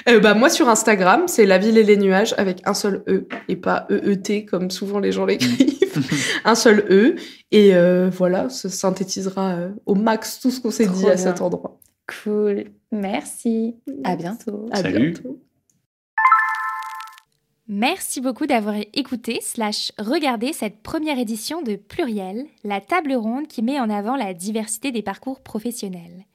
[0.07, 3.27] Euh, bah, moi, sur Instagram, c'est La ville et les nuages avec un seul E
[3.47, 5.79] et pas EET comme souvent les gens l'écrivent.
[6.45, 7.15] un seul E.
[7.51, 11.41] Et euh, voilà, ça synthétisera euh, au max tout ce qu'on s'est dit à cet
[11.41, 11.79] endroit.
[12.23, 12.65] Cool.
[12.91, 13.75] Merci.
[14.03, 14.67] À bientôt.
[14.71, 15.11] À Salut.
[15.11, 15.39] bientôt.
[17.69, 23.61] Merci beaucoup d'avoir écouté slash regardé cette première édition de Pluriel, la table ronde qui
[23.61, 26.25] met en avant la diversité des parcours professionnels.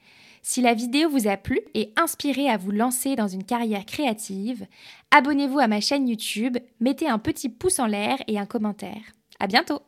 [0.41, 4.65] Si la vidéo vous a plu et inspiré à vous lancer dans une carrière créative,
[5.11, 9.01] abonnez-vous à ma chaîne YouTube, mettez un petit pouce en l'air et un commentaire.
[9.39, 9.81] À bientôt!